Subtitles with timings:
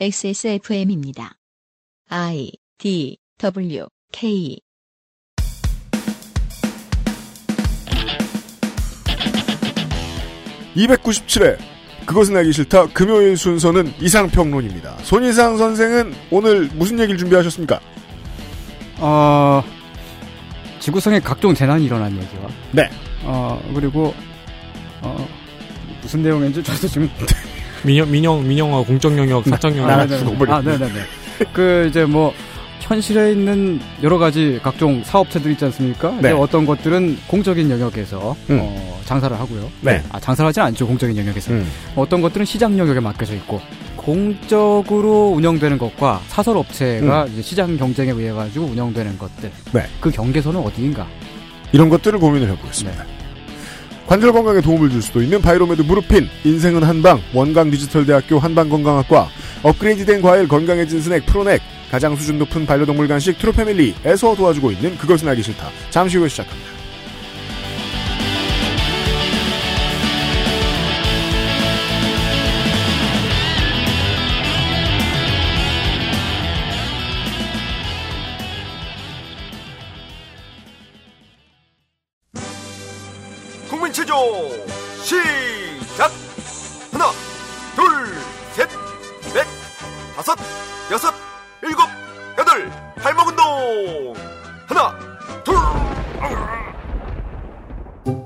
[0.00, 1.34] XSFM입니다.
[2.08, 4.58] I D W K
[10.74, 11.58] 297회
[12.06, 14.96] 그것은 알기 싫다 금요일 순서는 이상평론입니다.
[15.04, 17.78] 손이상 선생은 오늘 무슨 얘기를 준비하셨습니까?
[18.98, 19.62] 어,
[20.80, 22.48] 지구상에 각종 재난이 일어난 얘기와.
[22.72, 22.90] 네.
[23.22, 24.12] 어, 그리고,
[25.00, 25.28] 어,
[26.00, 27.08] 무슨 내용인지 저도 지금.
[27.84, 29.86] 민영, 민영, 민영화 공적 영역, 사적 영역.
[29.88, 30.52] 나라 네, 네, 네.
[30.52, 31.00] 아, 네네네.
[31.52, 32.32] 그, 이제 뭐,
[32.80, 36.10] 현실에 있는 여러 가지 각종 사업체들 있지 않습니까?
[36.12, 36.18] 네.
[36.18, 38.58] 이제 어떤 것들은 공적인 영역에서, 음.
[38.62, 39.70] 어, 장사를 하고요.
[39.80, 40.02] 네.
[40.10, 41.52] 아, 장사를 하지 않죠, 공적인 영역에서.
[41.52, 41.66] 음.
[41.96, 43.60] 어떤 것들은 시장 영역에 맡겨져 있고,
[43.96, 49.44] 공적으로 운영되는 것과 사설 업체가 이제 시장 경쟁에 의해 가지고 운영되는 것들.
[49.44, 49.72] 음.
[49.72, 49.86] 네.
[50.00, 51.06] 그 경계선은 어디인가?
[51.72, 53.04] 이런 것들을 고민을 해보겠습니다.
[54.12, 59.30] 관절 건강에 도움을 줄 수도 있는 바이로메드 무르핀, 인생은 한방, 원광 디지털대학교 한방건강학과,
[59.62, 65.42] 업그레이드된 과일 건강해진 스낵 프로넥, 가장 수준 높은 반려동물 간식 트루패밀리에서 도와주고 있는 그것은 알기
[65.42, 65.66] 싫다.
[65.88, 66.81] 잠시 후에 시작합니다.
[94.66, 94.98] 하나
[95.44, 95.54] 둘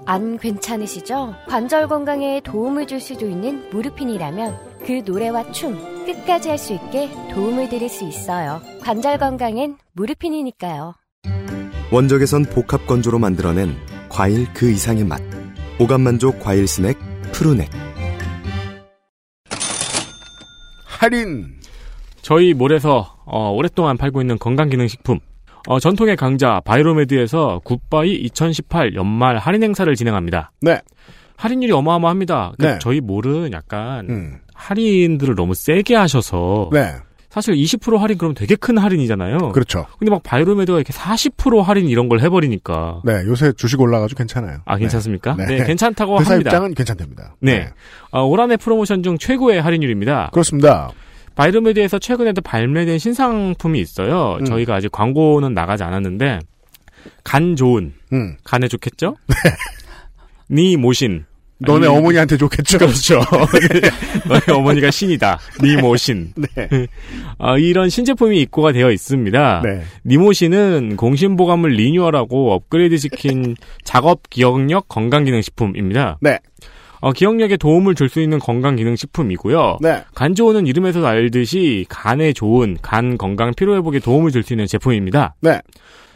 [0.09, 1.35] 안 괜찮으시죠?
[1.49, 4.57] 관절 건강에 도움을 줄 수도 있는 무르핀이라면
[4.87, 5.75] 그 노래와 춤
[6.07, 8.63] 끝까지 할 수 있게 도움을 드릴 수 있어요.
[8.83, 10.95] 관절 건강엔 무르핀이니까요.
[11.91, 13.77] 원적에선 복합 건조로 만들어낸
[14.09, 15.21] 과일 그 이상의 맛.
[15.81, 16.97] 오감 만족 과일 스낵
[17.33, 17.69] 푸르넥.
[20.87, 21.61] 할인.
[22.23, 25.19] 저희 몰에서 어, 오랫동안 팔고 있는 건강기능식품
[25.67, 30.53] 어, 전통의 강자 바이로메드에서 굿바이 2018 연말 할인 행사를 진행합니다.
[30.61, 30.81] 네.
[31.37, 32.53] 할인율이 어마어마합니다.
[32.59, 32.79] 그 네.
[32.81, 34.39] 저희 몰은 약간 음.
[34.55, 36.95] 할인들을 너무 세게 하셔서 네.
[37.29, 39.53] 사실 20% 할인 그럼 되게 큰 할인이잖아요.
[39.53, 39.85] 그렇죠.
[39.99, 43.25] 근데 막 바이로메드가 이렇게 40% 할인 이런 걸 해버리니까 네.
[43.27, 44.61] 요새 주식 올라가지고 괜찮아요.
[44.65, 45.35] 아 괜찮습니까?
[45.37, 45.45] 네.
[45.45, 45.65] 네, 네.
[45.65, 46.51] 괜찮다고 회사 합니다.
[46.51, 47.35] 입장은 괜찮답니다.
[47.41, 47.69] 네.
[48.11, 50.31] 어, 올 한해 프로모션 중 최고의 할인율입니다.
[50.33, 50.91] 그렇습니다.
[51.37, 54.39] 바이로메드에서 최근에도 발매된 신상품이 있어요.
[54.41, 54.45] 음.
[54.45, 56.41] 저희가 아직 광고는 나가지 않았는데
[57.23, 58.37] 간 좋은 음.
[58.43, 59.17] 간에 좋겠죠?
[60.51, 61.25] 니 모신
[61.59, 62.79] 너네 아니, 어머니한테 좋겠죠?
[62.79, 63.21] 그렇죠.
[64.29, 65.39] 너희 어머니가 신이다.
[65.63, 66.33] 니 모신.
[66.37, 66.69] 네.
[67.39, 69.63] 어, 이런 신제품이 입고가 되어 있습니다.
[69.65, 69.83] 네.
[70.05, 76.19] 니모신은 공신보감을 리뉴얼하고 업그레이드 시킨 작업 기억력 건강기능식품입니다.
[76.21, 76.39] 네.
[77.01, 79.79] 어, 기억력에 도움을 줄 수 있는 건강기능식품이고요.
[79.81, 80.03] 네.
[80.15, 85.35] 간 좋은은 이름에서 알듯이 간에 좋은 간 건강 피로회복에 도움을 줄 수 있는 제품입니다.
[85.41, 85.61] 네.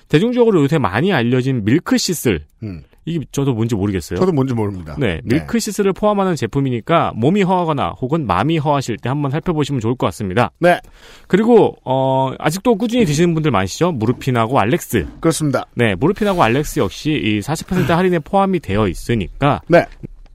[0.08, 2.44] 대중적으로 요새 많이 알려진 밀크시슬.
[2.62, 2.82] 음.
[3.06, 4.18] 이게 저도 뭔지 모르겠어요.
[4.20, 4.94] 저도 뭔지 모릅니다.
[4.98, 10.50] 네, 밀크시슬을 포함하는 제품이니까 몸이 허하거나 혹은 마음이 허하실 때 한번 살펴보시면 좋을 것 같습니다.
[10.60, 10.78] 네.
[11.26, 13.92] 그리고 어, 아직도 꾸준히 드시는 분들 많으시죠?
[13.92, 15.06] 무르핀하고 알렉스.
[15.20, 15.64] 그렇습니다.
[15.74, 19.86] 네, 무르핀하고 알렉스 역시 이 40% 할인에 포함이 되어 있으니까 네.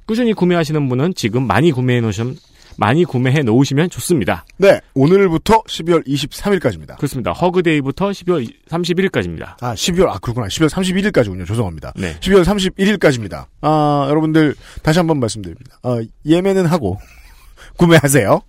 [0.05, 2.37] 꾸준히 구매하시는 분은 지금 많이 구매해 놓으시면
[2.77, 4.45] 많이 구매해 놓으시면 좋습니다.
[4.57, 4.81] 네.
[4.93, 6.97] 오늘부터 12월 23일까지입니다.
[6.97, 7.31] 그렇습니다.
[7.31, 9.55] 허그데이부터 12월 31일까지입니다.
[9.61, 10.47] 아, 12월, 아, 그렇구나.
[10.47, 11.47] 12월 31일까지군요.
[11.47, 11.93] 죄송합니다.
[11.95, 12.17] 네.
[12.19, 13.45] 12월 31일까지입니다.
[13.61, 15.79] 아, 여러분들, 다시 한번 말씀드립니다.
[15.83, 16.99] 어, 예매는 하고,
[17.77, 18.41] 구매하세요.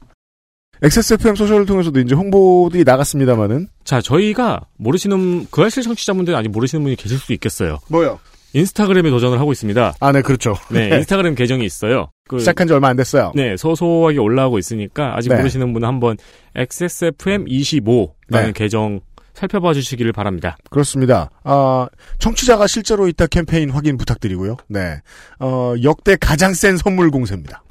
[0.82, 3.68] XSFM 소셜을 통해서도 이제 홍보들이 나갔습니다만은.
[3.84, 7.78] 자, 저희가 모르시는 그 알실 청취자분들 아직 모르시는 분이 계실 수도 있겠어요.
[7.88, 8.18] 뭐요?
[8.56, 9.94] 인스타그램에 도전을 하고 있습니다.
[10.00, 10.54] 아, 네, 그렇죠.
[10.70, 12.10] 네, 인스타그램 계정이 있어요.
[12.26, 13.32] 그, 시작한 지 얼마 안 됐어요.
[13.34, 15.36] 네, 소소하게 올라오고 있으니까 아직 네.
[15.36, 16.16] 모르시는 분은 한번
[16.56, 18.52] XSFM25라는 네.
[18.54, 19.00] 계정
[19.34, 20.56] 살펴봐 주시기를 바랍니다.
[20.70, 21.30] 그렇습니다.
[21.44, 24.56] 아, 청취자가 실제로 있다 캠페인 확인 부탁드리고요.
[24.68, 25.00] 네.
[25.38, 27.62] 어, 역대 가장 센 선물 공세입니다.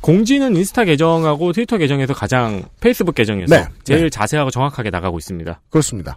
[0.00, 3.66] 공지는 인스타 계정하고 트위터 계정에서 가장 페이스북 계정에서 네.
[3.84, 4.08] 제일 네.
[4.10, 5.60] 자세하고 정확하게 나가고 있습니다.
[5.68, 6.16] 그렇습니다.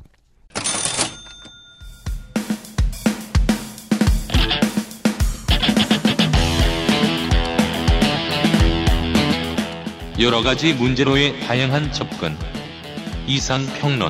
[10.24, 12.34] 여러 가지 문제로의 다양한 접근.
[13.28, 14.10] 이상 평론.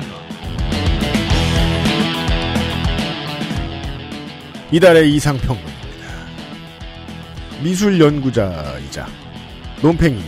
[4.70, 5.74] 이달의 이상 평론입니다.
[7.64, 9.08] 미술 연구자이자
[9.82, 10.22] 논팽이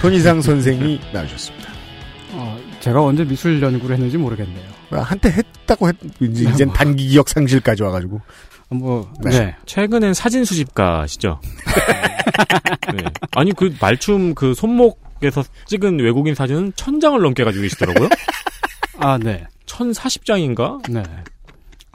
[0.00, 1.72] 손이상 선생이 나오셨습니다.
[2.34, 4.68] 어, 제가 언제 미술 연구를 했는지 모르겠네요.
[4.90, 8.20] 아, 한때 했다고 했, 이제, 이젠 단기 기억 상실까지 와가지고.
[8.68, 9.30] 뭐, 네.
[9.30, 9.56] 네.
[9.64, 11.40] 최근엔 사진 수집가시죠?
[12.94, 13.04] 네.
[13.32, 18.08] 아니 그 말춤 그 손목에서 찍은 외국인 사진은 천 장을 넘게 가지고 계시더라고요.
[18.98, 19.46] 아, 네.
[19.66, 20.90] 1040장인가?
[20.90, 21.02] 네.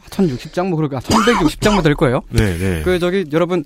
[0.09, 2.21] 1060장 뭐 그렇게 1160장 될 거예요.
[2.29, 2.81] 네, 네.
[2.83, 3.63] 그 저기 여러분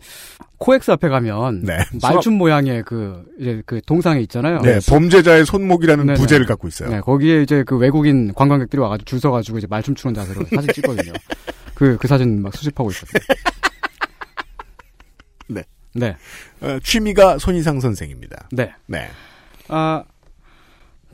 [0.58, 1.78] 코엑스 앞에 가면 네.
[2.02, 4.60] 말춤 모양의 그 이제 그 동상이 있잖아요.
[4.62, 6.20] 네, 범죄자의 손목이라는 네네.
[6.20, 6.90] 부제를 갖고 있어요.
[6.90, 11.14] 네, 거기에 이제 그 외국인 관광객들이 와가지고 줄 서가지고 이제 말춤 추는 자세로 사진 찍거든요.
[11.74, 13.20] 그, 그 사진 막 수집하고 있거든요.
[15.48, 15.64] 네.
[15.94, 16.16] 네.
[16.62, 18.50] 어, 취미가 손이상 선생입니다.
[18.52, 18.74] 네.
[18.88, 19.10] 네.
[19.68, 20.04] 아,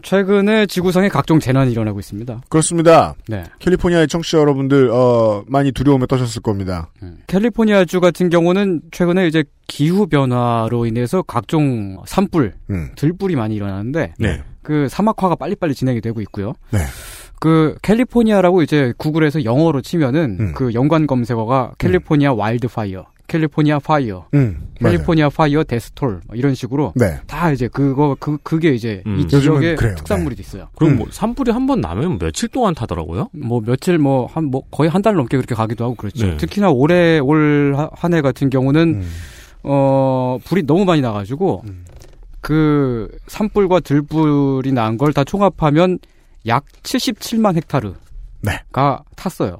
[0.01, 2.41] 최근에 지구상에 각종 재난이 일어나고 있습니다.
[2.49, 3.15] 그렇습니다.
[3.27, 3.43] 네.
[3.59, 6.91] 캘리포니아의 청취자 여러분들 어, 많이 두려움에 떠셨을 겁니다.
[7.27, 12.89] 캘리포니아주 같은 경우는 최근에 이제 기후 변화로 인해서 각종 산불, 음.
[12.95, 14.41] 들불이 많이 일어나는데 네.
[14.61, 16.53] 그 사막화가 빨리빨리 진행이 되고 있고요.
[16.71, 16.79] 네.
[17.39, 20.53] 그 캘리포니아라고 이제 구글에서 영어로 치면은 음.
[20.53, 24.67] 그 연관 검색어가 California wildfire, California fire, 음.
[24.75, 27.19] California fire death toll 뭐 이런 식으로 네.
[27.27, 29.19] 다 이제 그거 그 그게 이제 음.
[29.19, 29.77] 이 지역의.
[29.77, 30.67] 특산물이 있어요.
[30.75, 30.97] 그럼 음.
[30.97, 33.29] 뭐 산불이 한 번 나면 며칠 동안 타더라고요.
[33.33, 36.25] 뭐 며칠 뭐한뭐 거의 한 달 넘게 그렇게 가기도 하고 그렇죠.
[36.27, 36.37] 네.
[36.37, 39.09] 특히나 올해 올 한 해 같은 경우는 음.
[39.63, 41.85] 어 불이 너무 많이 나가지고 음.
[42.41, 45.99] 그 산불과 들불이 난 걸 다 총합하면
[46.47, 47.95] 약 77만 헥타르가
[48.41, 48.59] 네.
[49.15, 49.57] 탔어요.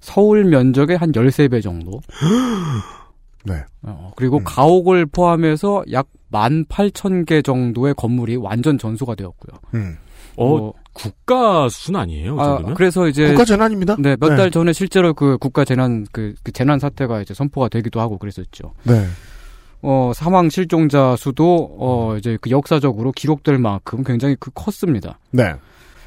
[0.00, 2.00] 서울 면적의 한 13배 정도.
[3.44, 3.64] 네.
[3.82, 4.44] 어, 그리고 음.
[4.44, 9.58] 가옥을 포함해서 약 18,000개 정도의 건물이 완전 전소가 되었고요.
[9.74, 9.96] 음.
[10.36, 12.36] 어, 뭐, 국가 수준 아니에요?
[12.36, 12.74] 이 아, 정도면?
[12.74, 13.96] 그래서 이제 국가 재난입니다.
[13.98, 18.18] 네, 몇달 전에 실제로 그 국가 재난 그, 그 재난 사태가 이제 선포가 되기도 하고
[18.18, 18.72] 그랬었죠.
[18.84, 19.06] 네.
[19.82, 25.18] 어, 사망 실종자 수도 어 이제 그 역사적으로 기록될 만큼 굉장히 그 컸습니다.
[25.32, 25.54] 네.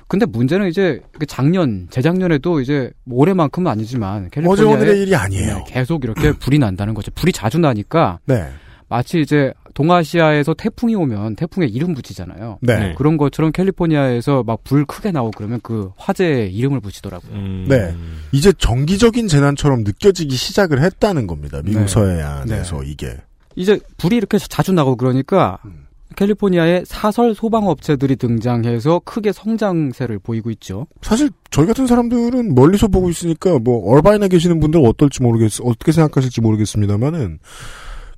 [0.08, 5.56] 근데 문제는 이제 그 작년, 재작년에도 이제 뭐 올해만큼은 아니지만 어제 캘리포니아에 오늘의 일이 아니에요.
[5.58, 7.12] 네, 계속 이렇게 불이 난다는 거죠.
[7.16, 8.48] 불이 자주 나니까 네.
[8.88, 12.60] 마치 이제 동아시아에서 태풍이 오면 태풍에 이름 붙이잖아요.
[12.62, 12.80] 네.
[12.80, 12.96] 네.
[12.96, 17.32] 그런 것처럼 캘리포니아에서 막 불 크게 나오고 그러면 그 화재에 이름을 붙이더라고요.
[17.34, 17.66] 음.
[17.68, 17.94] 네.
[18.32, 21.62] 이제 정기적인 재난처럼 느껴지기 시작을 했다는 겁니다.
[21.64, 21.88] 미국 네.
[21.88, 23.18] 서해안에서 이게.
[23.56, 25.85] 이제 불이 이렇게 자주 나고 그러니까 음.
[26.16, 30.88] 캘리포니아에 사설 소방 업체들이 등장해서 크게 성장세를 보이고 있죠.
[31.02, 36.42] 사실 저희 같은 사람들은 멀리서 보고 있으니까 뭐 얼바인에 계시는 분들은 어떨지 모르겠 어떻게 생각하실지
[36.42, 37.40] 모르겠습니다만은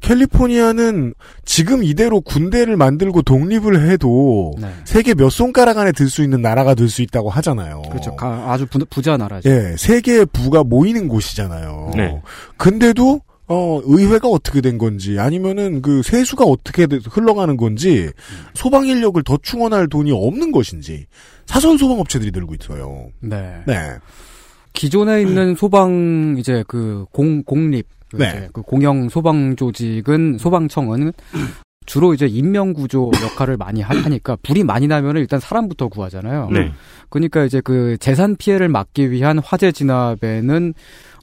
[0.02, 4.68] 캘리포니아는 지금 이대로 군대를 만들고 독립을 해도 네.
[4.86, 7.82] 세계 몇 손가락 안에 들 수 있는 나라가 될 수 있다고 하잖아요.
[7.90, 8.16] 그렇죠.
[8.16, 9.50] 가- 아주 부, 부자 나라죠.
[9.50, 11.92] 예, 세계의 부가 모이는 곳이잖아요.
[11.96, 12.22] 네.
[12.58, 18.12] 근데도 어 의회가 어떻게 된 건지 아니면은 그 세수가 어떻게 돼- 흘러가는 건지
[18.54, 21.06] 소방 인력을 더 충원할 돈이 없는 것인지
[21.46, 23.08] 사설 소방 업체들이 늘고 있어요.
[23.22, 23.62] 네.
[23.66, 23.92] 네.
[24.74, 28.30] 기존에 있는 소방 이제 그 공 공립 그 네.
[28.30, 31.14] 이제 그 공영 소방 조직은 소방청은
[31.86, 36.50] 주로 이제 인명 구조 역할을 많이 하- 하니까 불이 많이 나면은 일단 사람부터 구하잖아요.
[36.52, 36.72] 네.
[37.10, 40.74] 그러니까 이제 그 재산 피해를 막기 위한 화재 진압에는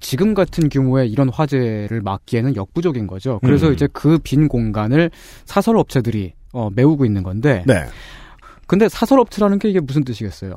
[0.05, 3.41] 지금 같은 규모의 이런 화재를 막기에는 역부족인 거죠.
[3.43, 3.73] 그래서 음.
[3.73, 5.11] 이제 그 빈 공간을
[5.47, 7.65] 사설 업체들이 어, 메우고 있는 건데.
[7.67, 7.85] 네.
[8.67, 10.55] 근데 사설 업체라는 게 이게 무슨 뜻이겠어요?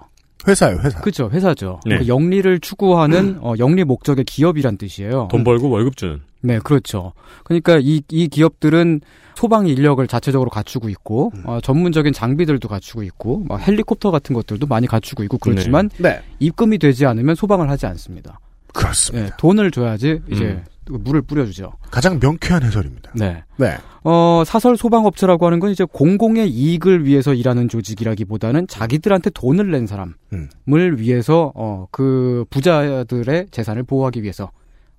[0.47, 0.99] 회사요, 회사.
[0.99, 1.79] 그렇죠, 회사죠.
[1.85, 1.97] 네.
[1.97, 5.29] 그 영리를 추구하는 어, 영리 목적의 기업이란 뜻이에요.
[5.31, 6.21] 돈 벌고 월급 주는.
[6.41, 7.13] 네, 그렇죠.
[7.43, 9.01] 그러니까 이, 이 기업들은
[9.35, 14.87] 소방 인력을 자체적으로 갖추고 있고, 어, 전문적인 장비들도 갖추고 있고, 막 헬리콥터 같은 것들도 많이
[14.87, 16.21] 갖추고 있고, 그렇지만 네.
[16.39, 18.39] 입금이 되지 않으면 소방을 하지 않습니다.
[18.77, 19.29] 그렇습니다.
[19.29, 20.99] 네, 돈을 줘야지 이제 음.
[21.03, 21.73] 물을 뿌려주죠.
[21.91, 23.11] 가장 명쾌한 해설입니다.
[23.15, 23.43] 네.
[23.57, 23.77] 네.
[24.03, 30.13] 어, 사설 소방업체라고 하는 건 이제 공공의 이익을 위해서 일하는 조직이라기보다는 자기들한테 돈을 낸 사람을
[30.33, 30.49] 음.
[30.97, 34.51] 위해서, 어, 그 부자들의 재산을 보호하기 위해서,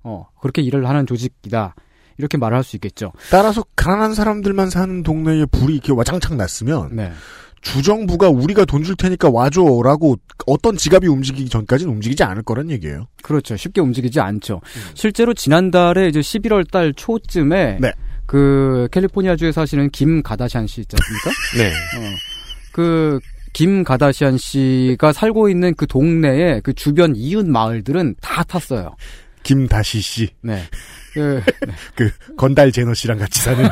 [0.03, 1.73] 어, 그렇게 일을 하는 조직이다.
[2.19, 3.13] 이렇게 말을 할수 있겠죠.
[3.31, 7.13] 따라서 가난한 사람들만 사는 동네에 불이 이렇게 와장창 났으면 네.
[7.61, 10.15] 주정부가 우리가 돈 줄 테니까 와줘라고
[10.47, 13.07] 어떤 지갑이 움직이기 전까지는 움직이지 않을 거란 얘기예요.
[13.21, 13.55] 그렇죠.
[13.57, 14.61] 쉽게 움직이지 않죠.
[14.93, 17.91] 실제로 지난달에 이제 11월 달 초쯤에 네.
[18.25, 21.31] 그 캘리포니아주에 사시는 김 가다시안 씨 있지 않습니까?
[21.57, 21.69] 네.
[21.69, 22.15] 어.
[22.71, 23.19] 그,
[23.51, 28.95] 김 가다시안 씨가 살고 있는 그 동네에 그 주변 이웃 마을들은 다 탔어요.
[29.43, 30.63] 김다시 씨, 네.
[31.13, 31.41] 그,
[31.95, 33.67] 그 건달 제너 씨랑 같이 사는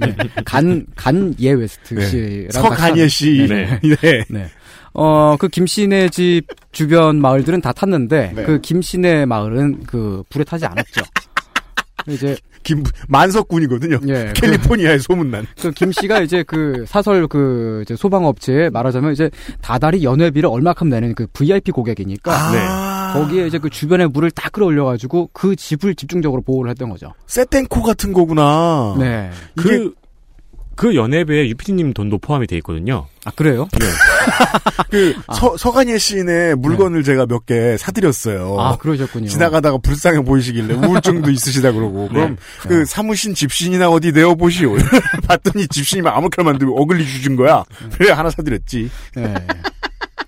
[0.00, 0.16] 네.
[0.44, 2.06] 간, 간예 웨스트 네.
[2.06, 3.46] 씨랑 서간예 씨.
[3.48, 3.80] 네.
[3.82, 4.24] 네.
[4.28, 4.50] 네.
[4.92, 6.42] 어, 그 김씨네 집
[6.72, 8.44] 주변 마을들은 다 탔는데, 네.
[8.44, 11.02] 그 김씨네 마을은 그 불에 타지 않았죠.
[12.08, 14.00] 이제, 김 만석군이거든요.
[14.08, 14.32] 예.
[14.34, 15.46] 그, 캘리포니아의 소문난.
[15.60, 19.30] 그 김씨가 이제 그 사설 그 이제 소방업체에 말하자면 이제
[19.60, 22.52] 다달이 연회비를 얼마큼 내는 그 VIP 고객이니까, 아.
[22.52, 22.95] 네.
[23.20, 27.12] 거기에 이제 그 주변의 물을 다 끌어올려가지고 그 집을 집중적으로 보호를 했던 거죠.
[27.26, 28.94] 세땡코 같은 거구나.
[28.98, 29.30] 네.
[29.56, 29.92] 그,
[30.74, 33.06] 그 연회비에 유피디님 돈도 포함이 돼 있거든요.
[33.24, 33.66] 아 그래요?
[33.80, 33.86] 네.
[34.90, 38.56] 그 서, 서간예 시인의 물건을 제가 몇 개 사드렸어요.
[38.60, 39.26] 아 그러셨군요.
[39.28, 44.76] 지나가다가 불쌍해 보이시길래 우울증도 있으시다 그러고 그럼 그 사무신 집신이나 어디 내어 보시오.
[45.26, 47.64] 봤더니 집신이면 아무렇게나 만들고 어글리 주신 거야.
[47.96, 48.90] 그래 하나 사드렸지.
[49.14, 49.34] 네.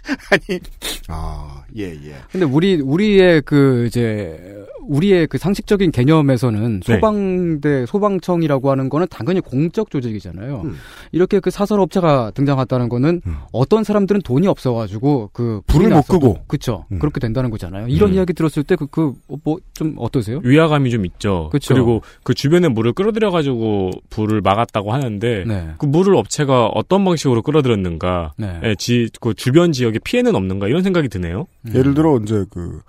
[0.30, 0.60] 아니
[1.08, 2.14] 아 예 예.
[2.32, 6.94] 근데 우리 우리의 그 이제 우리의 그 상식적인 개념에서는 네.
[6.94, 10.62] 소방대 소방청이라고 하는 거는 당연히 공적 조직이잖아요.
[10.64, 10.76] 음.
[11.12, 13.36] 이렇게 그 사설 업체가 등장했다는 거는 음.
[13.52, 16.38] 어떤 사람들은 돈이 없어가지고 그 불을 못 끄고.
[16.46, 16.98] 그쵸 음.
[17.00, 17.88] 그렇게 된다는 거잖아요.
[17.88, 18.14] 이런 음.
[18.14, 19.12] 이야기 들었을 때 그 그
[19.44, 20.40] 뭐 좀 어떠세요?
[20.42, 21.50] 위화감이 좀 있죠.
[21.52, 21.74] 그쵸.
[21.74, 25.68] 리고 그 주변에 물을 끌어들여가지고 불을 막았다고 하는데 네.
[25.78, 28.60] 그 물을 업체가 어떤 방식으로 끌어들였는가, 네.
[28.64, 31.46] 예, 지, 그 주변 지역에 피해는 없는가 이런 생각이 드네요.
[31.66, 31.74] 음.
[31.74, 32.80] 예를 들어 이제 그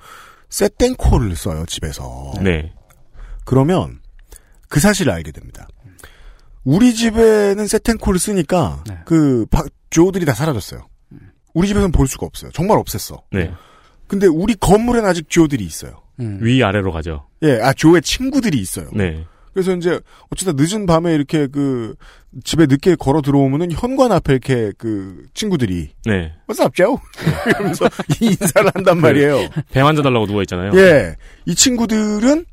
[0.49, 2.33] 세땡코를 써요 집에서.
[2.41, 2.73] 네,
[3.45, 3.99] 그러면
[4.67, 5.67] 그 사실을 알게 됩니다.
[6.63, 8.97] 우리 집에는 세텐코를 쓰니까 네.
[9.05, 10.87] 그 바- 주어들이 다 사라졌어요.
[11.53, 12.51] 우리 집에서는 볼 수가 없어요.
[12.53, 13.21] 정말 없앴어.
[13.31, 13.51] 네,
[14.07, 16.01] 근데 우리 건물엔 아직 주어들이 있어요.
[16.19, 16.39] 음.
[16.41, 17.27] 위 아래로 가죠.
[17.43, 18.89] 예, 아 조의 친구들이 있어요.
[18.93, 21.95] 네, 그래서 이제 어쩌다 늦은 밤에 이렇게 그
[22.43, 26.33] 집에 늦게 걸어 들어오면은 현관 앞에 이렇게 그 친구들이 네.
[26.47, 26.97] What's up, Joe?
[27.47, 27.89] 이러면서
[28.21, 29.49] 인사를 한단 말이에요.
[29.71, 30.71] 배 만져달라고 누워 있잖아요.
[30.75, 31.15] 예,
[31.45, 32.45] 이 친구들은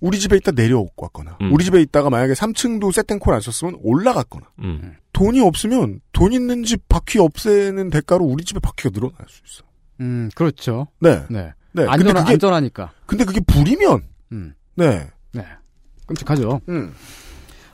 [0.00, 1.52] 우리 집에 있다 내려왔거나 음.
[1.52, 6.88] 우리 집에 있다가 만약에 3층도 세팅콜 안 썼으면 올라갔거나 음, 돈이 없으면 돈 있는 집
[6.88, 9.64] 바퀴 없애는 대가로 우리 집에 바퀴가 늘어날 수 있어.
[10.00, 10.88] 음 그렇죠.
[11.00, 11.52] 네, 네.
[11.72, 11.86] 네.
[11.86, 12.92] 안전 근데 그게 안전하니까.
[13.06, 14.54] 근데 그게 불이면 음.
[14.74, 15.10] 네, 네.
[16.14, 16.60] 끔찍하죠.
[16.68, 16.92] 음,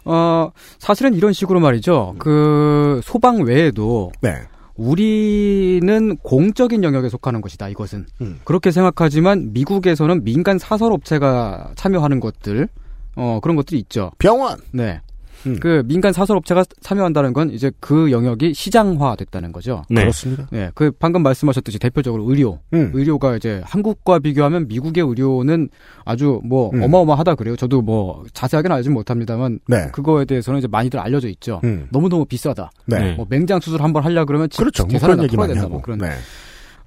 [0.05, 2.15] 어, 사실은 이런 식으로 말이죠.
[2.19, 4.35] 그, 소방 외에도, 네,
[4.75, 8.07] 우리는 공적인 영역에 속하는 것이다, 이것은.
[8.21, 8.41] 음.
[8.45, 12.69] 그렇게 생각하지만, 미국에서는 민간 사설 업체가 참여하는 것들,
[13.17, 14.13] 어, 그런 것들이 있죠.
[14.19, 14.59] 병원.
[14.73, 15.01] 네.
[15.47, 15.57] 음.
[15.61, 19.83] 그, 민간 사설업체가 참여한다는 건 이제 그 영역이 시장화 됐다는 거죠.
[19.89, 20.01] 네.
[20.03, 20.47] 그렇습니다.
[20.51, 20.71] 네.
[20.75, 22.59] 그, 방금 말씀하셨듯이 대표적으로 의료.
[22.75, 22.91] 음.
[22.95, 25.69] 의료가 이제 한국과 비교하면 미국의 의료는
[26.05, 26.83] 아주 뭐 음.
[26.83, 27.57] 어마어마하다 그래요.
[27.57, 31.61] 저도 뭐 자세하게는 알지 못합니다만 네, 그거에 대해서는 이제 많이들 알려져 있죠.
[31.65, 32.71] 음, 너무 너무 비싸다.
[32.87, 33.13] 네, 네.
[33.15, 34.83] 뭐 맹장 수술 한 번 하려 그러면 지- 그렇죠.
[34.85, 35.65] 뭐 재산을 그런 다 얘기 풀어야 많이 된다.
[35.65, 35.73] 하고.
[35.75, 35.99] 뭐 그런.
[35.99, 36.11] 네,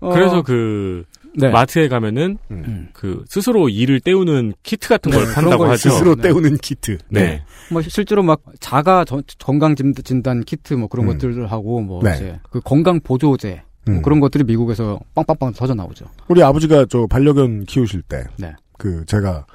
[0.02, 1.04] 어, 그래서 그
[1.38, 1.50] 네.
[1.50, 2.90] 마트에 가면은 음.
[2.94, 5.90] 그 스스로 이를 때우는 키트 같은 걸 네, 판다고 하죠.
[5.90, 6.24] 스스로 네.
[6.24, 6.98] 때우는 키트.
[7.10, 7.44] 네.
[7.72, 11.14] 뭐 실제로 막 자가 전- 건강 진- 진단 키트 뭐 그런 음.
[11.14, 12.16] 것들을 하고 뭐 네.
[12.16, 14.02] 이제 그 건강 보조제 뭐 음.
[14.02, 16.06] 그런 것들이 미국에서 빵빵빵 터져 나오죠.
[16.28, 18.54] 우리 아버지가 저 반려견 키우실 때, 네.
[18.78, 19.46] 그 제가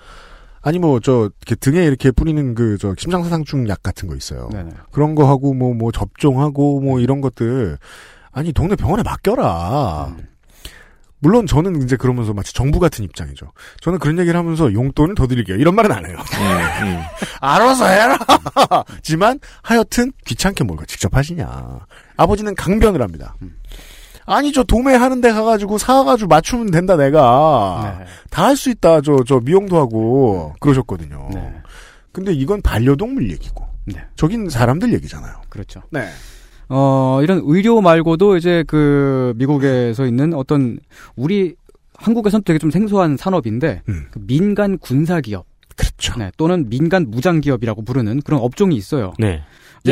[0.62, 1.30] 아니 뭐 저
[1.61, 4.49] 등에 이렇게 뿌리는 그 저 심장사상충 약 같은 거 있어요.
[4.52, 4.71] 네네.
[4.90, 7.78] 그런 거 하고 뭐뭐 접종하고 뭐 이런 것들
[8.33, 10.14] 아니 동네 병원에 맡겨라.
[10.18, 10.26] 음.
[11.18, 13.52] 물론 저는 이제 그러면서 마치 정부 같은 입장이죠.
[13.80, 15.56] 저는 그런 얘기를 하면서 용돈을 더 드릴게요.
[15.56, 16.18] 이런 말은 안 해요.
[16.18, 17.00] 음, 음.
[17.40, 18.18] 알아서 해라.
[19.02, 21.80] 지만 하여튼 귀찮게 뭘 직접 하시냐.
[22.16, 23.35] 아버지는 강변을 합니다.
[24.26, 28.06] 아니 저 도매하는 데 가가지고 사가지고 맞추면 된다 내가 네.
[28.28, 31.30] 다할 수 있다 저저 미용도 하고 그러셨거든요.
[31.32, 31.54] 네.
[32.11, 34.04] 근데 이건 반려동물 얘기고 네.
[34.16, 35.42] 저긴 사람들 얘기잖아요.
[35.49, 35.82] 그렇죠.
[35.90, 36.08] 네.
[36.68, 40.78] 어, 이런 의료 말고도 이제 그 미국에서 있는 어떤
[41.14, 41.54] 우리
[41.94, 44.06] 한국에선 되게 좀 생소한 산업인데 음.
[44.11, 45.46] 그 민간 군사 기업
[45.76, 46.18] 그렇죠.
[46.18, 49.12] 네, 또는 민간 무장 기업이라고 부르는 그런 업종이 있어요.
[49.18, 49.42] 네.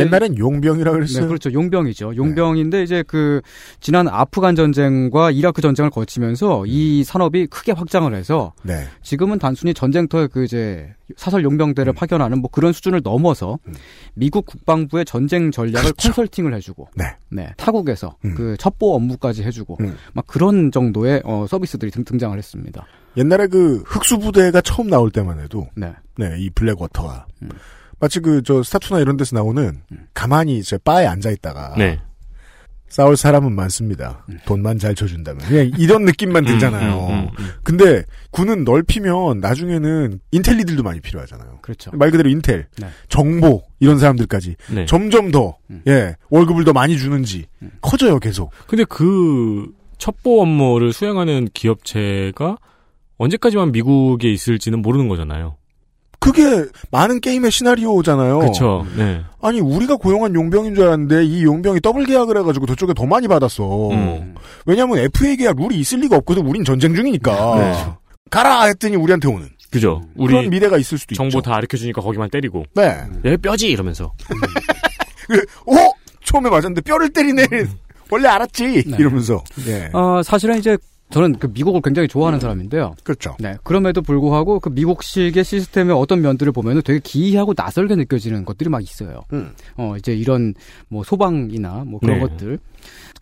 [0.00, 1.22] 옛날엔 용병이라 그랬어요.
[1.22, 1.52] 네, 그렇죠.
[1.52, 2.16] 용병이죠.
[2.16, 3.40] 용병인데 이제 그
[3.80, 8.86] 지난 아프간 전쟁과 이라크 전쟁을 거치면서 이 산업이 크게 확장을 해서 네.
[9.02, 11.94] 지금은 단순히 전쟁터에 그 이제 사설 용병대를 음.
[11.94, 13.74] 파견하는 뭐 그런 수준을 넘어서 음.
[14.14, 16.08] 미국 국방부의 전쟁 전략을 그렇죠.
[16.08, 17.04] 컨설팅을 해주고 네.
[17.30, 18.34] 네, 타국에서 음.
[18.34, 19.96] 그 첩보 업무까지 해주고 음.
[20.12, 22.86] 막 그런 정도의 어, 서비스들이 등, 등장을 했습니다.
[23.16, 27.48] 옛날에 그 흑수부대가 처음 나올 때만 해도 네, 네, 이 블랙워터가 음.
[28.04, 30.06] 마치 그 저 스타투나 이런 데서 나오는 음.
[30.12, 31.99] 가만히 이제 바에 앉아 있다가 네.
[32.90, 34.26] 싸울 사람은 많습니다.
[34.28, 34.38] 음.
[34.44, 37.06] 돈만 잘 쳐준다면 그냥 이런 느낌만 들잖아요.
[37.08, 37.50] 음, 음, 음.
[37.62, 41.61] 근데 군은 넓히면 나중에는 인텔리들도 많이 필요하잖아요.
[41.62, 41.90] 그렇죠.
[41.94, 42.88] 말 그대로 인텔, 네.
[43.08, 44.84] 정보 이런 사람들까지 네.
[44.84, 45.80] 점점 더 음.
[45.88, 47.70] 예, 월급을 더 많이 주는지 음.
[47.80, 48.50] 커져요 계속.
[48.66, 52.58] 근데 그 첩보 업무를 수행하는 기업체가
[53.16, 55.56] 언제까지만 미국에 있을지는 모르는 거잖아요.
[56.24, 58.38] 그게 많은 게임의 시나리오잖아요.
[58.38, 58.86] 그렇죠.
[58.96, 59.20] 네.
[59.42, 63.90] 아니 우리가 고용한 용병인 줄 알았는데 이 용병이 더블 계약을 해가지고 저쪽에 더 많이 받았어.
[63.90, 64.34] 음.
[64.64, 66.46] 왜냐하면 FA 계약 룰이 있을 리가 없거든.
[66.46, 67.54] 우린 전쟁 중이니까.
[67.56, 67.98] 그렇죠.
[68.30, 70.00] 가라 했더니 우리한테 오는 그죠.
[70.16, 71.42] 그런 우리 미래가 있을 수도 정보 있죠.
[71.42, 73.02] 다 가르쳐 주니까 거기만 때리고 네.
[73.26, 74.14] 얘 뼈지 이러면서.
[75.66, 75.74] 오
[76.24, 77.46] 처음에 맞았는데 뼈를 때리네.
[78.10, 78.96] 원래 알았지 네.
[78.98, 79.44] 이러면서.
[79.66, 79.90] 예.
[79.92, 80.78] 어, 사실은 이제
[81.11, 82.94] 저는 그 미국을 굉장히 좋아하는 사람인데요.
[83.04, 83.37] 그렇죠.
[83.38, 83.56] 네.
[83.62, 89.23] 그럼에도 불구하고 그 미국식의 시스템의 어떤 면들을 보면은 되게 기이하고 낯설게 느껴지는 것들이 막 있어요.
[89.32, 89.52] 음.
[89.76, 90.54] 어, 이제 이런
[90.88, 92.26] 뭐 소방이나 뭐 그런 네.
[92.26, 92.58] 것들.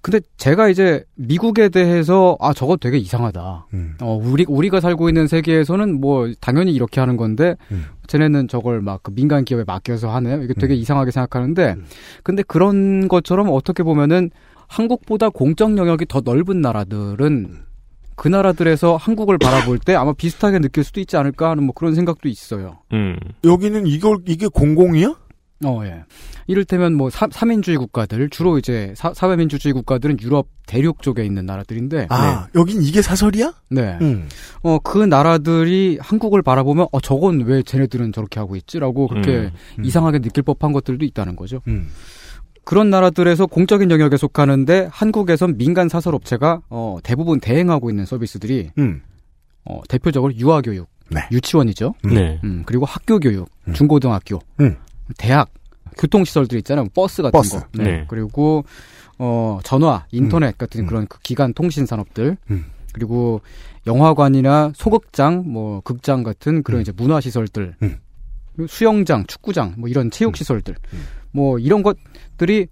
[0.00, 3.66] 근데 제가 이제 미국에 대해서 아, 저거 되게 이상하다.
[3.74, 3.94] 음.
[4.00, 7.84] 어, 우리, 우리가 살고 있는 세계에서는 뭐 당연히 이렇게 하는 건데, 음.
[8.08, 10.40] 쟤네는 저걸 막 그 민간 기업에 맡겨서 하네?
[10.44, 11.84] 이게 되게 이상하게 생각하는데, 음.
[12.24, 14.30] 근데 그런 것처럼 어떻게 보면은
[14.66, 17.62] 한국보다 공적 영역이 더 넓은 나라들은
[18.16, 22.28] 그 나라들에서 한국을 바라볼 때 아마 비슷하게 느낄 수도 있지 않을까 하는 뭐 그런 생각도
[22.28, 22.78] 있어요.
[22.92, 23.18] 음.
[23.44, 25.14] 여기는 이걸 이게 공공이야?
[25.64, 26.04] 어, 예.
[26.48, 32.08] 이를테면 뭐 사, 삼인주의 국가들, 주로 이제 사, 사회민주주의 국가들은 유럽 대륙 쪽에 있는 나라들인데,
[32.10, 33.52] 아, 여긴 이게 사설이야?
[33.70, 33.96] 네.
[34.00, 34.28] 음.
[34.62, 39.84] 어, 그 나라들이 한국을 바라보면, 어, 저건 왜 쟤네들은 저렇게 하고 있지라고 그렇게 음.
[39.84, 41.60] 이상하게 느낄 법한 것들도 있다는 거죠.
[41.68, 41.88] 음.
[42.64, 49.02] 그런 나라들에서 공적인 영역에 속하는데 한국에선 민간 사설업체가 어, 대부분 대행하고 있는 서비스들이 음.
[49.64, 51.20] 어, 대표적으로 유아교육, 네.
[51.30, 51.94] 유치원이죠.
[52.06, 52.14] 음.
[52.14, 52.40] 네.
[52.44, 53.74] 음, 그리고 학교 교육, 음.
[53.74, 54.76] 중고등학교, 음.
[55.18, 55.50] 대학,
[55.98, 56.86] 교통시설들 있잖아요.
[56.94, 57.58] 버스 같은 버스.
[57.58, 57.66] 거.
[57.74, 58.04] 네.
[58.08, 58.64] 그리고
[59.18, 60.86] 어, 전화, 인터넷 같은 음.
[60.86, 62.36] 그런 그 기간 통신 산업들.
[62.50, 62.64] 음.
[62.92, 63.40] 그리고
[63.86, 66.82] 영화관이나 소극장, 뭐 극장 같은 그런 음.
[66.82, 67.74] 이제 문화 시설들.
[67.82, 67.98] 음.
[68.68, 70.34] 수영장, 축구장, 뭐 이런 체육 음.
[70.34, 70.74] 시설들.
[71.32, 71.36] 음.
[71.36, 72.68] 뭐 이런 것들이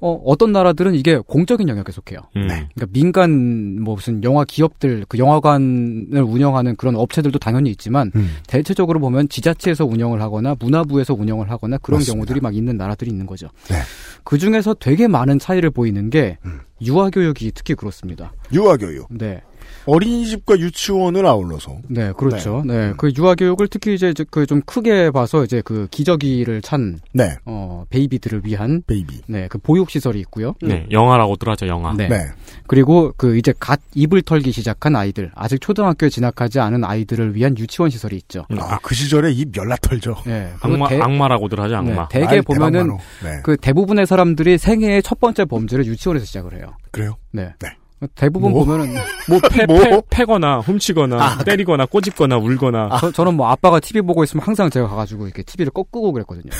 [0.00, 2.20] 어, 어떤 나라들은 이게 공적인 영역에 속해요.
[2.36, 2.46] 음.
[2.46, 8.36] 그러니까 민간 뭐 무슨 영화 기업들 그 영화관을 운영하는 그런 업체들도 당연히 있지만 음.
[8.46, 12.14] 대체적으로 보면 지자체에서 운영을 하거나 문화부에서 운영을 하거나 그런 맞습니다.
[12.14, 13.48] 경우들이 막 있는 나라들이 있는 거죠.
[13.68, 13.76] 네.
[14.22, 16.60] 그 중에서 되게 많은 차이를 보이는 게 음.
[16.80, 18.32] 유아교육이 특히 그렇습니다.
[18.52, 19.08] 유아교육.
[19.10, 19.42] 네.
[19.86, 21.78] 어린이집과 유치원을 아울러서.
[21.88, 22.62] 네, 그렇죠.
[22.66, 22.92] 네.
[22.96, 27.36] 그 유아교육을 특히 이제 그 좀 크게 봐서 이제 그 기저귀를 찬, 네.
[27.44, 29.20] 어, 베이비들을 위한, 베이비.
[29.26, 30.54] 네, 그 보육시설이 있고요.
[30.62, 30.86] 네.
[30.90, 31.92] 영화라고들 하죠, 영화.
[31.92, 32.08] 네.
[32.08, 32.28] 네.
[32.66, 37.90] 그리고 그 이제 갓 입을 털기 시작한 아이들, 아직 초등학교에 진학하지 않은 아이들을 위한 유치원
[37.90, 38.46] 시설이 있죠.
[38.50, 38.58] 음.
[38.58, 40.16] 아, 그 시절에 입 열나 털죠.
[40.24, 40.50] 네.
[40.62, 42.08] 그리고 악마, 대, 악마라고들 하죠, 악마.
[42.08, 42.96] 네, 대개 보면은.
[43.22, 43.40] 네.
[43.44, 46.74] 그 대부분의 사람들이 생애의 첫 번째 범죄를 유치원에서 시작을 해요.
[46.90, 47.16] 그래요?
[47.32, 47.52] 네.
[47.60, 47.68] 네.
[48.14, 48.64] 대부분 뭐?
[48.64, 48.94] 보면은
[49.28, 49.80] 뭐, 패, 뭐?
[49.80, 52.98] 패, 패거나, 훔치거나, 때리거나, 꼬집거나, 울거나.
[53.00, 56.50] 저, 저는 뭐 아빠가 TV 보고 있으면 항상 제가 가가지고 이렇게 TV를 꺾고 그랬거든요.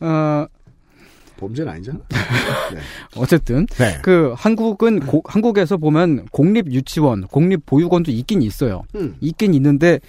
[0.00, 0.46] 어,
[1.38, 1.98] 범죄는 아니잖아.
[3.16, 3.98] 어쨌든 네.
[4.02, 8.82] 그 한국은 고- 한국에서 보면 공립 유치원, 공립 보육원도 있긴 있어요.
[8.94, 9.16] 음.
[9.20, 10.00] 있긴 있는데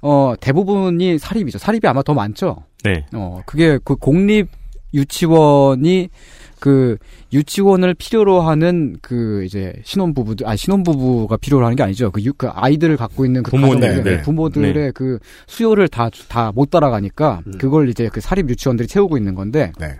[0.00, 1.58] 어 대부분이 사립이죠.
[1.58, 2.64] 사립이 아마 더 많죠.
[2.82, 3.04] 네.
[3.14, 4.48] 어 그게 그 공립
[4.94, 6.08] 유치원이
[6.62, 6.96] 그
[7.32, 12.12] 유치원을 필요로 하는 그 이제 신혼 부부들 아 신혼 부부가 필요로 하는 게 아니죠.
[12.12, 14.22] 그, 유, 그 아이들을 갖고 있는 그 부모님, 가정들, 네.
[14.22, 17.58] 부모들의 그 수요를 다 다 못 따라가니까 음.
[17.58, 19.98] 그걸 이제 그 사립 유치원들이 채우고 있는 건데 네.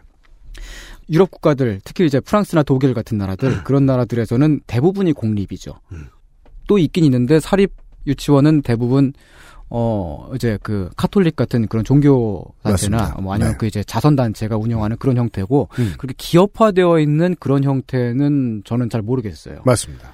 [1.11, 5.73] 유럽 국가들 특히 이제 프랑스나 독일 같은 나라들 그런 나라들에서는 대부분이 공립이죠.
[5.91, 6.07] 음.
[6.69, 7.73] 또 있긴 있는데 사립
[8.07, 9.15] 유치원은 대부분
[9.75, 13.17] 어 이제 그 카톨릭 같은 그런 종교 단체나.
[13.23, 13.59] 뭐 아니면 네.
[13.59, 15.95] 그 이제 자선 단체가 운영하는 그런 형태고 음.
[15.97, 19.63] 그렇게 기업화되어 있는 그런 형태는 저는 잘 모르겠어요.
[19.65, 20.13] 맞습니다.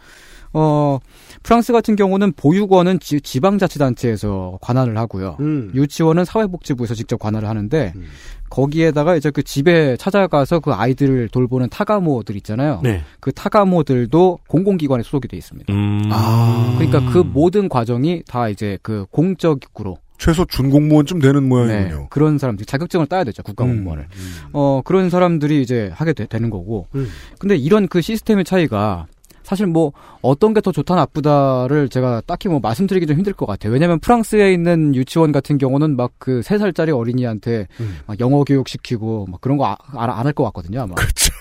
[0.58, 0.98] 어
[1.44, 5.36] 프랑스 같은 경우는 보육원은 지, 지방자치단체에서 관할을 하고요.
[5.38, 5.70] 음.
[5.72, 8.06] 유치원은 사회복지부에서 직접 관할을 하는데 음.
[8.50, 12.80] 거기에다가 이제 그 집에 찾아가서 그 아이들을 돌보는 타가모들 있잖아요.
[12.82, 13.02] 네.
[13.20, 15.72] 그 타가모들도 공공기관에 소속이 돼 있습니다.
[15.72, 16.08] 음.
[16.10, 16.74] 아.
[16.78, 21.98] 그러니까 그 모든 과정이 다 이제 그 공적으로 최소 준공무원쯤 되는 모양이군요.
[22.00, 24.08] 네, 그런 사람들 자격증을 따야 되죠 국가공무원을.
[24.10, 24.48] 음.
[24.52, 26.88] 어 그런 사람들이 이제 하게 되, 는 거고.
[26.96, 27.08] 음.
[27.38, 29.06] 근데 이런 그 시스템의 차이가
[29.48, 33.72] 사실 뭐 어떤 게 더 좋다 나쁘다를 제가 딱히 뭐 말씀드리기 좀 힘들 것 같아요.
[33.72, 37.98] 왜냐하면 프랑스에 있는 유치원 같은 경우는 막 그 세 살짜리 어린이한테 음.
[38.06, 40.82] 막 영어 교육 시키고 막 그런 거 안 할 것 같거든요.
[40.82, 40.94] 아마.
[40.96, 41.32] 그렇죠.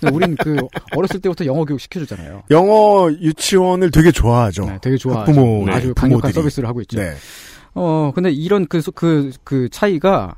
[0.00, 0.56] 근데 우린 그
[0.96, 2.42] 어렸을 때부터 영어 교육 시켜주잖아요.
[2.52, 4.64] 영어 유치원을 되게 좋아하죠.
[4.66, 5.20] 네, 되게 좋아.
[5.20, 6.32] 학부모, 네, 아주 강력한 부모들이.
[6.34, 7.00] 서비스를 하고 있죠.
[7.00, 7.14] 네.
[7.74, 10.36] 어, 근데 이런 그, 소- 그, 그 차이가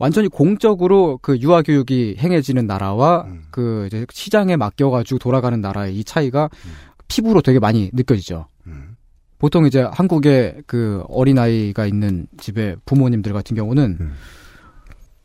[0.00, 3.42] 완전히 공적으로 그 유아 교육이 행해지는 나라와 음.
[3.50, 6.48] 그 이제 시장에 맡겨가지고 돌아가는 나라의 이 차이가
[7.06, 8.46] 피부로 되게 많이 느껴지죠.
[8.66, 8.96] 음.
[9.38, 14.12] 보통 이제 한국에 그 어린아이가 있는 집에 부모님들 같은 경우는 음.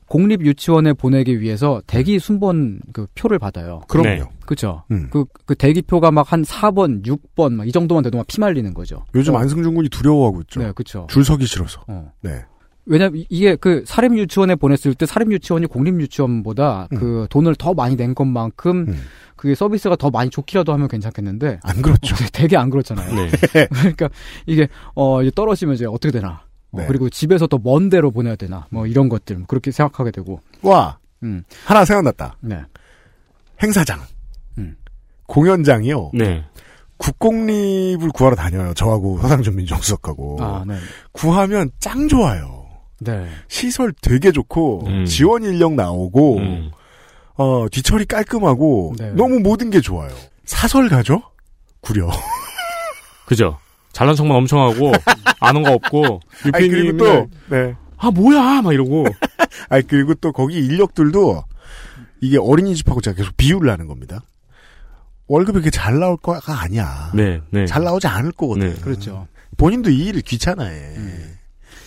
[0.08, 3.82] 공립 유치원에 보내기 위해서 대기 순번 그 표를 받아요.
[3.88, 4.10] 그럼요.
[4.10, 4.24] 네.
[4.46, 4.84] 그쵸?
[4.92, 5.08] 음.
[5.10, 9.06] 그, 그 대기표가 막 한 4번, 6번 막 이 정도만 돼도 막 피말리는 거죠.
[9.16, 10.60] 요즘 어, 안승준 군이 두려워하고 있죠.
[10.60, 11.08] 네, 그쵸.
[11.10, 11.84] 줄 서기 싫어서.
[11.88, 12.12] 어.
[12.22, 12.44] 네.
[12.86, 16.98] 왜냐면 이- 이게 그 사립 유치원에 보냈을 때 사립 유치원이 공립 유치원보다 음.
[16.98, 19.02] 그 돈을 더 많이 낸 것만큼 음.
[19.36, 22.16] 그게 서비스가 더 많이 좋기라도 하면 괜찮겠는데 안 그렇죠.
[22.32, 23.14] 되게 안 그렇잖아요.
[23.16, 23.30] 네.
[23.72, 24.10] 그러니까
[24.46, 26.44] 이게 어 이제 떨어지면 이제 어떻게 되나?
[26.72, 26.86] 어, 네.
[26.88, 28.68] 그리고 집에서 더 먼 데로 보내야 되나?
[28.70, 30.40] 뭐 이런 것들 그렇게 생각하게 되고.
[30.62, 31.44] 와, 음.
[31.66, 32.38] 하나 생각났다.
[32.42, 32.62] 네.
[33.64, 34.00] 행사장.
[34.58, 34.76] 음.
[35.28, 36.12] 공연장이요.
[36.14, 36.44] 네.
[36.98, 38.74] 국공립을 구하러 다녀요.
[38.74, 40.38] 저하고 서상준 민정수석하고.
[40.42, 40.76] 아, 네.
[41.12, 42.65] 구하면 짱 좋아요.
[43.00, 43.28] 네.
[43.48, 45.06] 시설 되게 좋고 음.
[45.06, 46.72] 지원 인력 나오고 음.
[47.36, 49.12] 어, 뒤처리 깔끔하고 네.
[49.12, 50.10] 너무 모든 게 좋아요.
[50.46, 51.22] 사설 가죠?
[51.82, 52.10] 구려.
[53.28, 53.58] 그죠.
[53.92, 54.92] 잘난 척만 엄청 하고
[55.40, 56.20] 아는 거 없고
[56.54, 57.76] 아니 그리고 또 네.
[57.98, 59.06] 아 뭐야 막 이러고
[59.70, 61.44] 아니 그리고 또 거기 인력들도
[62.20, 64.22] 이게 어린이집하고 제가 계속 비유를 하는 겁니다.
[65.28, 67.12] 월급이 그렇게 잘 나올 거가 아니야.
[67.16, 67.66] 네, 네.
[67.66, 68.74] 잘 나오지 않을 거거든.
[68.74, 68.82] 네.
[68.82, 69.28] 그렇죠.
[69.58, 70.94] 본인도 이 일을 귀찮아해.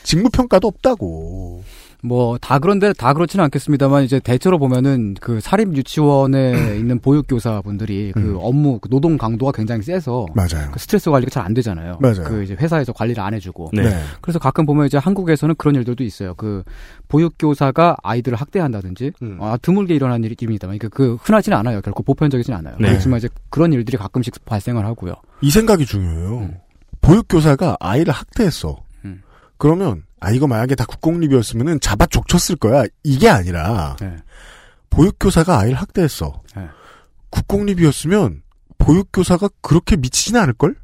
[0.09, 1.62] 직무 평가도 없다고.
[2.01, 8.12] 뭐 다 그런데 다 그렇지는 않겠습니다만 이제 대체로 보면은 그 사립 유치원에 있는 보육교사 분들이
[8.14, 8.37] 그 음.
[8.40, 10.71] 업무 그 노동 강도가 굉장히 세서 맞아요.
[10.73, 11.99] 그 스트레스 관리가 잘 안 되잖아요.
[12.01, 12.23] 맞아요.
[12.25, 13.71] 그 이제 회사에서 관리를 안 해주고.
[13.73, 13.83] 네.
[13.83, 13.97] 네.
[14.21, 16.35] 그래서 가끔 보면 이제 한국에서는 그런 일들도 있어요.
[16.37, 16.62] 그
[17.09, 19.38] 보육교사가 아이들을 학대한다든지 음.
[19.40, 21.81] 아, 드물게 일어나는 일입니다만 그, 그 흔하지는 않아요.
[21.81, 22.77] 결코 보편적이진 않아요.
[22.81, 22.88] 네.
[22.90, 25.14] 그렇지만 이제 그런 일들이 가끔씩 발생을 하고요.
[25.42, 26.38] 이 생각이 중요해요.
[26.38, 26.55] 음.
[27.01, 28.77] 보육교사가 아이를 학대했어.
[29.59, 29.61] 음.
[29.61, 32.85] 그러면 아 이거 만약에 다 국공립이었으면은 잡아 족쳤을 거야.
[33.05, 34.16] 이게 아니라 네.
[34.90, 36.42] 보육교사가 아이를 학대했어.
[36.57, 36.66] 네.
[37.31, 38.42] 국공립이었으면
[38.79, 40.75] 보육교사가 그렇게 미치지는 않을 걸?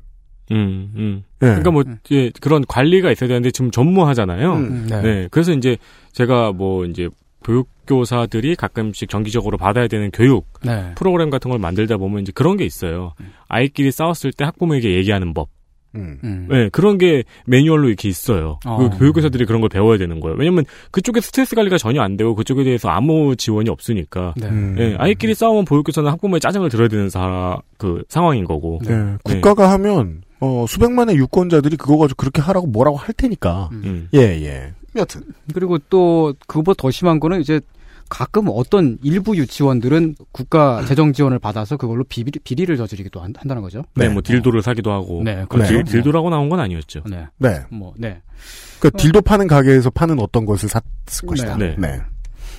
[0.53, 1.25] 음, 음.
[1.43, 1.47] 예.
[1.47, 1.99] 그러니까 뭐 음.
[2.11, 4.55] 예, 그런 관리가 있어야 되는데 지금 전무하잖아요.
[4.55, 4.87] 음.
[4.89, 5.03] 네.
[5.03, 5.29] 네.
[5.31, 5.77] 그래서 이제
[6.13, 7.09] 제가 뭐 이제
[7.45, 10.93] 교육교사들이 가끔씩 정기적으로 받아야 되는 교육 네.
[10.97, 13.15] 프로그램 같은 걸 만들다 보면 이제 그런 게 있어요.
[13.49, 15.49] 아이끼리 싸웠을 때 학부모에게 얘기하는 법.
[15.95, 16.19] 음.
[16.25, 16.47] 음.
[16.51, 18.59] 네, 그런 게 매뉴얼로 이렇게 있어요.
[18.65, 18.77] 어.
[18.79, 20.37] 그 교육교사들이 그런 걸 배워야 되는 거예요.
[20.39, 24.35] 왜냐면 그쪽에 스트레스 관리가 전혀 안 되고 그쪽에 대해서 아무 지원이 없으니까.
[24.37, 24.47] 네.
[24.49, 24.77] 음.
[24.79, 28.81] 예, 아이끼리 싸우면 보육교사는 학부모의 짜증을 들어야 되는 사, 그 상황인 거고.
[28.85, 29.17] 네.
[29.23, 33.71] 국가가 하면 어, 수백만의 유권자들이 그거 가지고 그렇게 하라고 뭐라고 할 테니까.
[33.73, 33.83] 음.
[33.85, 34.09] 음.
[34.15, 34.73] 예, 예.
[34.97, 35.23] 여튼.
[35.53, 37.61] 그리고 또 그보다 더 심한 거는 이제
[38.09, 43.85] 가끔 어떤 일부 유치원들은 국가 재정 지원을 받아서 그걸로 비리, 비리를 저지르기도 한, 다는 거죠.
[43.95, 44.13] 네, 네.
[44.13, 45.23] 뭐 딜도를 사기도 하고.
[45.25, 45.73] 네, 그 그렇죠.
[45.73, 47.03] 딜, 딜도라고 나온 건 아니었죠.
[47.09, 47.27] 네.
[47.39, 47.61] 네.
[47.71, 48.23] 뭐, 네.
[48.79, 51.57] 그러니까 딜도 파는 가게에서 파는 어떤 것을 샀을 것이다.
[51.57, 51.77] 네.
[51.79, 52.01] 네.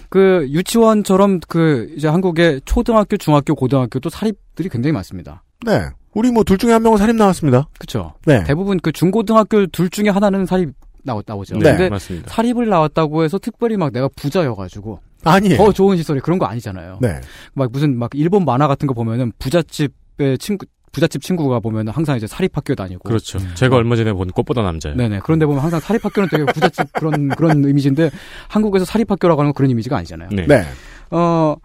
[0.09, 5.43] 그 유치원처럼 그 이제 한국의 초등학교, 중학교, 고등학교도 사립들이 굉장히 많습니다.
[5.65, 5.85] 네.
[6.13, 7.67] 우리 뭐 둘 중에 한 명은 살인 나왔습니다.
[7.77, 8.13] 그렇죠.
[8.25, 8.43] 네.
[8.45, 10.71] 대부분 그 중고등학교 둘 중에 하나는 사립
[11.03, 11.57] 나오, 나오죠.
[11.57, 12.31] 네, 근데 맞습니다.
[12.31, 15.57] 사립을 나왔다고 해서 특별히 막 내가 부자여가지고 아니에요.
[15.57, 16.99] 더 좋은 시설이 그런 거 아니잖아요.
[17.01, 17.19] 네.
[17.53, 22.25] 막 무슨 막 일본 만화 같은 거 보면은 부잣집의 친구 부잣집 친구가 보면 항상 이제
[22.25, 23.37] 사립학교 다니고 그렇죠.
[23.55, 24.95] 제가 얼마 전에 본 꽃보다 남자예요.
[24.95, 25.19] 네네.
[25.23, 28.11] 그런데 보면 항상 사립학교는 되게 부잣집 그런 그런 이미지인데
[28.47, 30.29] 한국에서 사립학교라고 하는 건 그런 이미지가 아니잖아요.
[30.31, 30.47] 네.
[30.47, 30.63] 네.
[31.11, 31.55] 어,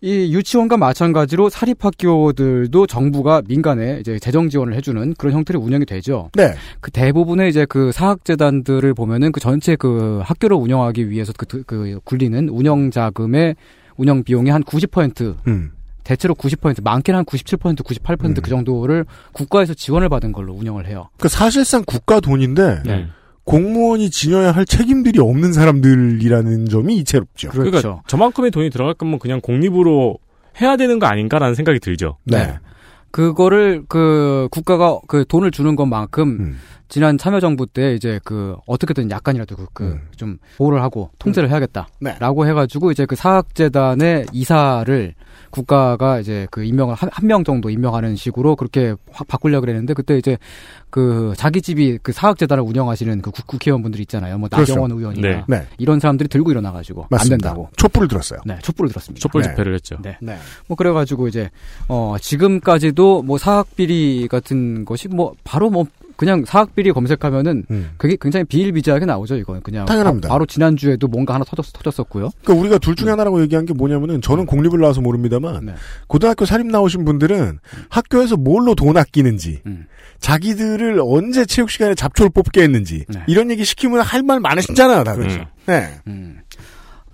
[0.00, 6.30] 이 유치원과 마찬가지로 사립학교들도 정부가 민간에 이제 재정 지원을 해주는 그런 형태로 운영이 되죠.
[6.34, 6.54] 네.
[6.80, 12.48] 그 대부분의 이제 그 사학재단들을 보면은 그 전체 그 학교를 운영하기 위해서 그, 그 굴리는
[12.48, 13.56] 운영 자금의
[13.96, 15.72] 운영 비용이 한90% 음.
[16.04, 18.34] 대체로 90% 많게는 한 97% 98%그 음.
[18.34, 21.08] 정도를 국가에서 지원을 받은 걸로 운영을 해요.
[21.18, 23.08] 그 사실상 국가 돈인데 네.
[23.48, 23.50] 음.
[23.50, 27.50] 공무원이 지녀야 할 책임들이 없는 사람들이라는 점이 이채롭죠.
[27.50, 27.70] 그렇죠.
[27.70, 30.18] 그러니까 저만큼의 돈이 들어갈 거면 그냥 공립으로
[30.60, 32.18] 해야 되는 거 아닌가라는 생각이 들죠.
[32.24, 32.58] 네.
[33.10, 36.58] 그거를 그 국가가 그 돈을 주는 것만큼 음.
[36.90, 40.00] 지난 참여정부 때 이제 그 어떻게든 약간이라도 그, 그 음.
[40.16, 42.50] 좀 보호를 하고 통제를 해야겠다라고 네.
[42.50, 45.14] 해가지고 이제 그 사학재단의 이사를
[45.50, 50.38] 국가가 이제 그 임명을 한명 정도 임명하는 식으로 그렇게 확 바꾸려고 그랬는데 그때 이제
[50.90, 54.38] 그 자기 집이 그 사학재단을 운영하시는 그 국- 국회의원분들 있잖아요.
[54.38, 54.72] 뭐 그렇죠.
[54.72, 55.44] 나경원 의원이나 네.
[55.46, 55.66] 네.
[55.76, 57.36] 이런 사람들이 들고 일어나가지고 안 맞습니다.
[57.50, 57.68] 된다고.
[57.76, 58.40] 촛불을 들었어요.
[58.46, 59.20] 네, 촛불을 들었습니다.
[59.20, 59.48] 촛불 네.
[59.50, 59.98] 집회를 했죠.
[60.02, 60.16] 네.
[60.22, 60.36] 네.
[60.66, 61.50] 뭐 그래가지고 이제
[61.88, 67.90] 어 지금까지도 뭐 사학 비리 같은 것이 뭐 바로 뭐 그냥 사학 비리 검색하면은 음.
[67.96, 70.28] 그게 굉장히 비일비재하게 나오죠 이건 그냥 당연합니다.
[70.28, 72.30] 바, 로 지난 주에도 뭔가 하나 터졌 터졌었고요.
[72.42, 75.74] 그러니까 우리가 둘 중에 하나라고 얘기한 게 뭐냐면은 저는 공립을 나와서 모릅니다만 네.
[76.08, 79.86] 고등학교 사립 나오신 분들은 학교에서 뭘로 돈 아끼는지 음.
[80.18, 83.22] 자기들을 언제 체육 시간에 잡초를 뽑게 했는지 네.
[83.28, 85.22] 이런 얘기 시키면 할 말 많으시잖아요, 다들.
[85.22, 85.44] 그렇죠.
[85.66, 85.88] 네.
[86.08, 86.40] 음.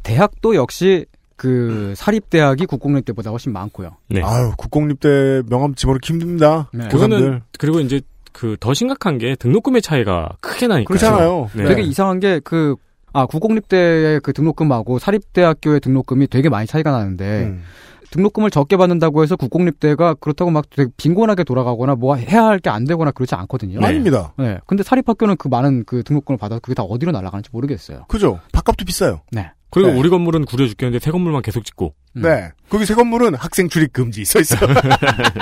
[0.02, 1.04] 대학도 역시
[1.36, 3.96] 그 사립 대학이 국공립 때보다 훨씬 많고요.
[4.08, 4.22] 네.
[4.22, 6.68] 아유, 국공립대 명함 집어넣기 힘듭니다.
[6.72, 6.88] 네.
[6.88, 7.18] 교사들.
[7.18, 8.00] 그거는 그리고 이제
[8.32, 10.88] 그 더 심각한 게 등록금의 차이가 크게 나니까.
[10.88, 11.50] 그렇잖아요.
[11.54, 11.64] 네.
[11.66, 12.76] 되게 이상한 게그
[13.12, 17.62] 아, 국공립대의 그 등록금하고 사립대학교의 등록금이 되게 많이 차이가 나는데, 음.
[18.10, 22.84] 등록금을 적게 받는다고 해서 국공립대가 그렇다고 막 되게 빈곤하게 돌아가거나 뭐 해야 할 게 안
[22.84, 23.78] 되거나 그렇지 않거든요.
[23.80, 23.86] 네.
[23.86, 24.32] 아닙니다.
[24.36, 24.58] 네.
[24.66, 28.04] 근데 사립학교는 그 많은 그 등록금을 받아서 그게 다 어디로 날아가는지 모르겠어요.
[28.08, 28.40] 그죠?
[28.52, 29.20] 밥값도 비싸요.
[29.30, 29.50] 네.
[29.74, 29.98] 그리고 네.
[29.98, 31.94] 우리 건물은 구려 죽겠는데 새 건물만 계속 짓고.
[32.16, 32.22] 음.
[32.22, 32.52] 네.
[32.68, 34.72] 거기 새 건물은 학생 출입 금지 써 있어요.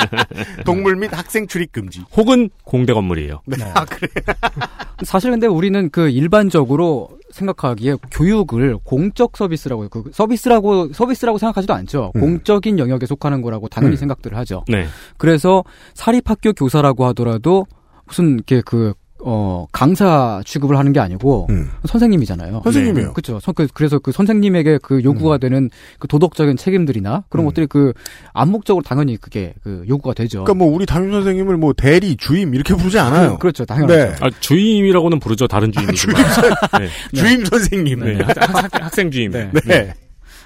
[0.65, 2.01] 동물 및 학생 출입 금지.
[2.17, 3.43] 혹은 공대 건물이에요.
[3.45, 3.63] 네.
[3.75, 4.09] 아, 그래.
[5.05, 12.13] 사실 근데 우리는 그 일반적으로 생각하기에 교육을 공적 서비스라고 그 서비스라고 서비스라고 생각하지도 않죠.
[12.17, 12.21] 음.
[12.21, 13.99] 공적인 영역에 속하는 거라고 당연히 음.
[13.99, 14.65] 생각들을 하죠.
[14.67, 14.87] 네.
[15.19, 17.67] 그래서 사립학교 교사라고 하더라도
[18.07, 21.71] 무슨 이렇게 그 어, 강사 취급을 하는 게 아니고 음.
[21.85, 22.63] 선생님이잖아요.
[22.65, 23.13] 선생님이에요.
[23.13, 23.41] 그렇죠.
[23.73, 27.49] 그래서 그 선생님에게 그 요구가 되는 그 도덕적인 책임들이나 그런 음.
[27.49, 27.93] 것들이 그
[28.33, 30.45] 암묵적으로 당연히 그게 그 요구가 되죠.
[30.45, 33.39] 그러니까 뭐 우리 담임 선생님을 뭐 대리, 주임 이렇게 부르지 않아요.
[33.39, 33.65] 그렇죠.
[33.65, 33.95] 당연하죠.
[33.95, 34.17] 네.
[34.21, 35.47] 아, 주임이라고는 부르죠.
[35.47, 36.23] 다른 주임이지만.
[36.81, 36.89] 네.
[37.15, 38.01] 주임 선생님.
[38.01, 38.15] 네.
[38.15, 38.25] 네.
[38.25, 39.31] 학, 학, 학 생 주임.
[39.31, 39.51] 네.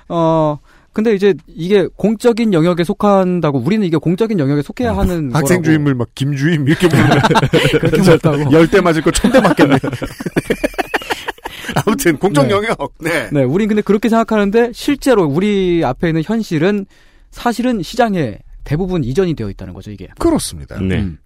[0.09, 0.59] 어
[0.97, 5.63] 근데 이제 이게 공적인 영역에 속한다고 우리는 이게 공적인 영역에 속해야 하는 어, 학생 거라고
[5.65, 7.21] 주임을 막 김주임 이렇게 부르면
[7.81, 9.77] 그렇게 못하고 열대 맞을 거 천 대 맞겠네.
[11.85, 12.55] 아무튼 공적 네.
[12.55, 12.95] 영역.
[12.99, 13.29] 네.
[13.31, 16.87] 네, 우린 근데 그렇게 생각하는데 실제로 우리 앞에 있는 현실은
[17.31, 20.09] 사실은 시장에 대부분 이전이 되어 있다는 거죠, 이게.
[20.19, 20.81] 그렇습니다.
[20.81, 21.01] 네.
[21.01, 21.19] 음.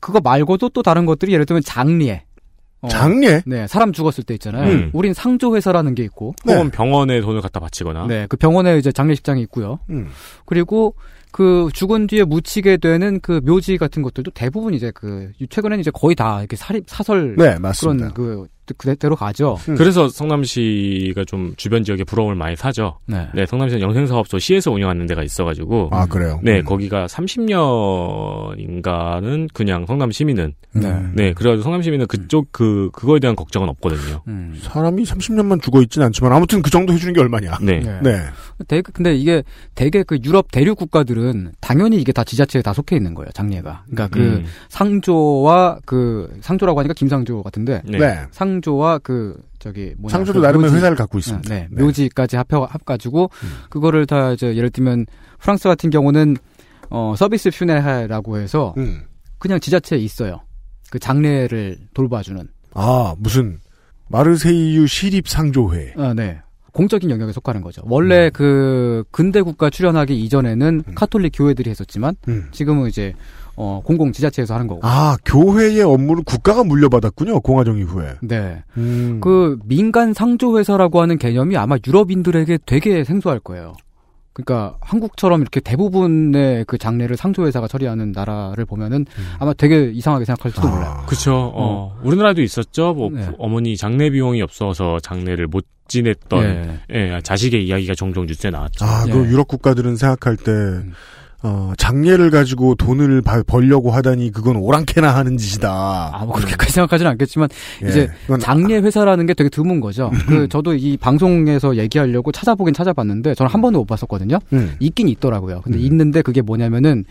[0.00, 2.24] 그거 말고도 또 다른 것들이 예를 들면 장례.
[2.82, 3.42] 어, 장례.
[3.46, 4.70] 네, 사람 죽었을 때 있잖아요.
[4.70, 4.90] 음.
[4.92, 6.54] 우린 상조회사라는 게 있고, 네.
[6.54, 8.06] 혹은 병원에 돈을 갖다 바치거나.
[8.06, 9.78] 네, 그 병원에 이제 장례식장이 있고요.
[9.90, 10.08] 음.
[10.46, 10.94] 그리고
[11.32, 16.16] 그 죽은 뒤에 묻히게 되는 그 묘지 같은 것들도 대부분 이제 그 최근에는 이제 거의
[16.16, 18.12] 다 이렇게 사립 사설 네, 맞습니다.
[18.12, 19.56] 그런 그 그대로 가죠.
[19.68, 19.76] 음.
[19.76, 22.98] 그래서 성남시가 좀 주변 지역에 부러움을 많이 사죠.
[23.06, 23.28] 네.
[23.34, 25.88] 네, 성남시는 영생사업소 시에서 운영하는 데가 있어가지고.
[25.92, 26.40] 아, 그래요?
[26.42, 26.64] 네, 음.
[26.64, 30.54] 거기가 30년인가는 그냥 성남 시민은.
[30.72, 31.02] 네.
[31.14, 34.22] 네, 그래가지고 성남 시민은 그쪽 그, 그거에 대한 걱정은 없거든요.
[34.28, 34.58] 음.
[34.60, 37.58] 사람이 30년만 죽어 있진 않지만 아무튼 그 정도 해주는 게 얼마냐.
[37.62, 37.80] 네.
[37.80, 38.00] 네.
[38.02, 38.20] 네.
[38.68, 39.42] 대, 근데 이게
[39.74, 43.84] 대개 그 유럽 대륙 국가들은 당연히 이게 다 지자체에 다 속해 있는 거예요, 장례가.
[43.90, 44.44] 그러니까 그 음.
[44.68, 47.98] 상조와 그 상조라고 하니까 김상조 같은데 네.
[47.98, 48.20] 네.
[48.30, 50.72] 상 조와 그 저기 뭐냐 상조도 그 나름의.
[50.72, 51.48] 회사를 갖고 있습니다.
[51.48, 51.82] 네, 네.
[51.82, 53.48] 묘지까지 합해 합가지고 음.
[53.68, 55.06] 그거를 다 이제 예를 들면
[55.38, 56.36] 프랑스 같은 경우는
[56.90, 59.02] 어 서비스 퓨네하라고 해서 음.
[59.38, 60.40] 그냥 지자체에 있어요.
[60.90, 62.46] 그 장례를 돌봐주는.
[62.74, 63.58] 아, 무슨,
[64.08, 65.94] 마르세이유 시립 상조회.
[65.96, 66.40] 아, 네.
[66.72, 67.82] 공적인 영역에 속하는 거죠.
[67.86, 68.30] 원래 음.
[68.32, 70.94] 그 근대 국가 출현하기 이전에는 음.
[70.94, 72.48] 카톨릭 교회들이 했었지만 음.
[72.52, 73.12] 지금은 이제
[73.62, 74.80] 어 공공 지자체에서 하는 거고.
[74.82, 78.14] 아, 교회의 업무를 국가가 물려받았군요, 공화정 이후에.
[78.22, 78.62] 네.
[78.78, 79.20] 음.
[79.20, 83.74] 그 민간 상조 회사라고 하는 개념이 아마 유럽인들에게 되게 생소할 거예요.
[84.32, 89.04] 그러니까 한국처럼 이렇게 대부분의 그 장례를 상조 회사가 처리하는 나라를 보면은
[89.38, 90.72] 아마 되게 이상하게 생각할지도 음.
[90.72, 90.76] 아.
[90.76, 91.02] 몰라요.
[91.06, 91.52] 그쵸.
[91.54, 92.94] 어, 우리나라도 있었죠.
[92.94, 93.28] 뭐, 네.
[93.38, 96.80] 어머니 장례 비용이 없어서 장례를 못 지냈던, 예.
[96.94, 98.84] 예, 자식의 이야기가 종종 뉴스에 나왔죠.
[98.86, 99.28] 아, 그 예.
[99.28, 100.92] 유럽 국가들은 생각할 때, 음.
[101.42, 106.10] 어, 장례를 가지고 돈을 바- 벌려고 하다니 그건 오랑캐나 하는 짓이다.
[106.12, 107.48] 아, 뭐 그렇게까지 생각하지는 않겠지만
[107.84, 107.88] 예.
[107.88, 110.10] 이제 장례 회사라는 게 되게 드문 거죠.
[110.12, 110.18] 음.
[110.26, 114.38] 그 저도 이 방송에서 얘기하려고 찾아보긴 찾아봤는데 저는 한 번도 못 봤었거든요.
[114.52, 114.74] 음.
[114.80, 115.62] 있긴 있더라고요.
[115.62, 115.82] 근데 음.
[115.84, 117.04] 있는데 그게 뭐냐면은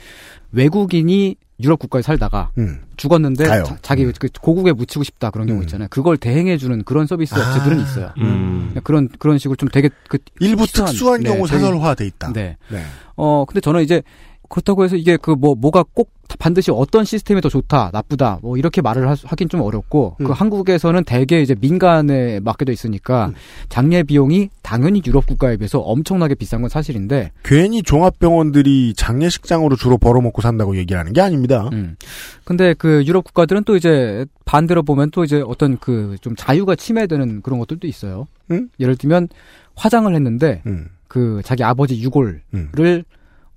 [0.51, 2.79] 외국인이 유럽 국가에 살다가 음.
[2.95, 3.65] 죽었는데 가요.
[3.81, 4.13] 자, 기 음.
[4.17, 5.63] 그 고국에 묻히고 싶다 그런 경우 음.
[5.63, 5.89] 있잖아요.
[5.91, 7.39] 그걸 대행해 주는 그런 서비스 아.
[7.39, 8.11] 업체들은 있어요.
[8.19, 8.73] 음.
[8.83, 12.31] 그런 그런 식으로 좀 되게 그 일부 특수한 네, 경우 사설화돼 있다.
[12.31, 12.55] 네.
[12.69, 12.81] 네.
[13.21, 14.01] 어 근데 저는 이제
[14.49, 18.81] 그렇다고 해서 이게 그 뭐 뭐가 꼭 반드시 어떤 시스템이 더 좋다 나쁘다 뭐 이렇게
[18.81, 20.25] 말을 하, 하긴 좀 어렵고 음.
[20.25, 23.33] 그 한국에서는 대개 이제 민간에 맡겨져 있으니까 음.
[23.67, 30.41] 장례 비용이 당연히 유럽 국가에 비해서 엄청나게 비싼 건 사실인데 괜히 종합병원들이 장례식장으로 주로 벌어먹고
[30.41, 31.69] 산다고 얘기하는 게 아닙니다.
[31.73, 31.95] 음.
[32.43, 37.41] 근데 그 유럽 국가들은 또 이제 반대로 보면 또 이제 어떤 그 좀 자유가 침해되는
[37.41, 38.27] 그런 것들도 있어요.
[38.51, 38.69] 음?
[38.79, 39.29] 예를 들면
[39.75, 40.87] 화장을 했는데 음.
[41.09, 42.69] 그 자기 아버지 유골을 음.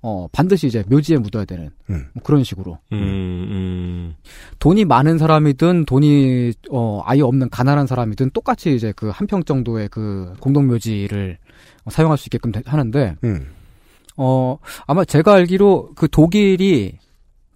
[0.01, 2.07] 어 반드시 이제 묘지에 묻어야 되는 음.
[2.13, 4.15] 뭐 그런 식으로 음, 음.
[4.59, 9.87] 돈이 많은 사람이든 돈이 어 아예 없는 가난한 사람이든 똑같이 이제 그 한 평 정도의
[9.87, 11.37] 그 공동 묘지를
[11.89, 13.47] 사용할 수 있게끔 되- 하는데 음.
[14.17, 16.97] 어 아마 제가 알기로 그 독일이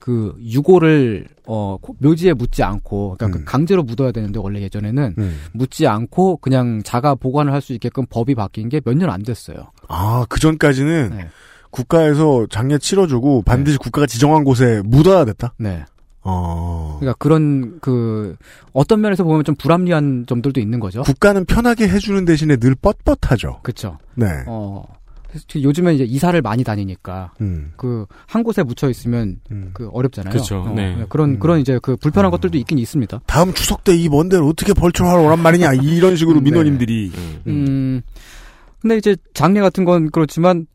[0.08, 3.44] 그 유골을 어 고- 묘지에 묻지 않고 그러니까 음.
[3.44, 5.38] 그 강제로 묻어야 되는데 원래 예전에는 음.
[5.52, 9.58] 묻지 않고 그냥 자가 보관을 할 수 있게끔 법이 바뀐 게 몇 년 안 됐어요.
[9.90, 11.28] 아, 그 전까지는 네.
[11.72, 15.54] 국가에서 장례 치러주고 반드시 국가가 지정한 곳에 묻어야 됐다?
[15.58, 15.84] 네.
[16.22, 16.96] 어.
[17.02, 18.38] 그러니까 그런 그
[18.72, 21.02] 어떤 면에서 보면 좀 불합리한 점들도 있는 거죠.
[21.02, 23.62] 국가는 편하게 해주는 대신에 늘 뻣뻣하죠.
[23.62, 23.98] 그렇죠.
[24.16, 24.28] 네.
[24.48, 24.86] 어
[25.56, 27.74] 요즘에 이제 이사를 많이 다니니까 음.
[27.78, 29.72] 그한 곳에 묻혀 있으면 음.
[29.74, 30.32] 그 어렵잖아요.
[30.34, 31.06] 그쵸, 어, 네.
[31.10, 31.40] 그런 음.
[31.40, 32.32] 그런 이제 그 불편한 어.
[32.32, 33.22] 것들도 있긴 있습니다.
[33.26, 36.42] 다음 추석 때 이 먼 데를 어떻게 벌초하러 오란 말이냐 이런 식으로 네.
[36.46, 37.42] 민원인들이 음.
[37.48, 38.02] 음.
[38.82, 40.66] 근데 이제 장례 같은 건 그렇지만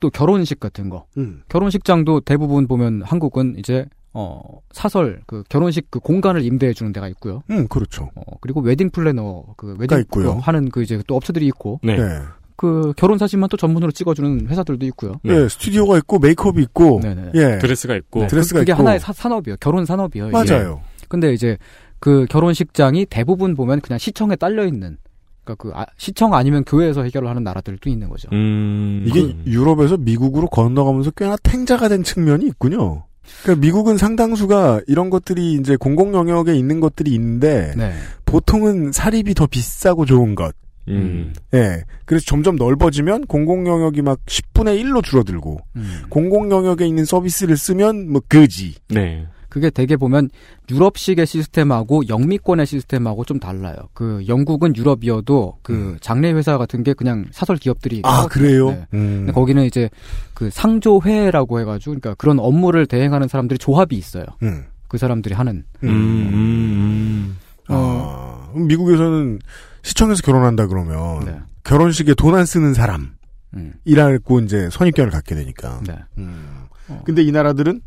[0.00, 1.04] 또 결혼식 같은 거.
[1.18, 1.42] 음.
[1.48, 3.84] 결혼식장도 대부분 보면 한국은 이제
[4.14, 4.40] 어
[4.72, 7.42] 사설 그 결혼식 그 공간을 임대해 주는 데가 있고요.
[7.50, 8.10] 음, 그렇죠.
[8.14, 10.34] 어 그리고 웨딩 플래너 그 웨딩 있고요.
[10.36, 11.96] 그 하는 그 이제 또 업체들이 있고 네.
[11.96, 12.18] 네.
[12.60, 15.14] 그 결혼 사진만 또 전문으로 찍어주는 회사들도 있고요.
[15.24, 17.30] 예, 스튜디오가 있고 메이크업이 있고 네네.
[17.34, 17.56] 예.
[17.58, 18.80] 드레스가 있고 네, 드레스가 그게 있고.
[18.82, 19.56] 하나의 사- 산업이에요.
[19.60, 20.28] 결혼 산업이에요.
[20.28, 20.82] 맞아요.
[21.08, 21.56] 근데 이제
[22.00, 24.98] 그 결혼식장이 대부분 보면 그냥 시청에 딸려 있는
[25.42, 28.28] 그러니까 그 아- 시청 아니면 교회에서 해결을 하는 나라들도 있는 거죠.
[28.34, 29.04] 음.
[29.06, 33.04] 이게 유럽에서 미국으로 건너가면서 꽤나 탱자가 된 측면이 있군요.
[33.42, 37.94] 그러니까 미국은 상당수가 이런 것들이 이제 공공 영역에 있는 것들이 있는데 네.
[38.26, 40.54] 보통은 사립이 더 비싸고 좋은 것.
[40.88, 41.32] 음.
[41.54, 41.84] 예.
[42.04, 46.02] 그래서 점점 넓어지면 공공 영역이 막 10분의 1로 줄어들고 음.
[46.08, 48.74] 공공 영역에 있는 서비스를 쓰면 뭐 그지.
[48.88, 49.26] 네.
[49.50, 50.30] 그게 되게 보면
[50.70, 53.74] 유럽식의 시스템하고 영미권의 시스템하고 좀 달라요.
[53.92, 58.02] 그 영국은 유럽이어도 그 장례 회사 같은 게 그냥 사설 기업들이 음.
[58.04, 58.28] 아, 하거든요.
[58.28, 58.70] 그래요?
[58.70, 58.86] 네.
[58.94, 59.16] 음.
[59.18, 59.90] 근데 거기는 이제
[60.34, 64.24] 그 상조회라고 해가지고 그러니까 그런 업무를 대행하는 사람들이 조합이 있어요.
[64.44, 64.64] 음.
[64.88, 65.64] 그 사람들이 하는.
[65.82, 65.88] 음.
[65.88, 67.36] 음.
[67.66, 69.40] 아, 그럼 미국에서는
[69.82, 71.40] 시청에서 결혼한다 그러면 네.
[71.64, 73.14] 결혼식에 돈 안 쓰는 사람
[73.54, 73.72] 음.
[73.84, 75.80] 이라고 이제 선입견을 갖게 되니까.
[75.86, 75.98] 네.
[76.18, 76.66] 음.
[76.88, 77.02] 어.
[77.04, 77.80] 근데 이 나라들은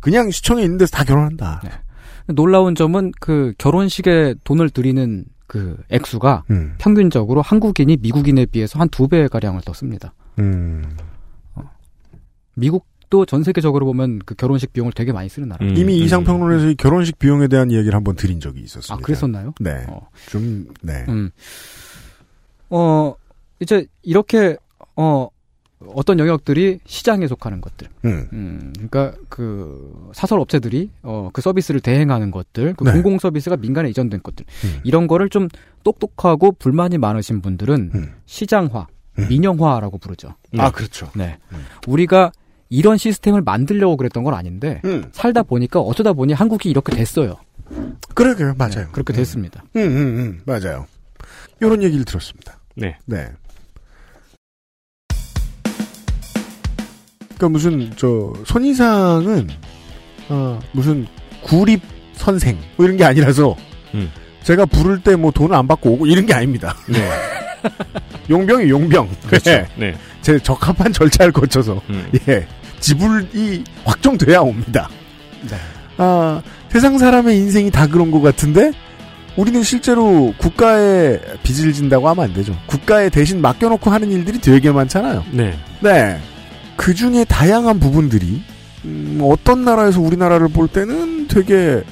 [0.00, 1.60] 그냥 시청에 있는 데서 다 결혼한다.
[1.64, 1.70] 네.
[2.34, 6.74] 놀라운 점은 그 결혼식에 돈을 들이는 그 액수가 음.
[6.78, 10.14] 평균적으로 한국인이 미국인에 비해서 한 두 배 가량을 더 씁니다.
[10.38, 10.84] 음.
[12.54, 15.66] 미국 도 전 세계적으로 보면 그 결혼식 비용을 되게 많이 쓰는 나라.
[15.66, 15.76] 음.
[15.76, 16.04] 이미 음.
[16.04, 18.94] 이상평론에서 이 결혼식 비용에 대한 이야기를 한번 드린 적이 있었습니다.
[18.94, 19.52] 아 그랬었나요?
[19.60, 19.84] 네.
[19.88, 20.08] 어.
[20.28, 21.04] 좀, 네.
[21.08, 21.30] 음.
[22.70, 23.14] 어
[23.60, 24.56] 이제 이렇게
[24.96, 25.28] 어
[25.94, 27.88] 어떤 영역들이 시장에 속하는 것들.
[28.04, 28.28] 음.
[28.32, 32.92] 음, 그러니까 그 사설 업체들이 어 그 서비스를 대행하는 것들, 그 네.
[32.92, 34.80] 공공 서비스가 민간에 이전된 것들 음.
[34.84, 35.48] 이런 거를 좀
[35.84, 38.12] 똑똑하고 불만이 많으신 분들은 음.
[38.26, 38.86] 시장화,
[39.18, 39.26] 음.
[39.28, 40.34] 민영화라고 부르죠.
[40.58, 41.10] 아, 그렇죠.
[41.14, 41.64] 네, 음.
[41.86, 42.30] 우리가
[42.70, 45.04] 이런 시스템을 만들려고 그랬던 건 아닌데 음.
[45.12, 47.36] 살다 보니까 어쩌다 보니 한국이 이렇게 됐어요.
[48.14, 48.70] 그래, 그래, 맞아요.
[48.74, 49.62] 네, 그렇게 됐습니다.
[49.76, 50.86] 음, 음, 음, 맞아요.
[51.60, 52.58] 이런 얘기를 들었습니다.
[52.76, 52.96] 네.
[53.06, 53.28] 네.
[57.36, 59.48] 그러니까 무슨 저 손이상은
[60.28, 61.06] 어, 무슨
[61.42, 61.80] 구립
[62.14, 63.56] 선생 뭐 이런 게 아니라서
[63.94, 64.10] 음.
[64.42, 66.76] 제가 부를 때 뭐 돈을 안 받고 오고 이런 게 아닙니다.
[66.88, 67.08] 네.
[68.30, 69.08] 용병이 용병.
[69.26, 69.50] 그렇죠.
[69.50, 69.66] 예.
[69.76, 69.94] 네.
[70.22, 72.10] 제 적합한 절차를 거쳐서 음.
[72.28, 72.46] 예
[72.80, 74.88] 지불이 확정돼야 옵니다.
[75.48, 75.56] 네.
[75.98, 78.72] 아 세상 사람의 인생이 다 그런 것 같은데
[79.36, 82.54] 우리는 실제로 국가에 빚을 진다고 하면 안 되죠.
[82.66, 85.24] 국가에 대신 맡겨놓고 하는 일들이 되게 많잖아요.
[85.32, 85.56] 네.
[85.80, 86.18] 네.
[86.76, 88.42] 그 중에 다양한 부분들이,
[88.84, 91.82] 음, 어떤 나라에서 우리나라를 볼 때는 되게,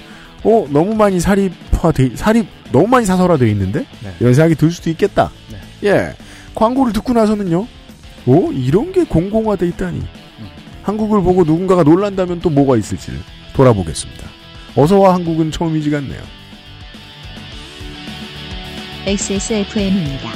[0.42, 3.80] 어, 너무 많이 사립화돼, 사립, 너무 많이 사설화돼 있는데?
[4.02, 4.14] 네.
[4.20, 5.30] 이런 생각이 들 수도 있겠다.
[5.50, 5.88] 네.
[5.90, 6.14] 예.
[6.54, 7.66] 광고를 듣고 나서는요,
[8.26, 10.02] 어, 이런 게 공공화돼 있다니.
[10.88, 13.20] 한국을 보고 누군가가 놀란다면 또 뭐가 있을지를
[13.52, 14.26] 돌아보겠습니다.
[14.74, 16.22] 어서와 한국은 처음이지 같네요.
[19.04, 20.30] XSFM입니다.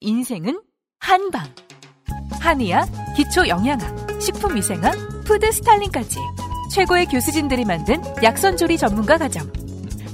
[0.00, 0.60] 인생은
[0.98, 1.46] 한방.
[2.40, 6.18] 한의학, 기초 영양학, 식품위생학, 푸드 스타일링까지
[6.72, 9.46] 최고의 교수진들이 만든 약선조리 전문가 과정.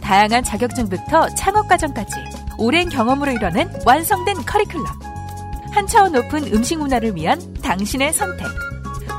[0.03, 2.13] 다양한 자격증부터 창업 과정까지
[2.59, 4.87] 오랜 경험으로 이뤄낸 완성된 커리큘럼.
[5.71, 8.45] 한 차원 높은 음식 문화를 위한 당신의 선택.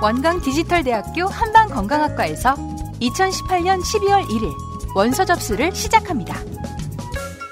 [0.02, 2.56] 원광 디지털대학교 한방건강학과에서
[2.99, 4.54] 2018년 12월 1일
[4.93, 6.36] 원서 접수를 시작합니다.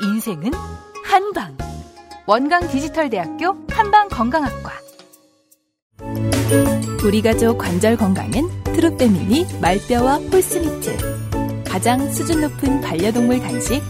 [0.02, 0.52] 인생은
[1.06, 1.58] 한방.
[2.26, 4.74] 원광 디지털대학교 한방건강학과
[7.06, 11.64] 우리 가족 관절 건강엔 트루 패밀리 말뼈와 horse meat.
[11.64, 13.82] 가장 수준 높은 반려동물 간식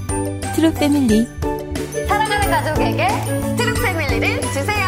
[0.55, 1.27] True Family.
[2.07, 3.07] 사랑하는 가족에게
[3.57, 4.87] True Family를 주세요.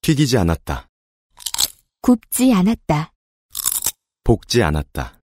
[0.00, 0.88] 튀기지 않았다.
[2.00, 3.12] 굽지 않았다.
[4.24, 5.20] 볶지 않았다.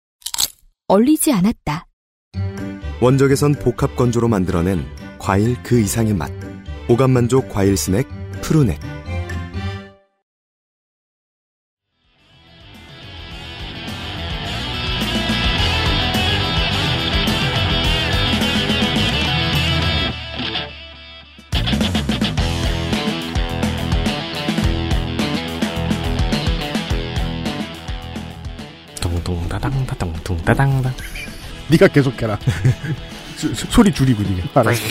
[0.88, 1.88] 얼리지 않았다.
[3.02, 4.86] 원적에선 복합 건조로 만들어낸
[5.18, 6.30] 과일 그 이상의 맛.
[6.88, 8.06] 오감 만족 과일 스낵
[8.44, 8.99] 푸르넥.
[30.00, 30.94] 다당 둥다당당.
[31.70, 32.40] 네가 계속해라.
[33.38, 34.62] 소- 소- 소리 줄이고 네가.
[34.62, 34.82] 알았어.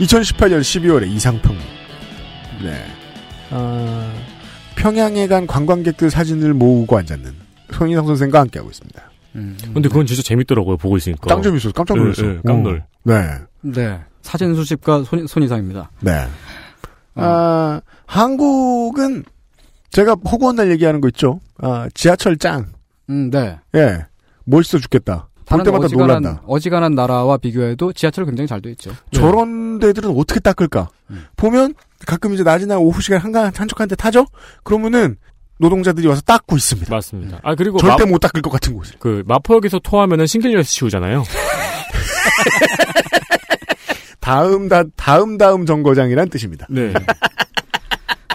[0.00, 1.56] 2018년 12월에 이상평.
[2.62, 2.84] 네.
[3.50, 4.12] 아,
[4.76, 7.32] 평양에 간 관광객들 사진을 모으고 앉았는
[7.72, 9.02] 손인상 선생과 함께하고 있습니다.
[9.36, 10.76] 음, 근데 그건 진짜 재밌더라고요.
[10.76, 11.28] 보고 있으니까.
[11.28, 11.72] 짱 재밌었어.
[11.72, 12.24] 깜짝 놀랐어.
[12.24, 12.78] 예, 예, 깜놀.
[12.78, 12.86] 어.
[13.04, 13.22] 네.
[13.62, 14.00] 네.
[14.22, 15.90] 사진 수집가 손, 손이상입니다.
[16.00, 16.26] 네.
[17.16, 19.24] 아, 한국은
[19.90, 21.40] 제가 허구한 날 얘기하는 거 있죠.
[21.58, 22.66] 아, 지하철 짱.
[23.10, 23.58] 음, 네.
[23.74, 24.06] 예.
[24.44, 25.28] 멋있어 죽겠다.
[25.46, 26.42] 볼 때마다 어지간한, 놀란다.
[26.46, 28.92] 어지간한 나라와 비교해도 지하철 굉장히 잘 돼 있죠.
[29.12, 30.88] 저런 데들은 어떻게 닦을까?
[31.10, 31.26] 음.
[31.36, 31.74] 보면
[32.06, 34.26] 가끔 이제 낮이나 오후 시간 한간 한적한데 타죠?
[34.62, 35.16] 그러면은
[35.58, 36.92] 노동자들이 와서 닦고 있습니다.
[36.94, 37.40] 맞습니다.
[37.42, 38.96] 아 그리고 절대 마, 못 닦을 것 같은 곳을.
[38.98, 41.24] 그 마포역에서 토하면은 신길역에서 치우잖아요.
[44.20, 46.66] 다음 다 다음 다음 정거장이란 뜻입니다.
[46.70, 46.92] 네.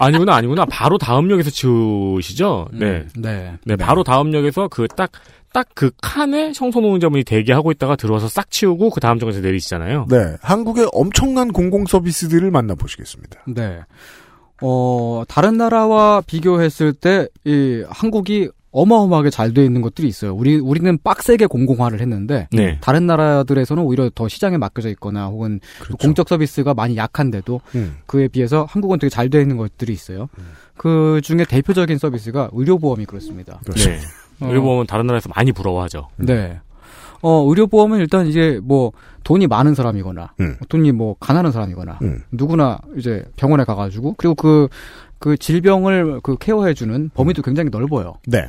[0.00, 2.68] 아니구나 아니구나 바로 다음 역에서 치우시죠.
[2.72, 3.06] 네.
[3.16, 3.56] 네.
[3.64, 5.12] 네, 바로 다음 역에서 그 딱
[5.52, 10.06] 딱 그 칸에 청소노동자분이 대기하고 있다가 들어와서 싹 치우고 그 다음 정거에서 내리시잖아요.
[10.08, 13.40] 네, 한국의 엄청난 공공 서비스들을 만나보시겠습니다.
[13.48, 13.80] 네.
[14.62, 20.32] 어, 다른 나라와 비교했을 때, 이, 한국이 어마어마하게 잘 돼 있는 것들이 있어요.
[20.34, 22.78] 우리, 우리는 빡세게 공공화를 했는데, 네.
[22.80, 25.58] 다른 나라들에서는 오히려 더 시장에 맡겨져 있거나 혹은
[26.00, 27.96] 공적 서비스가 많이 약한데도 음.
[28.06, 30.28] 그에 비해서 한국은 되게 잘 돼 있는 것들이 있어요.
[30.76, 33.60] 그 중에 대표적인 서비스가 의료보험이 그렇습니다.
[33.76, 33.98] 네.
[34.40, 34.46] 어.
[34.48, 36.08] 의료보험은 다른 나라에서 많이 부러워하죠.
[36.16, 36.58] 네.
[37.22, 38.92] 어, 의료보험은 일단 이제 뭐
[39.24, 40.56] 돈이 많은 사람이거나 음.
[40.68, 42.22] 돈이 뭐 가난한 사람이거나 음.
[42.32, 44.68] 누구나 이제 병원에 가가지고 그리고 그,
[45.18, 48.14] 그 질병을 그 케어해주는 범위도 굉장히 넓어요.
[48.26, 48.48] 네.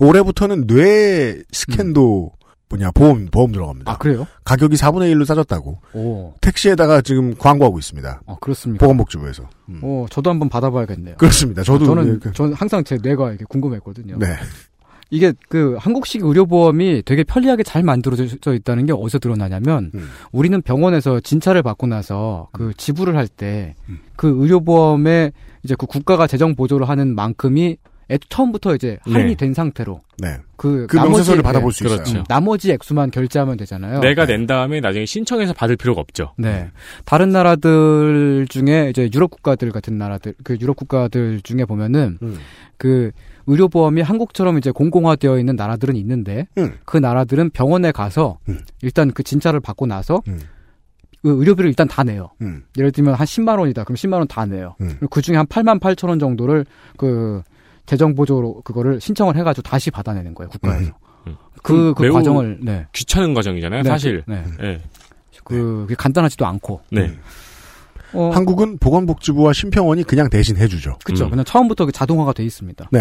[0.00, 2.32] 올해부터는 뇌 스캔도
[2.70, 3.90] 뭐냐 보험 보험 들어갑니다.
[3.92, 4.26] 아, 그래요?
[4.44, 5.78] 가격이 4분의 1로 싸졌다고.
[5.94, 6.34] 오.
[6.42, 8.20] 택시에다가 지금 광고하고 있습니다.
[8.26, 8.84] 아, 그렇습니까?
[8.84, 9.48] 보건복지부에서.
[9.70, 9.80] 음.
[9.82, 11.16] 어, 저도 한번 받아봐야겠네요.
[11.16, 11.62] 그렇습니다.
[11.62, 14.18] 저도 저는, 네, 그- 저는 항상 제 뇌가 이게 궁금했거든요.
[14.18, 14.26] 네.
[15.10, 20.10] 이게 그 한국식 의료보험이 되게 편리하게 잘 만들어져 있다는 게 어디서 드러나냐면 음.
[20.32, 23.74] 우리는 병원에서 진찰을 받고 나서 그 지불을 할 때그
[24.24, 25.32] 의료보험에
[25.62, 27.76] 이제 그 국가가 재정 보조를 하는 만큼이 애
[28.30, 29.34] 처음부터 이제 할인이 네.
[29.36, 30.38] 된 상태로 네.
[30.56, 32.02] 그, 그 명세서를 받아볼 수 그렇죠.
[32.02, 32.24] 있어요.
[32.28, 34.00] 나머지 액수만 결제하면 되잖아요.
[34.00, 36.32] 내가 낸 다음에 나중에 신청해서 받을 필요가 없죠.
[36.38, 36.70] 네.
[37.04, 42.38] 다른 나라들 중에 이제 유럽 국가들 같은 나라들, 그 유럽 국가들 중에 보면은 음.
[42.78, 43.10] 그
[43.46, 46.74] 의료 보험이 한국처럼 이제 공공화되어 있는 나라들은 있는데 음.
[46.84, 48.60] 그 나라들은 병원에 가서 음.
[48.82, 50.38] 일단 그 진찰을 받고 나서 음.
[51.22, 52.30] 그 의료비를 일단 다 내요.
[52.42, 52.62] 음.
[52.76, 53.84] 예를 들면 한 10만 원이다.
[53.84, 54.76] 그럼 10만 원 다 내요.
[54.80, 54.96] 음.
[55.10, 56.64] 그 중에 한 8만 8천 원 정도를
[56.96, 57.42] 그
[57.88, 60.92] 재정 보조로 그거를 신청을 해가지고 다시 받아내는 거예요 국가에서.
[61.26, 61.36] 음.
[61.62, 62.86] 그, 그 매우 과정을 네.
[62.92, 64.22] 귀찮은 과정이잖아요, 네, 사실.
[64.26, 64.44] 네.
[64.60, 64.80] 네.
[65.42, 66.82] 그 그게 간단하지도 않고.
[66.92, 67.16] 네.
[68.12, 70.98] 어, 한국은 보건복지부와 심평원이 그냥 대신 해주죠.
[71.02, 71.24] 그렇죠.
[71.24, 71.30] 음.
[71.30, 72.90] 그냥 처음부터 그 자동화가 돼 있습니다.
[72.92, 73.00] 네.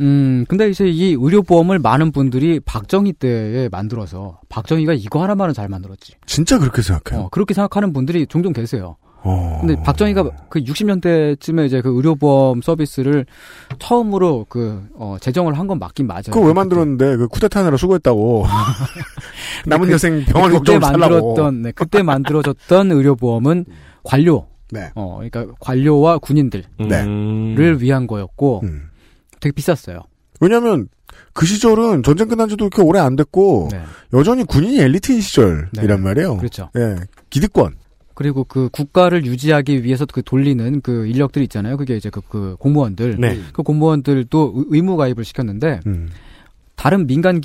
[0.00, 6.14] 음, 근데 이제 이 의료보험을 많은 분들이 박정희 때에 만들어서 박정희가 이거 하나만은 잘 만들었지.
[6.26, 7.26] 진짜 그렇게 생각해요.
[7.26, 8.96] 어, 그렇게 생각하는 분들이 종종 계세요.
[9.26, 9.58] 어.
[9.60, 13.24] 근데 박정희가 그 60년대쯤에 이제 그 의료보험 서비스를
[13.78, 16.24] 처음으로 그, 어, 제정을 한 건 맞긴 맞아요.
[16.30, 18.44] 그거 왜 만들었는데 그 쿠데타느라 수고했다고.
[19.66, 20.98] 남은 그- 여생 병원 걱정을 살라고.
[21.34, 23.64] 만들었던, 네, 그때 만들어졌던 의료보험은
[24.04, 24.90] 관료, 네.
[24.94, 27.02] 어, 그러니까 관료와 군인들을 네.
[27.04, 27.56] 음.
[27.80, 28.88] 위한 거였고 음.
[29.40, 30.00] 되게 비쌌어요.
[30.40, 30.88] 왜냐면
[31.32, 33.80] 그 시절은 전쟁 끝난 지도 그렇게 오래 안 됐고 네.
[34.12, 35.96] 여전히 군인이 엘리트인 시절이란 네.
[35.96, 36.36] 말이에요.
[36.36, 36.68] 그렇죠.
[36.76, 36.96] 예.
[37.30, 37.74] 기득권.
[38.14, 41.76] 그리고 그 국가를 유지하기 위해서 그 돌리는 그 인력들이 있잖아요.
[41.76, 43.16] 그게 이제 그, 그 공무원들.
[43.18, 43.38] 네.
[43.52, 46.08] 그 공무원들도 의- 의무 가입을 시켰는데 음.
[46.76, 47.40] 다른 민간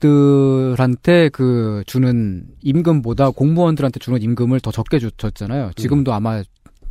[0.00, 5.70] 기업들한테 그 주는 임금보다 공무원들한테 주는 임금을 더 적게 주- 줬잖아요.
[5.76, 6.42] 지금도 아마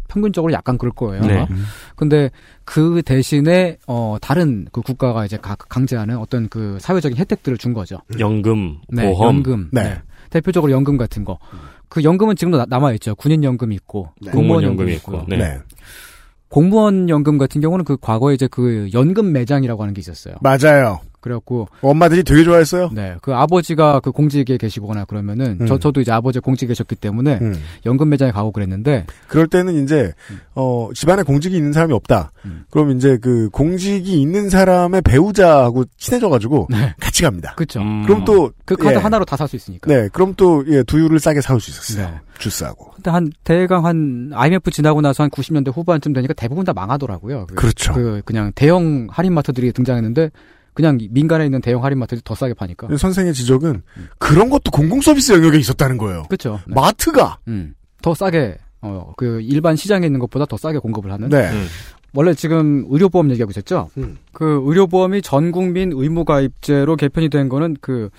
[0.07, 1.21] 평균적으로 약간 그럴 거예요.
[1.23, 1.47] 네.
[1.95, 2.29] 근데
[2.63, 7.97] 그 대신에 어 다른 그 국가가 이제 가- 강제하는 어떤 그 사회적인 혜택들을 준 거죠.
[8.19, 9.37] 연금, 네, 보험.
[9.37, 9.69] 연금.
[9.71, 9.83] 네.
[9.83, 10.01] 네.
[10.29, 11.39] 대표적으로 연금 같은 거.
[11.89, 13.15] 그 연금은 지금도 남아 있죠.
[13.15, 14.31] 군인 연금이 있고 네.
[14.31, 15.13] 공무원 연금이 있고.
[15.15, 15.25] 있고.
[15.27, 15.37] 네.
[15.37, 15.59] 네.
[16.49, 20.35] 공무원 연금 같은 경우는 그 과거에 이제 그 연금 매장이라고 하는 게 있었어요.
[20.41, 21.01] 맞아요.
[21.25, 22.91] 그래갖고 엄마들이 되게 좋아했어요.
[22.93, 25.65] 네, 그 아버지가 그 공직에 계시거나 그러면은 음.
[25.65, 27.55] 저 저도 이제 아버지 공직에 계셨기 때문에 음.
[27.87, 30.13] 연금 매장에 가고 그랬는데 그럴 때는 이제
[30.53, 32.31] 어 집안에 공직이 있는 사람이 없다.
[32.45, 32.65] 음.
[32.69, 36.93] 그럼 이제 그 공직이 있는 사람의 배우자하고 친해져가지고 네.
[36.99, 37.55] 같이 갑니다.
[37.55, 37.81] 그렇죠.
[37.81, 38.03] 음.
[38.05, 38.99] 그럼 또 그 카드 예.
[38.99, 39.87] 하나로 다 살 수 있으니까.
[39.87, 42.07] 네, 그럼 또 예, 두유를 싸게 사올 수 있었어요.
[42.07, 42.19] 네.
[42.39, 42.91] 주스하고.
[42.95, 47.45] 근데 한 대강 한 IMF 지나고 나서 한 90년대 후반쯤 되니까 대부분 다 망하더라고요.
[47.47, 47.93] 그, 그렇죠.
[47.93, 50.31] 그 그냥 대형 할인마트들이 등장했는데
[50.75, 52.87] 그냥 민간에 있는 대형 할인마트들이 더 싸게 파니까.
[52.95, 53.81] 선생의 지적은
[54.19, 56.23] 그런 것도 공공 서비스 영역에 있었다는 거예요.
[56.29, 56.59] 그렇죠.
[56.67, 56.73] 네.
[56.75, 57.73] 마트가 음.
[58.03, 61.29] 더 싸게 어 그 일반 시장에 있는 것보다 더 싸게 공급을 하는.
[61.29, 61.49] 네.
[61.49, 61.65] 음.
[62.13, 63.89] 원래 지금 의료보험 얘기하고 있었죠.
[63.97, 64.17] 음.
[64.31, 68.09] 그 의료보험이 전 국민 의무가입제로 개편이 된 거는 그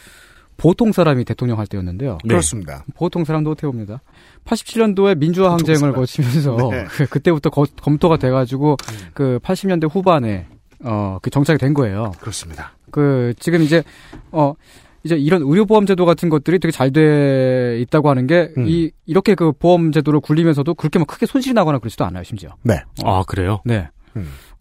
[0.57, 2.19] 보통 사람이 대통령 할 때였는데요.
[2.25, 2.29] 네.
[2.29, 2.85] 그렇습니다.
[2.95, 4.01] 보통 사람도 태웁니다.
[4.47, 5.93] 87년도에 민주화 항쟁을.
[5.93, 6.81] 거치면서 네.
[6.83, 6.87] 음.
[6.91, 8.77] 그, 그때부터 거- 검토가 돼가지고
[9.15, 10.47] 그 80년대 후반에
[10.85, 12.12] 어 그 정착이 된 거예요.
[12.20, 12.72] 그렇습니다.
[12.91, 13.83] 그 지금 이제
[14.33, 14.55] 어
[15.05, 18.66] 이제 이런 의료보험 제도 같은 것들이 되게 잘 돼 있다고 하는 게 음.
[18.66, 22.51] 이 이렇게 그 보험 제도를 굴리면서도 그렇게 막 크게 손실이 나거나 그러지도 않아요 심지어.
[22.62, 22.81] 네.
[23.05, 23.61] 아, 그래요?
[23.64, 23.89] 네.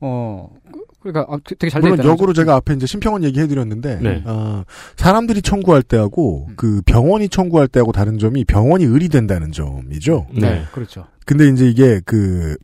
[0.01, 2.09] 어 그- 그러니까 아, 되게 잘돼 물론 있다.
[2.09, 4.23] 역으로 제가 앞에 이제 심평원 얘기해드렸는데 네.
[4.25, 4.63] 어,
[4.97, 10.25] 사람들이 청구할 때하고 그 병원이 청구할 때하고 다른 점이 병원이 의리된다는 점이죠.
[10.33, 11.05] 네, 그렇죠.
[11.27, 12.57] 근데 이제 이게 그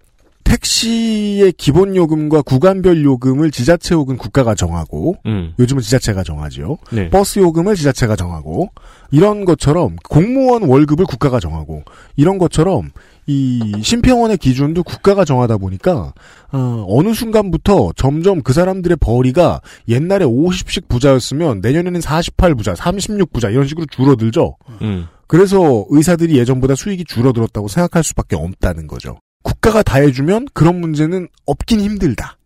[0.52, 5.54] 택시의 기본 요금과 구간별 요금을 지자체 혹은 국가가 정하고 음.
[5.58, 6.78] 요즘은 지자체가 정하죠.
[6.92, 7.10] 네.
[7.10, 8.70] 버스 요금을 지자체가 정하고
[9.12, 11.84] 이런 것처럼 공무원 월급을 국가가 정하고
[12.18, 12.90] 이런 것처럼
[13.28, 16.14] 이 심평원의 기준도 국가가 정하다 보니까
[16.52, 23.50] 어, 어느 순간부터 점점 그 사람들의 벌이가 옛날에 50씩 부자였으면 내년에는 48 부자, 36 부자
[23.50, 24.58] 이런 식으로 줄어들죠.
[24.82, 25.08] 음.
[25.28, 29.16] 그래서 의사들이 예전보다 수익이 줄어들었다고 생각할 수밖에 없다는 거죠.
[29.44, 32.38] 국가가 다 해주면 그런 문제는 없긴 힘들다.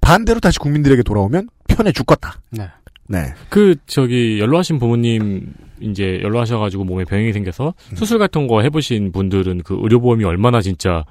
[0.00, 2.40] 반대로 다시 국민들에게 돌아오면 편해 죽겠다.
[2.50, 2.68] 네.
[3.08, 3.34] 네.
[3.48, 7.96] 그 저기 연로하신 부모님 이제 연로하셔가지고 몸에 병이 생겨서 음.
[7.96, 11.04] 수술 같은 거 해보신 분들은 그 의료보험이 얼마나 진짜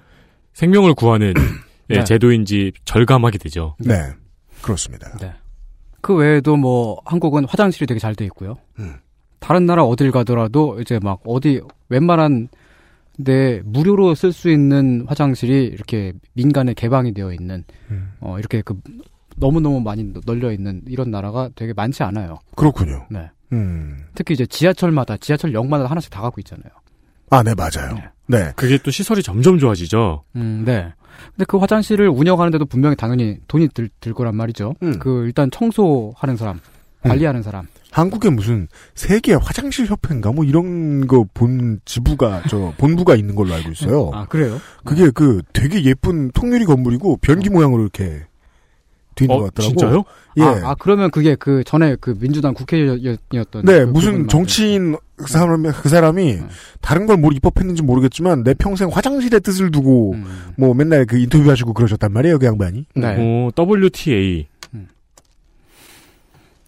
[0.54, 1.34] 생명을 구하는
[1.90, 2.04] 예, 네.
[2.04, 3.76] 제도인지 절감하게 되죠.
[3.80, 3.96] 네.
[4.62, 5.16] 그렇습니다.
[5.20, 5.34] 네.
[6.02, 8.56] 그 외에도 뭐 한국은 화장실이 되게 잘 돼 있고요.
[8.80, 8.96] 음.
[9.40, 12.48] 다른 나라 어딜 가더라도 이제 막 어디 웬만한
[13.24, 18.12] 데 무료로 쓸 수 있는 화장실이 이렇게 민간에 개방이 되어 있는 음.
[18.20, 18.80] 어 이렇게 그
[19.38, 22.40] 너무너무 많이 널려 있는 이런 나라가 되게 많지 않아요.
[22.56, 23.06] 그렇군요.
[23.10, 23.30] 네.
[23.54, 23.98] 음.
[24.16, 26.72] 특히 이제 지하철마다 지하철역마다 하나씩 다 갖고 있잖아요.
[27.30, 27.98] 아, 네, 맞아요.
[28.28, 28.52] 네.
[28.56, 30.24] 그게 또 시설이 점점 좋아지죠.
[30.36, 30.94] 음, 네.
[31.32, 34.76] 근데 그 화장실을 운영하는데도 분명히 당연히 돈이 들, 들 거란 말이죠.
[34.84, 35.00] 음.
[35.00, 36.60] 그 일단 청소하는 사람,
[37.04, 37.68] 관리하는 사람.
[37.92, 43.72] 한국에 무슨 세계 화장실 협회인가 뭐 이런 거 본 지부가 저 본부가 있는 걸로 알고
[43.72, 44.12] 있어요.
[44.14, 44.60] 아, 그래요?
[44.86, 48.24] 그게 그 되게 예쁜 통유리 건물이고 변기 모양으로 이렇게
[49.16, 49.70] 돼 있는 어, 것 같더라고.
[49.76, 50.04] 진짜요?
[50.38, 50.42] 예.
[50.44, 53.66] 아, 아, 그러면 그게 그 전에 그 민주당 국회의원이었던.
[53.66, 56.40] 네, 그 무슨 정치인 그 사람이 그 사람이
[56.80, 60.16] 다른 걸 뭘 입법했는지 모르겠지만 내 평생 화장실에 뜻을 두고
[60.56, 62.86] 뭐 맨날 그 인터뷰하시고 그러셨단 말이에요, 그 양반이.
[62.96, 63.16] 네.
[63.20, 64.48] 어, WTA.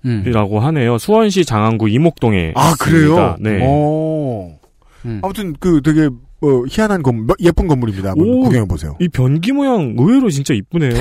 [0.06, 0.24] 음.
[0.26, 0.98] 이라고 하네요.
[0.98, 2.54] 수원시 장안구 이목동에.
[2.56, 3.12] 아 그래요?
[3.14, 3.38] 있습니다.
[3.40, 3.60] 네.
[3.64, 4.60] 어.
[5.06, 5.20] 음.
[5.24, 8.10] 아무튼 그 되게 어, 희한한 건물, 예쁜 건물입니다.
[8.12, 8.98] 한번 오, 구경해 보세요.
[9.00, 10.92] 이 변기 모양 의외로 진짜 이쁘네요.
[10.92, 11.00] 이게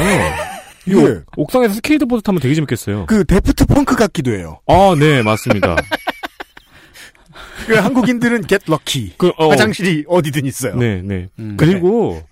[0.87, 3.07] 이거 옥상에서 스케이트보드 타면 되게 재밌겠어요.
[3.07, 4.61] 그 데프트 펑크 같기도 해요.
[4.67, 5.77] 아, 네, 맞습니다.
[7.67, 9.13] 그 한국인들은 get lucky.
[9.17, 10.77] 그, 어, 화장실이 어디든 있어요.
[10.77, 11.29] 네, 네.
[11.39, 11.57] 음.
[11.57, 12.23] 그리고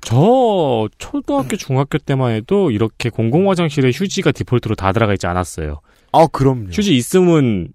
[0.00, 5.80] 저 초등학교, 중학교 때만 해도 이렇게 공공 화장실에 휴지가 디폴트로 다 들어가 있지 않았어요.
[6.12, 6.68] 아 그럼요.
[6.72, 7.68] 휴지 있으면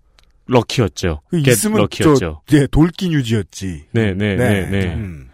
[0.48, 1.22] 럭키였죠.
[1.30, 2.42] 그 있으면 럭키였죠.
[2.46, 3.86] 저 예, 돌긴 유지였지.
[3.92, 4.94] 네, 네, 네, 네.
[4.96, 5.28] 음.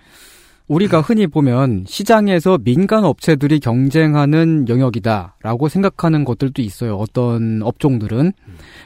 [0.67, 6.95] 우리가 흔히 보면 시장에서 민간 업체들이 경쟁하는 영역이다라고 생각하는 것들도 있어요.
[6.95, 8.31] 어떤 업종들은.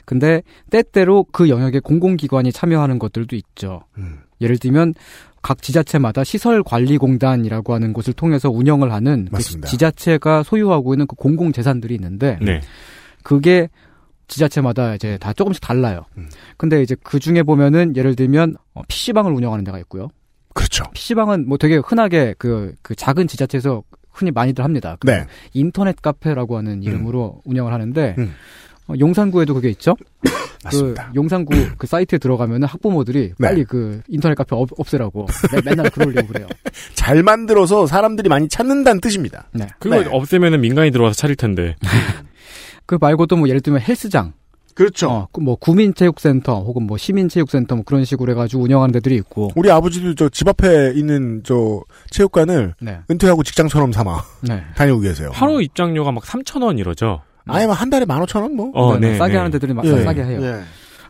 [0.03, 3.83] 근데 때때로 그 영역에 공공기관이 참여하는 것들도 있죠.
[3.97, 4.19] 음.
[4.41, 4.95] 예를 들면
[5.41, 9.61] 각 지자체마다 시설관리공단이라고 하는 곳을 통해서 운영을 하는 그.
[9.61, 12.61] 지자체가 소유하고 있는 그 공공재산들이 있는데 네.
[13.23, 13.69] 그게
[14.27, 16.05] 지자체마다 이제 다 조금씩 달라요.
[16.17, 16.29] 음.
[16.57, 20.09] 근데 이제 그 중에 보면은 예를 들면 어, PC방을 운영하는 데가 있고요.
[20.53, 20.83] 그렇죠.
[20.93, 24.97] PC방은 뭐 되게 흔하게 그, 그 작은 지자체에서 흔히 많이들 합니다.
[24.99, 25.25] 그 네.
[25.53, 28.33] 인터넷 카페라고 하는 이름으로 운영을 하는데 음.
[28.87, 29.95] 어, 용산구에도 그게 있죠.
[30.63, 31.09] 맞습니다.
[31.11, 33.47] 그 용산구 그 사이트에 들어가면은 학부모들이 네.
[33.47, 36.47] 빨리 그 인터넷 카페 없, 없애라고 매, 맨날 글 올리고 그래요.
[36.95, 39.47] 잘 만들어서 사람들이 많이 찾는다는 뜻입니다.
[39.53, 39.67] 네.
[39.79, 40.09] 그거 네.
[40.09, 41.75] 없애면은 민간이 들어와서 차릴 텐데.
[42.87, 44.33] 그 말고도 뭐 예를 들면 헬스장,
[44.73, 45.09] 그렇죠.
[45.09, 49.49] 어, 그뭐 구민체육센터 혹은 뭐 시민체육센터 뭐 그런 식으로 해가지고 운영하는 데들이 있고.
[49.55, 51.81] 우리 아버지도 저 집 앞에 있는 저
[52.11, 52.99] 체육관을 네.
[53.11, 54.63] 은퇴하고 직장처럼 삼아 네.
[54.75, 55.29] 다니고 계세요.
[55.33, 57.21] 하루 입장료가 막 3,000원 이러죠.
[57.45, 58.71] 아니면 한 달에 만 오천 원 뭐.
[58.73, 59.17] 어, 네, 네.
[59.17, 59.37] 싸게 네.
[59.37, 60.03] 하는 데들이 막 예.
[60.03, 60.39] 싸게 해요.
[60.41, 60.59] 예.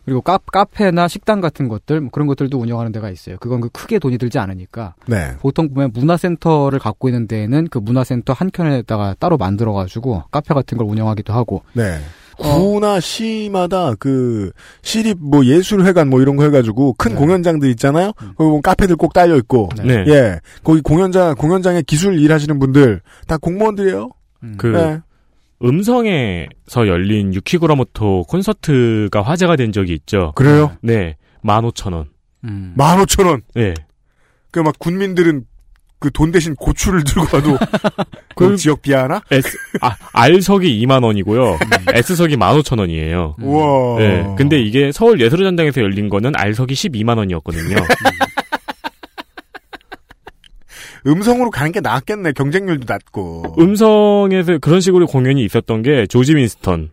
[0.08, 3.36] 그리고 카, 카페나 식당 같은 것들 뭐 그런 것들도 운영하는 데가 있어요.
[3.40, 5.36] 그건 그 크게 돈이 들지 않으니까 네.
[5.40, 10.78] 보통 보면 문화센터를 갖고 있는 데에는 그 문화센터 한 켠에다가 따로 만들어 가지고 카페 같은
[10.78, 11.98] 걸 운영하기도 하고 네.
[12.38, 14.50] 구나 시마다 그
[14.80, 18.12] 시립 뭐 예술회관 뭐 이런 거 해가지고 큰 공연장들 있잖아요.
[18.12, 19.68] 거기 보면 카페들 꼭 딸려 있고.
[19.84, 20.04] 네.
[20.06, 20.40] 예.
[20.62, 24.10] 거기 공연장 공연장에 기술 일하시는 분들 다 공무원들이에요.
[24.56, 25.00] 그 네.
[25.62, 30.32] 음성에서 열린 유키구라모토 콘서트가 화제가 된 적이 있죠.
[30.36, 30.72] 그래요?
[30.82, 31.16] 네.
[31.44, 32.06] 15,000원.
[32.44, 32.72] 음.
[32.76, 33.42] 만 오천 원.
[33.54, 33.74] 네.
[34.50, 35.44] 그막 군민들은
[36.00, 37.58] 그 돈 대신 고추를 들고 와도
[38.36, 39.20] 그 그- 지역 비하나?
[39.32, 41.58] S, 아, R석이 2만 원이고요.
[41.92, 43.34] S석이 15,000원이에요.
[43.42, 43.98] 우와.
[43.98, 44.24] 네.
[44.36, 47.74] 근데 이게 서울 예술전당에서 열린 거는 R석이 12만 원이었거든요.
[51.06, 52.32] 음성으로 가는 게 낫겠네.
[52.32, 53.56] 경쟁률도 낮고.
[53.58, 56.90] 음성에서 그런 식으로 공연이 있었던 게 조지 윈스턴,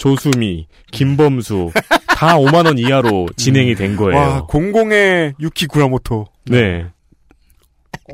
[0.00, 1.70] 조수미, 김범수
[2.06, 4.18] 다 5만 원 이하로 진행이 된 거예요.
[4.18, 6.26] 와, 공공의 유키 구라모토.
[6.46, 6.86] 네.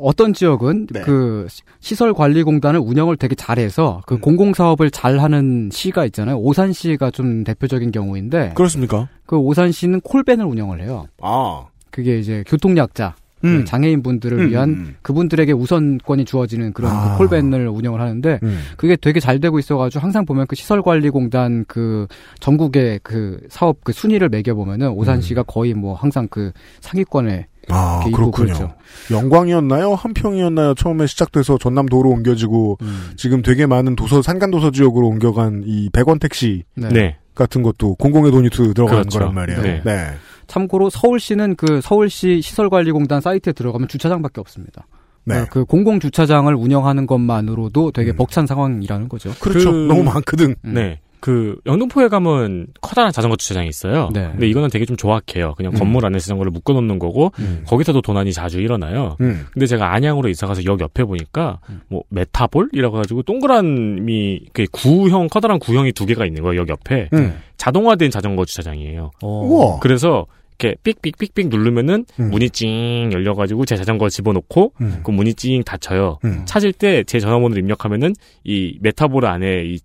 [0.01, 1.01] 어떤 지역은 네.
[1.01, 1.47] 그
[1.79, 4.01] 시설 관리 공단을 운영을 되게 잘해서 음.
[4.05, 6.37] 그 공공 사업을 잘하는 시가 있잖아요.
[6.37, 9.07] 오산시가 좀 대표적인 경우인데 그렇습니까?
[9.25, 11.07] 그 오산시는 콜밴을 운영을 해요.
[11.21, 11.65] 아.
[11.95, 13.15] 그게 이제 교통약자
[13.45, 13.59] 음.
[13.59, 14.95] 그 장애인 분들을 음, 위한 음.
[15.01, 17.11] 그분들에게 우선권이 주어지는 그런 아.
[17.13, 18.59] 그 콜밴을 운영을 하는데 음.
[18.75, 22.07] 그게 되게 잘 되고 있어가지고 항상 보면 그 시설관리공단 그
[22.41, 27.73] 전국의 그 사업 그 순위를 매겨 보면은 오산시가 거의 뭐 항상 그 상위권에 음.
[27.73, 28.31] 아, 그렇군요.
[28.31, 28.73] 그렇죠.
[29.09, 29.95] 영광이었나요?
[29.95, 30.73] 한평이었나요?
[30.73, 33.11] 처음에 시작돼서 전남도로 옮겨지고 음.
[33.15, 36.89] 지금 되게 많은 도서 산간 도서 지역으로 옮겨간 이 100원 택시 네.
[36.89, 37.15] 네.
[37.33, 39.19] 같은 것도 공공의 돈이 드- 들어가는 그렇죠.
[39.19, 39.61] 거란 말이에요.
[39.61, 39.81] 네.
[39.85, 40.07] 네.
[40.47, 44.87] 참고로 서울시는 그 서울시 시설관리공단 사이트에 들어가면 주차장밖에 없습니다.
[45.25, 45.39] 네.
[45.39, 48.15] 어, 그 공공 주차장을 운영하는 것만으로도 되게 음.
[48.17, 49.31] 벅찬 상황이라는 거죠.
[49.39, 49.71] 그렇죠.
[49.71, 50.55] 그- 너무 많거든.
[50.65, 50.73] 음.
[50.73, 50.99] 네.
[51.25, 54.11] 그 영등포에 가면 커다란 자전거 주차장이 있어요.
[54.13, 54.27] 네.
[54.29, 55.55] 근데 이거는 되게 좀 조악해요.
[55.57, 55.79] 그냥 음.
[55.79, 57.63] 건물 안에 자전거를 묶어 놓는 거고 음.
[57.65, 59.17] 거기서도 도난이 자주 일어나요.
[59.21, 59.47] 음.
[59.51, 61.57] 근데 제가 안양으로 이사 가서 역 옆에 보니까
[61.87, 66.61] 뭐 메타볼이라고 가지고 동그라미 그 구형 커다란 구형이 두 개가 있는 거예요.
[66.61, 67.39] 역 옆에 음.
[67.57, 69.09] 자동화된 자전거 주차장이에요.
[69.23, 69.79] 우와.
[69.79, 72.29] 그래서 이렇게 삑삑삑삑 누르면은 음.
[72.31, 75.01] 문이 찡 열려가지고 제 자전거 집어넣고 음.
[75.03, 76.19] 그 문이 찡 닫혀요.
[76.23, 76.43] 음.
[76.45, 78.13] 찾을 때 제 전화번호를 입력하면은
[78.43, 79.79] 이 메타볼 안에 이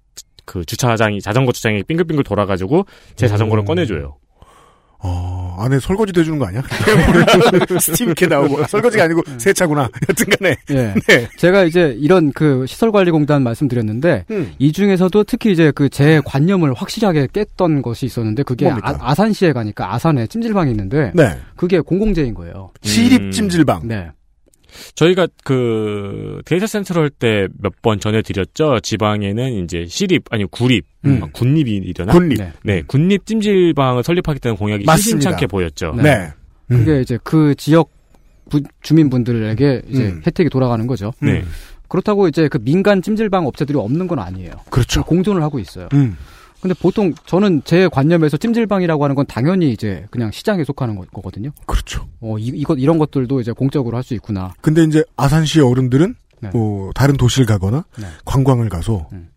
[0.51, 2.85] 그 주차장이 자전거 주차장이 빙글빙글 돌아가지고
[3.15, 3.65] 제 자전거를 오.
[3.67, 4.17] 꺼내줘요.
[5.03, 6.61] 어, 안에 설거지도 해주는 거 아니야?
[7.81, 8.65] 스팀 이렇게 나오고.
[8.67, 9.89] 설거지가 아니고 세차구나.
[10.09, 10.57] 여튼 간에.
[10.71, 10.95] 예.
[11.07, 11.29] 네.
[11.39, 14.53] 제가 이제 이런 그 시설관리공단 말씀드렸는데 음.
[14.59, 18.69] 이 중에서도 특히 이제 그 제 관념을 확실하게 깼던 것이 있었는데 그게?
[18.83, 21.39] 아산시에 가니까 아산에 찜질방이 있는데 네.
[21.57, 22.73] 그게 공공재인 거예요.
[22.83, 23.83] 시립 찜질방.
[23.87, 24.11] 네.
[24.95, 28.81] 저희가 그 데이터 센터를 할 때 몇 번 전해드렸죠.
[28.81, 31.21] 지방에는 이제 시립 아니 구립, 음.
[31.23, 32.13] 아, 군립이 이려나?
[32.13, 32.39] 군립.
[32.39, 32.53] 네.
[32.63, 35.03] 네, 군립 찜질방을 설립하겠다는 공약이 맞습니다.
[35.21, 35.95] 심심찮게 보였죠.
[35.97, 36.03] 네.
[36.03, 36.33] 네.
[36.73, 36.79] 음.
[36.85, 37.91] 그게 이제 그 지역
[38.51, 40.23] 부- 주민분들에게 이제 음.
[40.27, 41.13] 혜택이 돌아가는 거죠.
[41.21, 41.43] 네.
[41.89, 44.53] 그렇다고 이제 그 민간 찜질방 업체들이 없는 건 아니에요.
[44.71, 45.03] 그렇죠.
[45.05, 45.89] 공존을 하고 있어요.
[46.61, 46.63] 음.
[46.63, 51.51] 근데 보통 저는 제 관념에서 찜질방이라고 하는 건 당연히 이제 그냥 시장에 속하는 거- 거거든요.
[51.67, 52.07] 그렇죠.
[52.21, 54.53] 어, 이, 이것, 이런 것들도 이제 공적으로 할 수 있구나.
[54.61, 56.51] 근데 이제 아산시의 어른들은 네.
[56.53, 58.07] 뭐 다른 도시를 가거나 네.
[58.25, 59.29] 관광을 가서 음.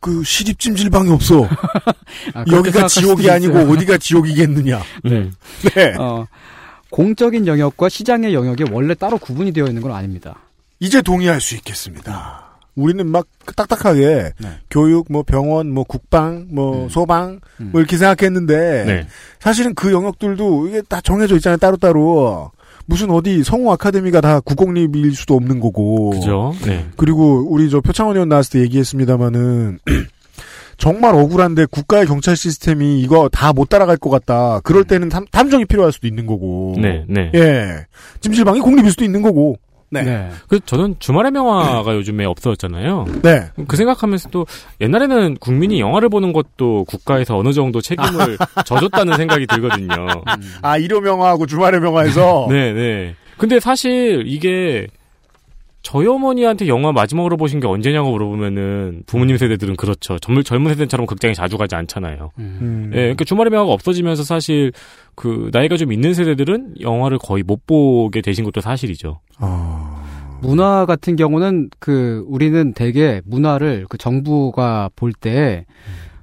[0.00, 1.44] 그 시립 찜질방이 없어.
[2.34, 3.58] 아, 여기가 지옥이 아니고.
[3.58, 4.80] 어디가 지옥이겠느냐.
[5.04, 5.30] 네.
[5.74, 5.94] 네.
[5.98, 6.26] 어,
[6.90, 10.36] 공적인 영역과 시장의 영역이 원래 따로 구분이 되어 있는 건 아닙니다.
[10.80, 12.47] 이제 동의할 수 있겠습니다.
[12.78, 13.26] 우리는 막
[13.56, 14.48] 딱딱하게 네.
[14.70, 16.88] 교육, 뭐 병원, 뭐 국방, 뭐 음.
[16.88, 17.70] 소방 음.
[17.72, 19.06] 뭐 이렇게 생각했는데 네.
[19.40, 21.56] 사실은 그 영역들도 이게 다 정해져 있잖아요.
[21.58, 22.50] 따로따로.
[22.86, 26.10] 무슨 어디 성우 아카데미가 다 국공립일 수도 없는 거고.
[26.10, 26.54] 그죠?
[26.64, 26.86] 네.
[26.96, 29.78] 그리고 우리 저 표창원 의원 나왔을 때 얘기했습니다마는
[30.78, 34.60] 정말 억울한데 국가의 경찰 시스템이 이거 다 못 따라갈 것 같다.
[34.60, 36.76] 그럴 때는 탐, 탐정이 필요할 수도 있는 거고.
[36.80, 37.30] 네, 네.
[37.34, 37.86] 예.
[38.20, 39.58] 찜질방이 공립일 수도 있는 거고.
[39.90, 40.30] 네.
[40.48, 43.06] 그 저는 주말의 명화가 요즘에 없어졌잖아요.
[43.22, 43.48] 네.
[43.66, 44.46] 그 생각하면서 또
[44.80, 48.36] 옛날에는 국민이 영화를 보는 것도 국가에서 어느 정도 책임을
[48.66, 50.22] 져줬다는 생각이 들거든요.
[50.62, 52.48] 아, 일요 명화하고 주말의 명화에서.
[52.50, 53.14] 네, 네.
[53.38, 54.88] 근데 사실 이게
[55.82, 60.18] 저희 어머니한테 영화 마지막으로 보신 게 언제냐고 물어보면은 부모님 세대들은 그렇죠.
[60.18, 62.30] 젊은, 젊은 세대처럼 극장에 자주 가지 않잖아요.
[62.38, 62.90] 음.
[62.92, 64.72] 예, 그러니까 주말의 명화가 없어지면서 사실
[65.14, 69.20] 그 나이가 좀 있는 세대들은 영화를 거의 못 보게 되신 것도 사실이죠.
[69.38, 70.04] 아.
[70.40, 75.64] 문화 같은 경우는 그 우리는 대개 문화를 그 정부가 볼때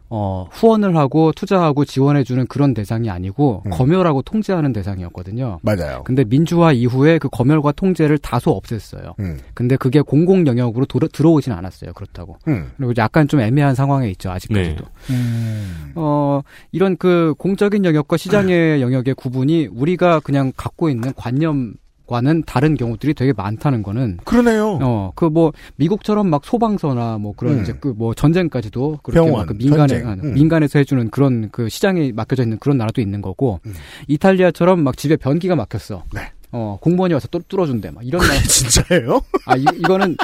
[0.09, 3.71] 어, 후원을 하고 투자하고 지원해주는 그런 대상이 아니고 음.
[3.71, 5.59] 검열하고 통제하는 대상이었거든요.
[5.63, 6.03] 맞아요.
[6.05, 9.19] 근데 민주화 이후에 그 검열과 통제를 다소 없앴어요.
[9.19, 9.39] 음.
[9.53, 11.93] 근데 그게 공공 영역으로 도러- 들어오진 않았어요.
[11.93, 12.37] 그렇다고.
[12.47, 12.71] 음.
[12.77, 14.29] 그리고 약간 좀 애매한 상황에 있죠.
[14.31, 14.83] 아직까지도.
[15.09, 15.91] 음.
[15.95, 16.41] 어,
[16.71, 21.73] 이런 그 공적인 영역과 시장의 영역의 구분이 우리가 그냥 갖고 있는 관념
[22.07, 24.79] 과는 다른 경우들이 되게 많다는 거는 그러네요.
[24.81, 27.61] 어, 그 뭐 미국처럼 막 소방서나 뭐 그런 음.
[27.63, 30.03] 이제 그 뭐 전쟁까지도 그렇게 병원, 막그 민간에.
[30.03, 30.33] 아, 음.
[30.33, 33.73] 민간에서 해주는 그런 그 시장에 맡겨져 있는 그런 나라도 있는 거고 음.
[34.07, 36.03] 이탈리아처럼 막 집에 변기가 막혔어.
[36.13, 36.31] 네.
[36.51, 38.39] 어, 공무원이 와서 또 뚫어준대 막 이런 나라.
[38.41, 39.21] 진짜예요?
[39.45, 40.15] 아, 이, 이거는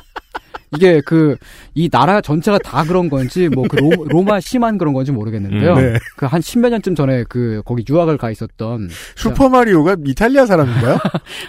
[0.74, 1.38] 이게 그
[1.74, 3.78] 이 나라 전체가 다 그런 건지 뭐그
[4.10, 5.74] 로마 시만 그런 건지 모르겠는데요.
[5.74, 6.00] 음, 네.
[6.18, 10.98] 그한 십몇 년쯤 전에 그 거기 유학을 가 있었던 슈퍼 마리오가 이탈리아 사람인가요?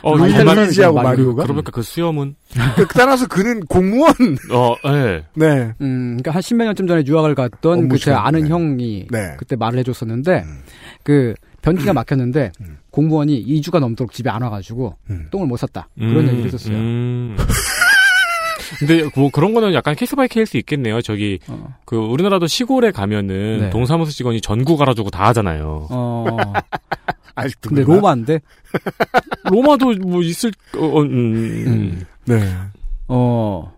[0.02, 1.42] 어, 아, 루이지 루이지하고 사람이죠, 마리오가?
[1.44, 2.36] 그러니까 그 수염은
[2.76, 4.12] 그, 따라서 그는 공무원.
[4.52, 5.24] 어, 예.
[5.34, 5.72] 네.
[5.80, 8.48] 음, 그러니까 한 십몇 년쯤 전에 유학을 갔던 그 제 아는 네.
[8.48, 9.34] 형이 네.
[9.38, 10.60] 그때 말을 해줬었는데 음.
[11.02, 12.78] 그 변기가 막혔는데 음.
[12.90, 15.26] 공무원이 2주가 넘도록 집에 안 와가지고 음.
[15.30, 16.76] 똥을 못 쌌다 그런 음, 얘기를 했었어요.
[18.72, 18.86] 음.
[18.86, 21.02] 근데 뭐 그런 거는 약간 case by case 있겠네요.
[21.02, 21.74] 저기 어.
[21.84, 23.70] 그 우리나라도 시골에 가면은 네.
[23.70, 25.88] 동사무소 직원이 전구 갈아주고 다 하잖아요.
[25.90, 26.26] 어.
[27.34, 28.00] 아직도 근데 그러나?
[28.00, 28.40] 로마인데
[29.50, 32.04] 로마도 뭐 있을 어, 어, 음, 음.
[32.26, 32.54] 네.
[33.08, 33.72] 어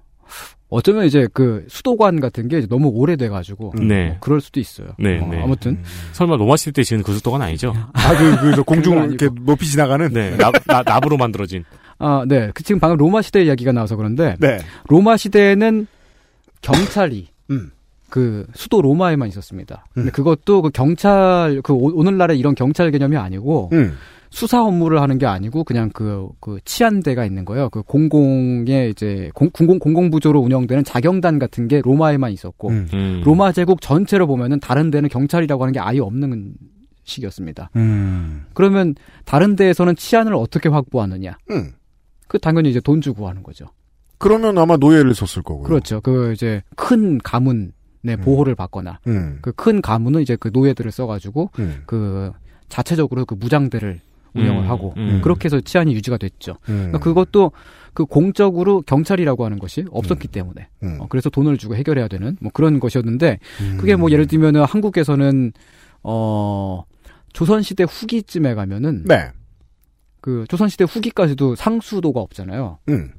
[0.70, 4.08] 어쩌면 이제 그 수도관 같은 게 너무 오래돼 가지고 네.
[4.08, 4.88] 뭐 그럴 수도 있어요.
[4.98, 5.40] 네, 어, 네.
[5.40, 5.78] 아무튼
[6.12, 7.72] 설마 로마 시대 때 지은 그 수도관 아니죠?
[7.92, 10.08] 아그 그, 저 공중 그건 이렇게 높이 지나가는.
[10.12, 11.64] 네, 나, 나, 납으로 만들어진.
[12.04, 12.50] 아, 네.
[12.54, 14.58] 그 지금 방금 로마 시대 이야기가 나와서 그런데 네.
[14.88, 15.86] 로마 시대에는
[16.60, 17.70] 경찰이 음.
[18.10, 19.86] 그 수도 로마에만 있었습니다.
[19.92, 20.12] 근데 음.
[20.12, 23.94] 그것도 그 경찰 그 오- 오늘날의 이런 경찰 개념이 아니고 음.
[24.30, 27.70] 수사 업무를 하는 게 아니고 그냥 그, 그 치안대가 있는 거예요.
[27.70, 32.88] 그 공공의 이제 공, 공공 공공 부조로 운영되는 자경단 같은 게 로마에만 있었고 음.
[32.92, 33.22] 음.
[33.24, 36.52] 로마 제국 전체로 보면은 다른 데는 경찰이라고 하는 게 아예 없는
[37.04, 37.70] 시기였습니다.
[37.76, 38.44] 음.
[38.54, 38.94] 그러면
[39.24, 41.36] 다른 데에서는 치안을 어떻게 확보하느냐?
[42.24, 42.28] 음.
[42.28, 43.66] 그 당연히 이제 돈 주고 하는 거죠.
[44.18, 45.64] 그러면 아마 노예를 썼을 거고요.
[45.64, 46.00] 그렇죠.
[46.00, 47.72] 그 이제 큰 가문의
[48.22, 49.38] 보호를 받거나 음.
[49.42, 51.82] 그큰 가문은 이제 그 노예들을 써가지고 음.
[51.86, 52.32] 그
[52.68, 54.00] 자체적으로 그 무장대를
[54.34, 55.20] 운영을 음, 하고 음.
[55.22, 56.56] 그렇게 해서 치안이 유지가 됐죠.
[56.68, 56.90] 음.
[56.90, 57.52] 그러니까 그것도
[57.92, 60.98] 그 공적으로 경찰이라고 하는 것이 없었기 때문에 음.
[61.00, 63.76] 어, 그래서 돈을 주고 해결해야 되는 뭐 그런 것이었는데 음.
[63.78, 65.52] 그게 뭐 예를 들면은 한국에서는
[66.02, 66.84] 어
[67.32, 69.30] 조선 시대 후기쯤에 가면은 네.
[70.24, 72.78] 그 조선 시대 후기까지도 상수도가 없잖아요.
[72.88, 73.10] 음.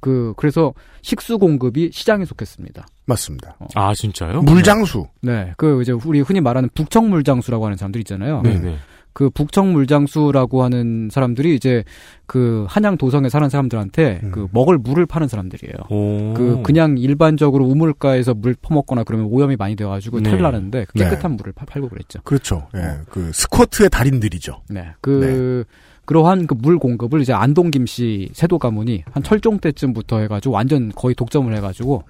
[0.00, 2.86] 그 그래서 식수 공급이 시장에 속했습니다.
[3.04, 3.54] 맞습니다.
[3.74, 4.40] 아, 진짜요?
[4.40, 5.06] 물장수.
[5.20, 8.40] 네, 그 이제 우리 흔히 말하는 북청 물장수라고 하는 사람들 있잖아요.
[8.40, 8.76] 네, 네.
[9.12, 11.84] 그 북청 물장수라고 하는 사람들이 이제
[12.24, 14.30] 그 한양 도성에 사는 사람들한테 음.
[14.32, 15.74] 그 먹을 물을 파는 사람들이에요.
[15.90, 16.32] 오.
[16.34, 20.30] 그 그냥 일반적으로 우물가에서 물 퍼먹거나 그러면 오염이 많이 돼가지고 네.
[20.30, 21.10] 털 나는데 그 네.
[21.10, 22.20] 깨끗한 물을 파- 팔고 그랬죠.
[22.24, 22.66] 그렇죠.
[22.74, 23.00] 예.
[23.10, 24.62] 그 스쿼트의 달인들이죠.
[24.70, 25.64] 네, 그
[26.04, 31.14] 그러한 그 물 공급을 이제 안동 김씨 세도 가문이 한 철종 때쯤부터 해가지고 완전 거의
[31.14, 32.02] 독점을 해가지고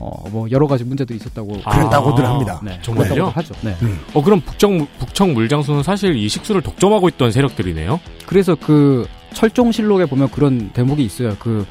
[0.00, 1.70] 어 뭐 여러 가지 문제들이 있었다고 아.
[1.76, 2.60] 그랬다고들 합니다.
[2.62, 3.26] 네, 정말요?
[3.30, 3.54] 하죠.
[3.62, 3.74] 네.
[4.14, 7.98] 어, 그럼 북청, 북청 물장수는 사실 이 식수를 독점하고 있던 세력들이네요?
[8.26, 11.34] 그래서 그 철종실록에 보면 그런 대목이 있어요.
[11.40, 11.66] 그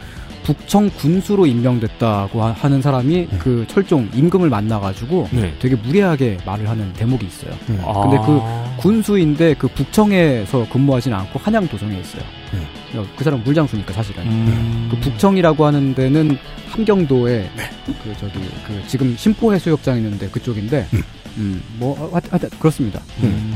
[0.47, 3.37] 북청 군수로 임명됐다고 하- 하는 사람이 음.
[3.37, 5.53] 그 철종 임금을 만나가지고 네.
[5.59, 7.51] 되게 무례하게 말을 하는 대목이 있어요.
[7.67, 7.81] 음.
[7.85, 8.01] 아.
[8.03, 12.21] 근데 그 군수인데 그 북청에서 근무하진 않고 한양 도성에 있어요.
[12.53, 12.65] 음.
[12.89, 14.23] 그러니까 그 사람 물장수니까 사실은.
[14.23, 14.87] 음.
[14.89, 16.37] 그 북청이라고 하는 데는
[16.69, 17.69] 함경도에 네.
[17.85, 21.61] 그 저기 그 지금 심포해수욕장 있는데 그쪽인데 음.
[21.77, 23.01] 음뭐 하여튼 그렇습니다.
[23.21, 23.53] 음.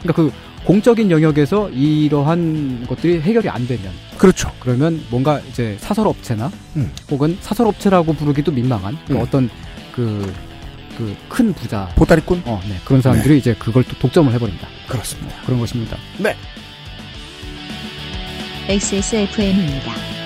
[0.00, 0.32] 그러니까 그
[0.68, 4.52] 공적인 영역에서 이러한 것들이 해결이 안 되면 그렇죠.
[4.60, 6.92] 그러면 뭔가 이제 사설업체나 음.
[7.10, 9.20] 혹은 사설업체라고 부르기도 민망한 그 음.
[9.20, 9.50] 어떤
[9.94, 10.30] 그
[10.98, 12.42] 그 큰 부자 보따리꾼?
[12.44, 12.74] 어, 네.
[12.84, 14.66] 그런 사람들이 이제 그걸 또 독점을 해버린다.
[14.88, 15.36] 그렇습니다.
[15.46, 15.96] 그런 것입니다.
[18.68, 20.17] XSFM입니다.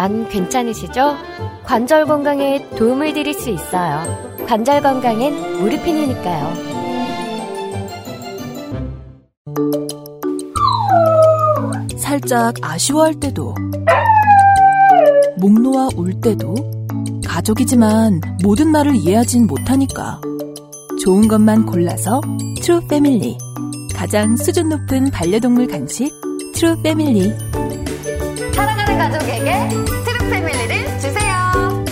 [0.00, 1.14] 안 괜찮으시죠?
[1.62, 4.00] 관절 건강에 도움을 드릴 수 있어요.
[4.46, 6.54] 관절 건강엔 무르핀이니까요.
[11.98, 13.54] 살짝 아쉬워할 때도,
[15.36, 16.54] 목 놓아 울 때도,
[17.26, 20.18] 가족이지만 모든 말을 이해하진 못하니까.
[21.04, 22.22] 좋은 것만 골라서
[22.62, 23.36] True Family.
[23.94, 26.10] 가장 수준 높은 반려동물 간식
[26.54, 27.34] True Family.
[29.00, 29.68] 가족에게
[30.04, 31.84] True Family를 주세요.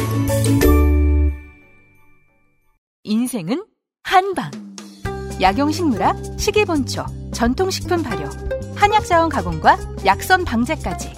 [3.03, 3.65] 인생은
[4.03, 4.51] 한방.
[5.41, 8.29] 약용식물학, 식이본초, 전통식품 발효,
[8.77, 11.15] 한약자원 가공과 약선 방제까지.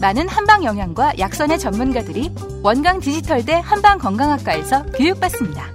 [0.00, 2.34] 많은 한방 영양과 약선의 전문가들이
[2.64, 5.72] 원광 디지털대 한방 건강학과에서 교육받습니다.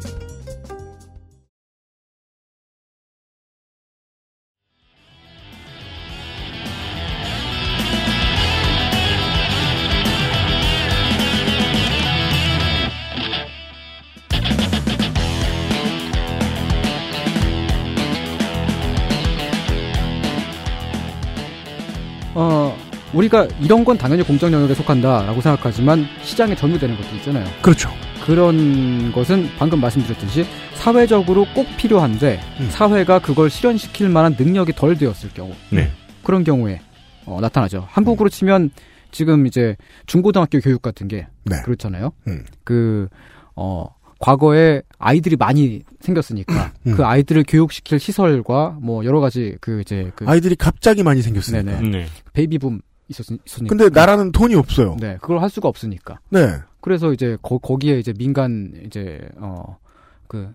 [23.24, 27.46] 우리가 이런 건 당연히 공적 영역에 속한다라고 생각하지만 시장에 점유되는 것도 있잖아요.
[27.62, 27.90] 그렇죠.
[28.26, 30.46] 그런 것은 방금 말씀드렸듯이
[30.76, 32.68] 사회적으로 꼭 필요한데 음.
[32.70, 35.90] 사회가 그걸 실현시킬 만한 능력이 덜 되었을 경우 네.
[36.24, 36.80] 그런 경우에
[37.26, 37.86] 어, 나타나죠.
[37.90, 38.72] 한국으로 치면
[39.12, 41.58] 지금 이제 중고등학교 교육 같은 게 네.
[41.64, 42.12] 그렇잖아요.
[42.28, 42.46] 음.
[42.64, 43.08] 그
[43.56, 43.86] 어,
[44.20, 46.96] 과거에 아이들이 많이 생겼으니까 음.
[46.96, 51.80] 그 아이들을 교육시킬 시설과 뭐 여러 가지 그 이제 그 아이들이 갑자기 많이 생겼으니까.
[51.80, 51.90] 네네.
[51.90, 52.06] 네.
[52.32, 52.80] 베이비붐
[53.14, 53.76] 있었, 있으니까.
[53.76, 54.98] 근데 나라는 돈이 없어요.
[55.00, 56.20] 네, 그걸 할 수가 없으니까.
[56.30, 56.60] 네.
[56.82, 60.54] 그래서 이제 거, 거기에 이제 민간 이제 어그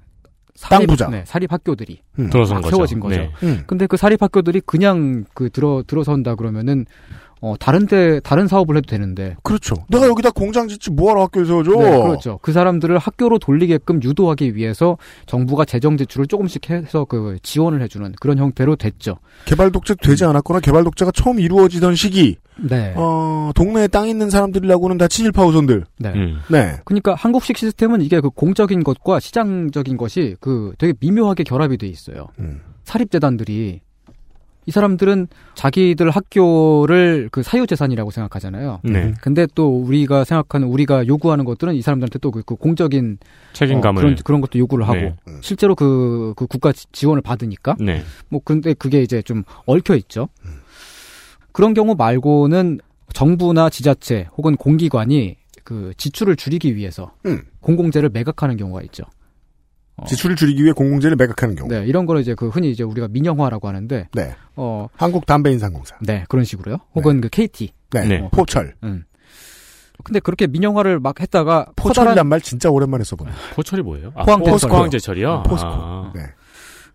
[0.55, 1.09] 사립, 부자.
[1.09, 2.31] 네, 사립 학교들이 음.
[2.31, 2.77] 들어선 막 거죠.
[2.77, 3.17] 세워진 거죠.
[3.17, 3.33] 네.
[3.45, 3.63] 음.
[3.67, 6.85] 근데 그 사립 학교들이 그냥 그 들어 들어선다 그러면은
[7.41, 9.75] 어 다른데 다른 사업을 해도 되는데 그렇죠.
[9.89, 11.71] 내가 여기다 공장 짓지 뭐하러 학교를 세워줘?
[11.71, 12.39] 네, 그렇죠.
[12.43, 18.39] 그 사람들을 학교로 돌리게끔 유도하기 위해서 정부가 재정 지출을 조금씩 해서 그 지원을 해주는 그런
[18.39, 19.19] 형태로 됐죠.
[19.45, 22.93] 개발 독재 되지 않았거나 개발 독재가 처음 이루어지던 시기, 네.
[22.97, 25.85] 어, 동네에 땅 있는 사람들이라고는 다 친일파 우선들.
[25.99, 26.13] 네.
[26.15, 26.41] 음.
[26.49, 26.79] 네.
[26.85, 32.29] 그러니까 한국식 시스템은 이게 그 공적인 것과 시장적인 것이 그 되게 미묘하게 결합이 돼 있어요.
[32.39, 32.61] 음.
[32.85, 33.81] 사립재단들이
[34.69, 38.81] 이 사람들은 자기들 학교를 그 사유재산이라고 생각하잖아요.
[38.85, 39.15] 네.
[39.23, 43.17] 근데 또 우리가 생각하는 우리가 요구하는 것들은 이 사람들한테 또그 공적인
[43.55, 45.15] 책임감을 어, 그런 그런 것도 요구를 하고 네.
[45.41, 48.03] 실제로 그, 그 국가 지- 지원을 받으니까 네.
[48.29, 50.29] 뭐 근데 그게 이제 좀 얽혀 있죠.
[51.53, 52.81] 그런 경우 말고는
[53.15, 57.41] 정부나 지자체 혹은 공기관이 그 지출을 줄이기 위해서 음.
[57.61, 59.05] 공공재를 매각하는 경우가 있죠.
[59.99, 60.05] 어.
[60.07, 61.69] 지출을 줄이기 위해 공공재를 매각하는 경우.
[61.69, 64.35] 네, 이런 거를 이제 그 흔히 이제 우리가 민영화라고 하는데 네.
[64.57, 65.97] 어, 한국 담배인상공사.
[66.01, 66.79] 네, 그런 식으로요.
[66.95, 67.73] 혹은 그 KT.
[67.93, 68.07] 네.
[68.07, 68.29] 네.
[68.33, 68.75] 포철.
[68.85, 69.05] 음.
[70.05, 73.31] 근데 그렇게 민영화를 막 했다가 포철이란 커다란 말 진짜 오랜만에 써보네.
[73.55, 74.13] 포철이 뭐예요?
[74.15, 74.73] 아, 포항 포- 포스코.
[74.75, 75.43] 포항제철이요?
[75.45, 75.69] 포스코.
[75.71, 76.13] 아.
[76.15, 76.23] 네.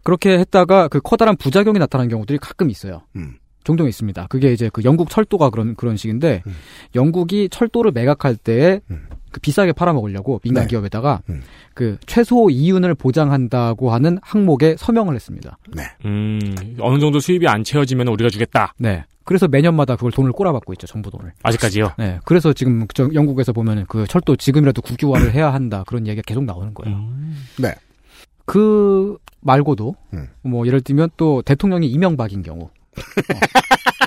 [0.04, 3.02] 그렇게 했다가 그 커다란 부작용이 나타나는 경우들이 가끔 있어요.
[3.18, 3.36] 음.
[3.66, 4.28] 종종 있습니다.
[4.30, 6.54] 그게 이제 그 영국 철도가 그런 그런 식인데 음.
[6.96, 9.08] 영국이 철도를 매각할 때에 음.
[9.34, 10.70] 그 비싸게 팔아먹으려고 민간 네.
[10.70, 11.42] 기업에다가 음.
[11.74, 15.58] 그 최소 이윤을 보장한다고 하는 항목에 서명을 했습니다.
[16.06, 18.74] 음, 어느 정도 수입이 안 채워지면 우리가 주겠다.
[18.78, 19.04] 네.
[19.26, 20.86] 그래서 매년마다 그걸 돈을 꼬라박고 있죠.
[20.86, 21.32] 정부 돈을.
[21.42, 21.94] 아직까지요?
[21.98, 22.20] 네.
[22.26, 26.74] 그래서 지금 저 영국에서 보면은 그 철도 지금이라도 국유화를 해야 한다 그런 얘기가 계속 나오는
[26.74, 26.96] 거예요.
[26.96, 27.44] 음.
[27.58, 27.74] 네.
[28.46, 30.28] 그 말고도 음.
[30.44, 32.70] 뭐 예를 들면 또 대통령이 이명박인 경우 어.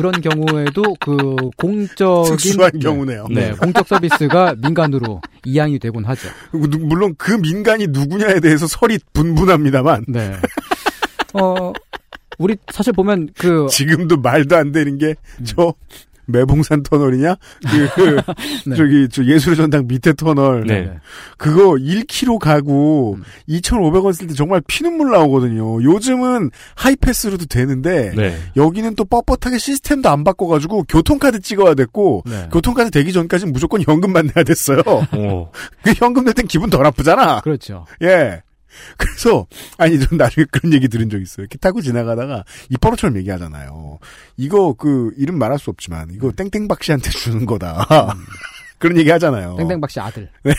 [0.00, 3.26] 그런 경우에도 그 공적인 특수한 네, 경우네요.
[3.30, 6.28] 네, 공적 서비스가 민간으로 이양이 되곤 하죠.
[6.52, 10.32] 누- 물론 그 민간이 누구냐에 대해서 설이 분분합니다만 네.
[11.34, 11.72] 어
[12.38, 15.44] 우리 사실 보면 그 지금도 말도 안 되는 게 음.
[16.30, 17.36] 저 매봉산 터널이냐
[17.94, 18.20] 그
[18.66, 18.76] 네.
[18.76, 20.98] 저기 저 예술의 전당 밑에 터널 네.
[21.36, 23.24] 그거 1km 가고 음.
[23.48, 25.82] 2,500원 쓸 때 정말 피눈물 나오거든요.
[25.82, 28.36] 요즘은 하이패스로도 되는데 네.
[28.56, 32.48] 여기는 또 뻣뻣하게 시스템도 안 바꿔가지고 교통카드 찍어야 됐고 네.
[32.52, 34.82] 교통카드 되기 전까지는 무조건 현금만 내야 됐어요.
[35.16, 35.48] 오.
[35.82, 37.40] 그 현금 낼 땐 기분 덜 아프잖아.
[37.40, 37.84] 그렇죠.
[38.02, 38.42] 예.
[38.96, 39.46] 그래서
[39.78, 41.44] 아니 전 나중에 그런 얘기 들은 적 있어요.
[41.44, 43.98] 이렇게 타고 지나가다가 이뻐로처럼 얘기하잖아요.
[44.36, 47.86] 이거 그 이름 말할 수 없지만 이거 땡땡박 씨한테 주는 거다.
[48.78, 49.56] 그런 얘기 하잖아요.
[49.56, 50.30] 땡땡박 씨 아들.
[50.42, 50.54] 네.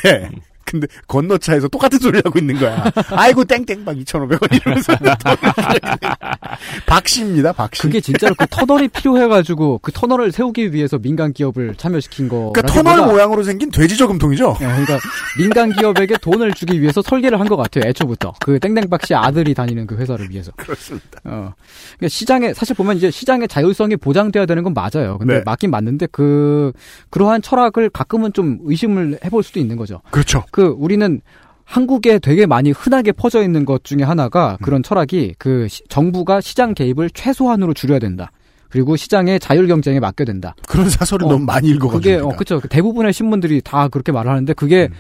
[0.72, 2.84] 근데 건너차에서 똑같은 소리를 하고 있는 거야.
[3.12, 4.94] 아이고 땡땡박 2,500원 이러면서
[6.88, 7.54] 박씨입니다.
[7.54, 7.82] 박씨.
[7.84, 12.52] 그게 진짜로 그 터널이 필요해가지고 그 터널을 세우기 위해서 민간 기업을 참여시킨 거.
[12.54, 14.58] 그러니까 터널 모양으로 생긴 돼지 저금통이죠.
[14.60, 15.00] 네, 그러니까
[15.38, 17.84] 민간 기업에게 돈을 주기 위해서 설계를 한 것 같아요.
[17.90, 20.54] 애초부터 그 땡땡박 씨 아들이 다니는 그 회사를 위해서.
[20.56, 21.20] 그렇습니다.
[21.26, 21.54] 어.
[21.98, 25.18] 그러니까 시장에 사실 보면 이제 시장의 자율성이 보장돼야 되는 건 맞아요.
[25.18, 25.42] 근데 네.
[25.46, 26.72] 맞긴 맞는데 그
[27.10, 30.02] 그러한 철학을 가끔은 좀 의심을 해볼 수도 있는 거죠.
[30.12, 30.46] 그렇죠.
[30.52, 31.22] 그 우리는
[31.66, 34.64] 한국에 되게 많이 흔하게 퍼져 있는 것 중에 하나가 음.
[34.64, 38.32] 그런 철학이 그 시- 정부가 시장 개입을 최소한으로 줄여야 된다.
[38.70, 40.56] 그리고 시장의 자율 경쟁에 맡겨야 된다.
[40.68, 42.00] 그런 사설을 어, 너무 많이 읽어가지고.
[42.00, 42.60] 그게 어 그렇죠.
[42.68, 44.96] 대부분의 신문들이 다 그렇게 말을 하는데 그게 음.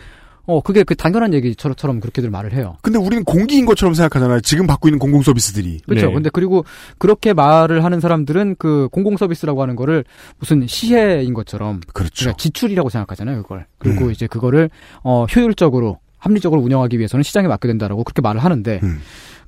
[0.51, 2.77] 어 그게 그 당연한 얘기처럼 그렇게들 말을 해요.
[2.81, 4.41] 근데 우리는 공기인 것처럼 생각하잖아요.
[4.41, 5.79] 지금 받고 있는 공공 서비스들이.
[5.87, 6.07] 그렇죠.
[6.07, 6.13] 네.
[6.13, 6.65] 근데 그리고
[6.97, 10.03] 그렇게 말을 하는 사람들은 그 공공 서비스라고 하는 거를
[10.39, 12.25] 무슨 시혜인 것처럼 그렇죠.
[12.25, 13.65] 그러니까 지출이라고 생각하잖아요, 그걸.
[13.77, 14.11] 그리고 음.
[14.11, 14.69] 이제 그거를
[15.03, 18.99] 어 효율적으로 합리적으로 운영하기 위해서는 시장에 맡겨야 된다라고 그렇게 말을 하는데 음.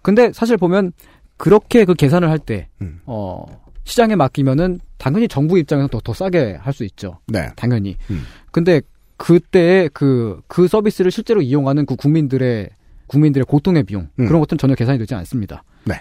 [0.01, 0.93] 근데 사실 보면
[1.37, 2.99] 그렇게 그 계산을 할때 음.
[3.05, 3.45] 어
[3.83, 7.19] 시장에 맡기면은 당연히 정부 입장에서 더, 더 싸게 할 수 있죠.
[7.27, 7.49] 네.
[7.57, 7.97] 당연히.
[8.09, 8.23] 음.
[8.51, 8.81] 근데
[9.17, 12.69] 그때 그, 그 서비스를 실제로 이용하는 그 국민들의,
[13.07, 14.25] 국민들의 고통의 비용, 음.
[14.25, 15.63] 그런 것들은 전혀 계산이 되지 않습니다.
[15.85, 15.95] 네.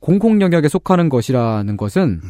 [0.00, 2.20] 공공 영역에 속하는 것이라는 것은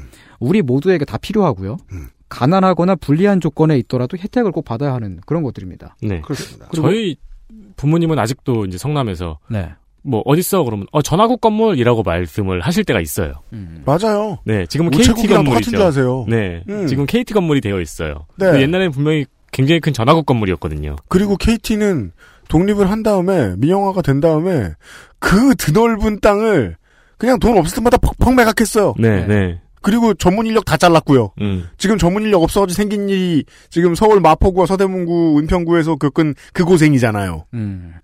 [0.40, 1.76] 우리 모두에게 다 필요하고요.
[1.92, 2.09] 음.
[2.28, 5.96] 가난하거나 불리한 조건에 있더라도 혜택을 꼭 받아야 하는 그런 것들입니다.
[6.02, 6.20] 네.
[6.20, 6.68] 그렇습니다.
[6.74, 7.16] 저희
[7.76, 9.70] 부모님은 아직도 이제 성남에서 네.
[10.02, 13.34] 뭐 어딨어 그러면 어 전화국 건물이라고 말씀을 하실 때가 있어요.
[13.52, 13.82] 음.
[13.84, 14.38] 맞아요.
[14.44, 15.82] 네, 지금은 KT 건물이죠.
[15.82, 16.24] 아세요.
[16.28, 16.86] 네, 음.
[16.86, 18.26] 지금 KT 건물이 되어 있어요.
[18.36, 18.50] 네.
[18.50, 20.96] 그 옛날에는 분명히 굉장히 큰 전화국 건물이었거든요.
[21.09, 22.12] 그리고 KT는
[22.49, 24.72] 독립을 한 다음에 민영화가 된 다음에
[25.18, 26.76] 그 드넓은 땅을
[27.18, 28.94] 그냥 돈 없을 때마다 퍽퍽 매각했어요.
[28.99, 29.26] 네, 네.
[29.26, 29.61] 네.
[29.82, 31.32] 그리고 전문 인력 다 잘랐고요.
[31.40, 31.68] 음.
[31.78, 37.46] 지금 전문 인력 없어가지고 생긴 일이 지금 서울 마포구와 서대문구, 은평구에서 겪은 그 고생이잖아요.
[37.55, 37.94] 음.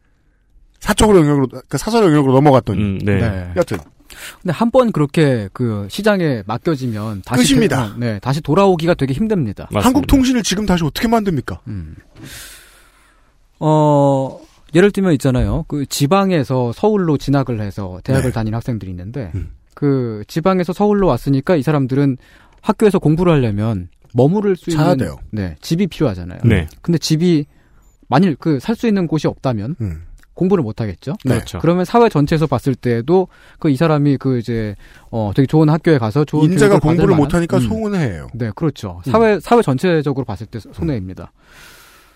[0.78, 2.82] 사적으로 영역으로, 그 사설 영역으로 넘어갔더니.
[2.82, 3.18] 음, 네.
[3.18, 3.51] 네.
[3.57, 3.78] 여튼.
[4.42, 7.94] 근데 한 번 그렇게 그 시장에 맡겨지면 다시 끝입니다.
[7.94, 9.64] 되- 네, 다시 돌아오기가 되게 힘듭니다.
[9.70, 9.86] 맞습니다.
[9.86, 11.61] 한국 통신을 지금 다시 어떻게 만듭니까?
[11.68, 11.96] 음.
[13.61, 14.40] 어,
[14.74, 15.64] 예를 들면 있잖아요.
[15.68, 18.32] 그 지방에서 서울로 진학을 해서 대학을 네.
[18.34, 19.50] 다니는 학생들이 있는데 음.
[19.74, 22.16] 그 지방에서 서울로 왔으니까 이 사람들은
[22.61, 25.16] 학교에서 공부를 하려면 머무를 수 자야 있는 돼요.
[25.30, 26.40] 네, 집이 필요하잖아요.
[26.44, 26.66] 네.
[26.82, 27.46] 근데 집이
[28.09, 30.02] 만일 그 살 수 있는 곳이 없다면 음.
[30.35, 31.14] 공부를 못 하겠죠.
[31.24, 31.35] 네.
[31.37, 31.59] 그렇죠.
[31.61, 33.28] 그러면 사회 전체에서 봤을 때도
[33.61, 34.74] 그 이 사람이 그 이제
[35.11, 37.62] 어 되게 좋은 학교에 가서 좋은 인재가 공부를 만한- 못하니까 음.
[37.62, 38.26] 소원해요.
[38.35, 39.01] 네, 그렇죠.
[39.07, 39.11] 음.
[39.12, 41.32] 사회 사회 전체적으로 봤을 때 손해입니다.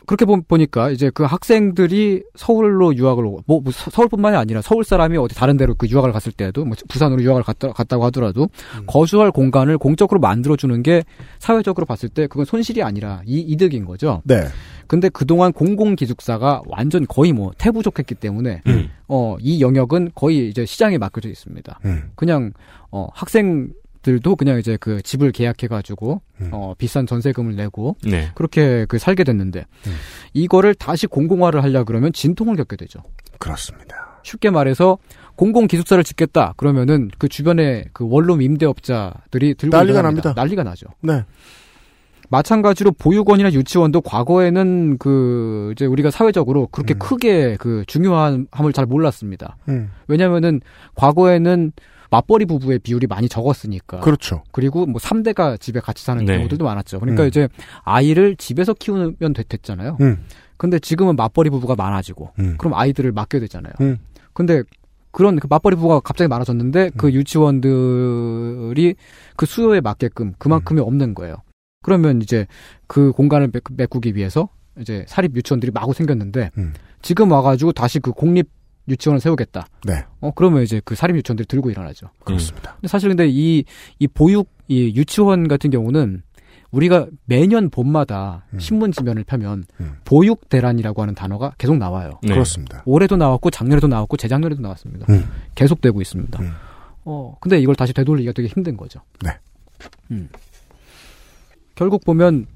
[0.08, 4.82] 그렇게 보, 보니까 이제 그 학생들이 서울로 유학을 오고 뭐, 뭐 서- 서울뿐만이 아니라 서울
[4.82, 8.48] 사람이 어디 다른 데로 그 유학을 갔을 때도 뭐 부산으로 유학을 갔다, 갔다고 하더라도
[8.78, 8.84] 음.
[8.86, 11.04] 거주할 공간을 공적으로 만들어 주는 게
[11.38, 14.22] 사회적으로 봤을 때 그건 손실이 아니라 이 이득인 거죠.
[14.24, 14.44] 네.
[14.86, 18.88] 근데 그동안 공공 기숙사가 완전 거의 뭐 태부족했기 때문에 음.
[19.06, 21.80] 어이 영역은 거의 이제 시장에 맡겨져 있습니다.
[21.84, 22.10] 음.
[22.14, 22.52] 그냥
[22.90, 23.68] 어 학생
[24.08, 26.48] 들도 그냥 이제 그 집을 계약해 가지고 음.
[26.50, 28.30] 어 비싼 전세금을 내고 네.
[28.34, 29.96] 그렇게 그 살게 됐는데 음.
[30.32, 33.00] 이거를 다시 공공화를 하려 그러면 진통을 겪게 되죠.
[33.38, 34.20] 그렇습니다.
[34.22, 34.96] 쉽게 말해서
[35.36, 40.00] 공공 기숙사를 짓겠다 그러면은 그 주변에 그 원룸 임대업자들이 들고 난리가.
[40.00, 40.32] 납니다.
[40.34, 40.86] 난리가 나죠.
[41.02, 41.22] 네.
[42.30, 46.98] 마찬가지로 보육원이나 유치원도 과거에는 그 이제 우리가 사회적으로 그렇게 음.
[46.98, 49.58] 크게 그 중요함을 잘 몰랐습니다.
[49.68, 49.90] 음.
[50.08, 50.60] 왜냐면은
[50.94, 51.72] 과거에는
[52.10, 54.00] 맞벌이 부부의 비율이 많이 적었으니까.
[54.00, 54.42] 그렇죠.
[54.52, 56.36] 그리고 뭐 3대가 집에 같이 사는 네.
[56.36, 57.00] 경우들도 많았죠.
[57.00, 57.28] 그러니까 음.
[57.28, 57.48] 이제
[57.82, 59.98] 아이를 집에서 키우면 됐, 됐잖아요.
[60.00, 60.24] 음.
[60.56, 62.56] 근데 지금은 맞벌이 부부가 많아지고 음.
[62.58, 63.72] 그럼 아이들을 맡겨야 되잖아요.
[63.80, 63.98] 음.
[64.32, 64.62] 근데
[65.12, 68.94] 그런 그 맞벌이 부부가 갑자기 많아졌는데 그 유치원들이
[69.36, 71.36] 그 수요에 맞게끔 그만큼이 없는 거예요.
[71.82, 72.46] 그러면 이제
[72.86, 74.48] 그 공간을 메- 메꾸기 위해서
[74.80, 76.74] 이제 사립 유치원들이 마구 생겼는데 음.
[77.02, 78.48] 지금 와가지고 다시 그 공립
[78.88, 79.66] 유치원을 세우겠다.
[79.84, 80.04] 네.
[80.20, 82.08] 어 그러면 이제 그 사립 유치원들이 들고 일어나죠.
[82.24, 82.74] 그렇습니다.
[82.74, 83.64] 근데 사실 근데 이,
[83.98, 86.22] 이 보육, 이 유치원 같은 경우는
[86.70, 88.58] 우리가 매년 봄마다 음.
[88.58, 89.96] 신문 지면을 펴면 음.
[90.04, 92.18] 보육 대란이라고 하는 단어가 계속 나와요.
[92.22, 92.34] 네.
[92.34, 92.82] 그렇습니다.
[92.84, 95.06] 올해도 나왔고 작년에도 나왔고 재작년에도 나왔습니다.
[95.08, 95.24] 음.
[95.54, 96.42] 계속되고 있습니다.
[96.42, 96.52] 음.
[97.04, 99.00] 어, 근데 이걸 다시 되돌리기가 되게 힘든 거죠.
[99.24, 99.30] 네.
[100.10, 100.28] 음.
[101.74, 102.46] 결국 보면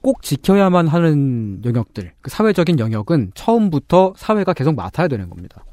[0.00, 5.64] 꼭 지켜야만 하는 영역들, 그 사회적인 영역은 처음부터 사회가 계속 맡아야 되는 겁니다.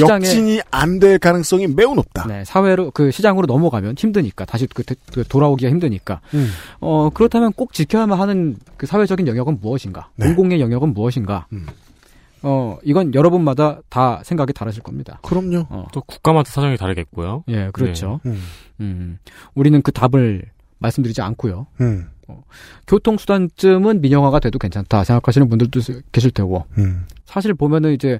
[0.00, 2.26] 시장에 역진이 안 될 가능성이 매우 높다.
[2.26, 6.48] 네, 사회로 그 시장으로 넘어가면 힘드니까 다시 그, 되- 그 돌아오기가 힘드니까 음.
[6.80, 10.08] 어 그렇다면 꼭 지켜야만 하는 그 사회적인 영역은 무엇인가?
[10.16, 10.26] 네.
[10.26, 11.46] 공공의 영역은 무엇인가?
[11.52, 11.66] 음.
[12.42, 15.18] 어 이건 여러분마다 다 생각이 다르실 겁니다.
[15.22, 15.66] 그럼요.
[15.70, 17.44] 어, 또 국가마다 사정이 다르겠고요.
[17.48, 18.20] 예, 그렇죠.
[18.26, 18.40] 음.
[18.80, 19.18] 음,
[19.54, 20.44] 우리는 그 답을
[20.78, 21.66] 말씀드리지 않고요.
[21.80, 22.08] 음.
[22.86, 25.80] 교통수단쯤은 민영화가 돼도 괜찮다 생각하시는 분들도
[26.12, 27.04] 계실 테고 음.
[27.24, 28.18] 사실 보면은 이제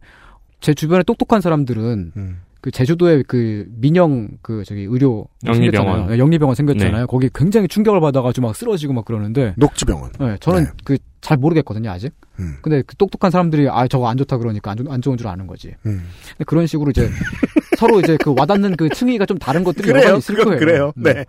[0.61, 2.41] 제 주변에 똑똑한 사람들은 음.
[2.61, 5.71] 그 제주도에 그 민영 그 저기 의료 영리병원.
[5.93, 6.11] 생겼잖아요.
[6.11, 7.01] 네, 영리병원 생겼잖아요.
[7.03, 7.07] 네.
[7.07, 10.13] 거기 굉장히 충격을 받아가지고 막 쓰러지고 막 그러는데 녹지병원.
[10.19, 10.71] 네, 저는 네.
[10.85, 12.13] 그잘 모르겠거든요 아직.
[12.41, 12.57] 음.
[12.63, 15.47] 근데 그 똑똑한 사람들이 아 저거 안 좋다 그러니까 안, 좋, 안 좋은 줄 아는
[15.47, 15.75] 거지.
[15.87, 16.09] 음.
[16.31, 17.09] 근데 그런 식으로 이제
[17.79, 20.15] 서로 이제 그 와닿는 그 층위가 좀 다른 것들이 여러 그래요.
[20.15, 20.59] 가지 있을 거예요.
[20.59, 20.93] 그래요.
[20.97, 21.25] 네.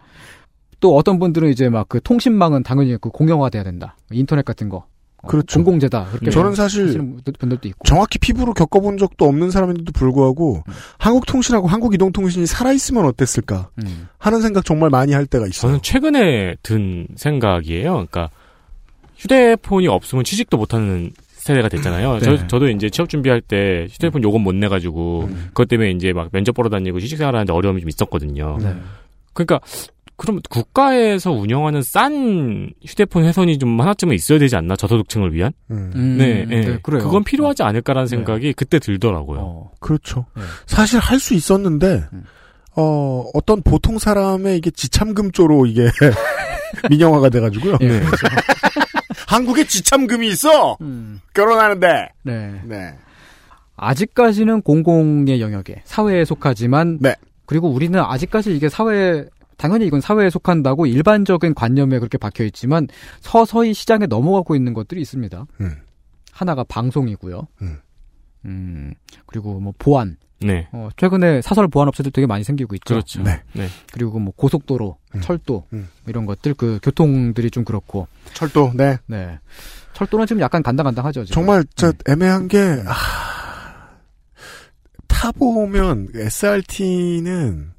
[0.79, 3.95] 또 어떤 분들은 이제 막 그 통신망은 당연히 그 공영화돼야 된다.
[4.11, 4.85] 인터넷 같은 거.
[5.27, 5.59] 어, 그렇죠.
[5.59, 6.05] 공공재다.
[6.11, 6.97] 그렇게 저는 사실
[7.39, 7.83] 분들도 있고.
[7.85, 10.73] 정확히 피부로 겪어본 적도 없는 사람인데도 불구하고 음.
[10.97, 14.07] 한국통신하고 한국이동통신이 살아있으면 어땠을까 음.
[14.17, 15.69] 하는 생각 정말 많이 할 때가 있어요.
[15.69, 17.91] 저는 최근에 든 생각이에요.
[17.91, 18.29] 그러니까
[19.17, 21.11] 휴대폰이 없으면 취직도 못하는
[21.47, 22.19] 세대가 됐잖아요.
[22.19, 22.19] 네.
[22.19, 25.45] 저, 저도 이제 취업 준비할 때 휴대폰 요금 못 내가지고 음.
[25.47, 28.57] 그것 때문에 이제 막 면접 보러 다니고 취직생활하는데 어려움이 좀 있었거든요.
[28.61, 28.75] 네.
[29.33, 29.59] 그러니까
[30.17, 35.53] 그럼 국가에서 운영하는 싼 휴대폰 회선이 좀 하나쯤은 있어야 되지 않나 저소득층을 위한?
[35.69, 35.91] 음.
[35.95, 36.61] 음, 네, 네.
[36.61, 37.03] 네, 그래요.
[37.03, 38.15] 그건 필요하지 않을까라는 네.
[38.15, 39.39] 생각이 그때 들더라고요.
[39.39, 39.71] 어.
[39.79, 40.25] 그렇죠.
[40.35, 40.41] 네.
[40.65, 42.23] 사실 할 수 있었는데 음.
[42.75, 45.87] 어 어떤 보통 사람의 이게 지참금조로 이게
[46.89, 47.77] 민영화가 돼가지고요.
[47.81, 48.27] 예, 그렇죠.
[49.27, 52.09] 한국에 지참금이 있어 음, 결혼하는데.
[52.23, 52.61] 네.
[52.65, 52.93] 네.
[53.75, 57.15] 아직까지는 공공의 영역에 사회에 속하지만 네.
[57.45, 59.25] 그리고 우리는 아직까지 이게 사회
[59.57, 62.87] 당연히 이건 사회에 속한다고 일반적인 관념에 그렇게 박혀 있지만
[63.21, 65.45] 서서히 시장에 넘어가고 있는 것들이 있습니다.
[65.61, 65.75] 음.
[66.31, 67.47] 하나가 방송이고요.
[67.63, 67.77] 음.
[68.45, 68.93] 음,
[69.25, 70.17] 그리고 뭐 보안.
[70.39, 70.67] 네.
[70.71, 72.93] 어, 최근에 사설 보안 업체들 되게 많이 생기고 있죠.
[72.93, 73.23] 그렇죠.
[73.23, 73.41] 네.
[73.53, 73.67] 네.
[73.91, 75.21] 그리고 뭐 고속도로, 음.
[75.21, 75.89] 철도 음.
[76.05, 78.07] 이런 것들 그 교통들이 좀 그렇고.
[78.33, 78.71] 철도.
[78.75, 78.97] 네.
[79.07, 79.39] 네.
[79.93, 81.25] 철도는 지금 약간 간당간당하죠.
[81.25, 81.33] 지금.
[81.33, 81.93] 정말 저 음.
[82.07, 83.97] 애매한 게 아,
[85.07, 87.71] 타보면 SRT는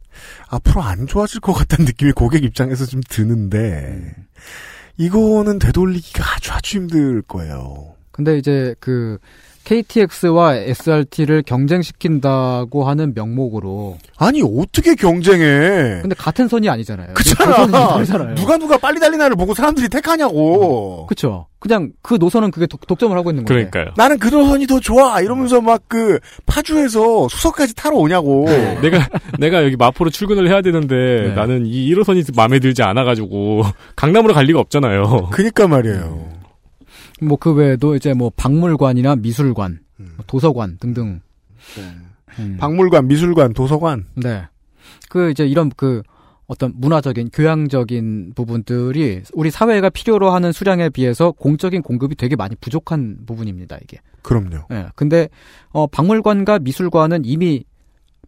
[0.48, 4.26] 앞으로 안 좋아질 것 같다는 느낌이 고객 입장에서 좀 드는데 음.
[4.96, 7.94] 이거는 되돌리기가 아주 아주 힘들 거예요.
[8.10, 9.18] 근데 이제 그
[9.68, 16.00] KTX와 SRT를 경쟁시킨다고 하는 명목으로 아니 어떻게 경쟁해?
[16.00, 17.08] 근데 같은 선이 아니잖아요.
[17.12, 17.66] 그렇잖아.
[17.66, 18.34] 노선이 다르잖아요.
[18.36, 21.04] 누가 누가 빨리 달리나를 보고 사람들이 택하냐고.
[21.06, 21.46] 그렇죠.
[21.58, 23.68] 그냥 그 노선은 그게 독, 독점을 하고 있는 건데.
[23.68, 23.92] 그러니까요.
[23.98, 28.46] 나는 그 노선이 더 좋아 이러면서 막 그 파주에서 수서까지 타러 오냐고.
[28.82, 29.06] 내가
[29.38, 31.34] 내가 여기 마포로 출근을 해야 되는데 네.
[31.34, 33.62] 나는 이 1호선이 마음에 들지 않아가지고
[33.96, 35.28] 강남으로 갈 리가 없잖아요.
[35.32, 36.37] 그니까 말이에요.
[37.20, 41.20] 뭐 그 외에도 이제 뭐 박물관이나 미술관, 뭐 도서관 등등.
[42.38, 42.56] 음.
[42.58, 44.04] 박물관, 미술관, 도서관.
[44.14, 44.44] 네.
[45.08, 46.02] 그 이제 이런 그
[46.46, 53.18] 어떤 문화적인 교양적인 부분들이 우리 사회가 필요로 하는 수량에 비해서 공적인 공급이 되게 많이 부족한
[53.26, 53.98] 부분입니다, 이게.
[54.22, 54.64] 그럼요.
[54.72, 54.86] 예.
[54.94, 55.28] 근데
[55.70, 57.64] 어 박물관과 미술관은 이미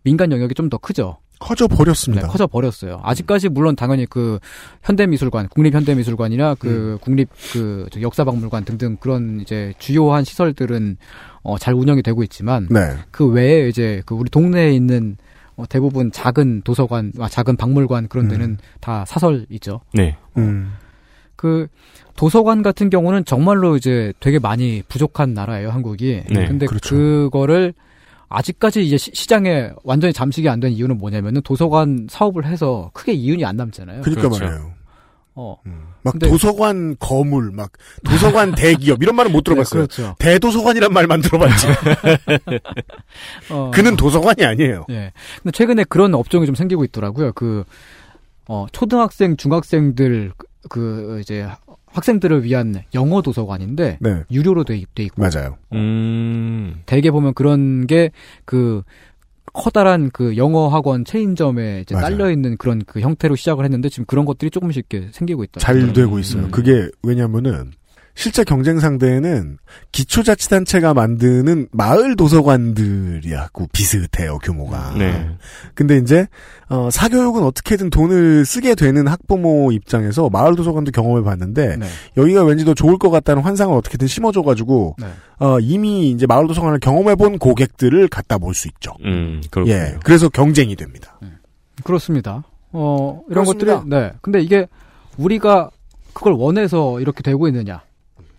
[0.02, 1.18] 민간 영역이 좀 더 크죠.
[1.40, 2.26] 커져 버렸습니다.
[2.26, 3.00] 네, 커져 버렸어요.
[3.02, 4.38] 아직까지 물론 당연히 그
[4.82, 10.96] 현대미술관, 국립현대미술관이나 그 국립 그저 역사박물관 등등 그런 이제 주요한 시설들은
[11.42, 12.94] 어 잘 운영이 되고 있지만 네.
[13.10, 15.16] 그 외에 이제 그 우리 동네에 있는
[15.56, 19.80] 어, 대부분 작은 도서관, 아, 작은 박물관 그런 데는 다 사설이죠.
[19.92, 20.16] 네.
[20.36, 20.72] 음.
[21.36, 21.66] 그
[22.16, 26.22] 도서관 같은 경우는 정말로 이제 되게 많이 부족한 나라예요, 한국이.
[26.28, 26.94] 네, 근데 그렇죠.
[26.94, 27.72] 그거를
[28.30, 33.44] 아직까지 이제 시, 장에 완전히 잠식이 안 된 이유는 뭐냐면은 도서관 사업을 해서 크게 이윤이
[33.44, 34.02] 안 남잖아요.
[34.02, 34.44] 그러니까 그렇죠.
[34.44, 34.72] 말이에요.
[35.34, 35.56] 어.
[36.02, 37.70] 막 근데- 도서관 거물, 막
[38.04, 39.82] 도서관 대기업 이런 말은 못 들어봤어요.
[39.82, 40.14] 네, 그렇죠.
[40.18, 41.66] 대도서관이란 말만 들어봤지.
[43.50, 44.84] 어, 그는 도서관이 아니에요.
[44.90, 45.12] 예.
[45.42, 47.32] 근데 최근에 그런 업종이 좀 생기고 있더라고요.
[47.32, 47.64] 그,
[48.48, 51.46] 어, 초등학생, 중학생들, 그- 그, 이제,
[51.92, 55.22] 학생들을 위한 영어 도서관인데, 네, 유료로 돼, 있- 돼 있고.
[55.22, 55.56] 맞아요.
[55.72, 56.82] 음.
[56.86, 58.10] 대개 보면 그런 게,
[58.44, 58.82] 그,
[59.52, 61.94] 커다란 그 영어 학원 체인점에 이제.
[61.96, 65.58] 딸려 있는 그런 그 형태로 시작을 했는데 지금 그런 것들이 조금씩 이렇게 생기고 있다.
[65.58, 66.44] 잘 되고 있어요.
[66.44, 66.50] 음.
[66.52, 67.72] 그게 왜냐면은
[68.14, 69.58] 실제 경쟁 상대는
[69.92, 74.94] 기초자치단체가 만드는 마을 도서관들이하고 비슷해요 규모가.
[74.98, 75.36] 네.
[75.74, 76.26] 근데 이제
[76.68, 81.86] 어, 사교육은 어떻게든 돈을 쓰게 되는 학부모 입장에서 마을 도서관도 경험해 봤는데 네.
[82.16, 85.06] 여기가 왠지 더 좋을 것 같다는 환상을 어떻게든 심어줘가지고 네.
[85.38, 88.92] 어, 이미 이제 마을 도서관을 경험해 본 고객들을 갖다 볼 수 있죠.
[89.04, 89.74] 음, 그렇군요.
[89.74, 91.18] 예, 그래서 경쟁이 됩니다.
[91.84, 92.42] 그렇습니다.
[92.72, 93.76] 어, 이런 그렇습니다.
[93.80, 94.12] 것들이, 네.
[94.20, 94.66] 근데 이게
[95.16, 95.70] 우리가
[96.12, 97.80] 그걸 원해서 이렇게 되고 있느냐.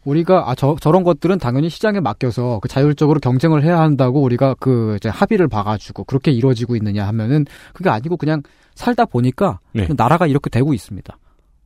[0.04, 4.96] 우리가, 아, 저, 저런 것들은 당연히 시장에 맡겨서 그 자율적으로 경쟁을 해야 한다고 우리가 그
[4.98, 8.42] 이제 합의를 봐가지고 그렇게 이루어지고 있느냐 하면은 그게 아니고 그냥
[8.76, 9.84] 살다 보니까 네.
[9.84, 11.18] 그냥 나라가 이렇게 되고 있습니다.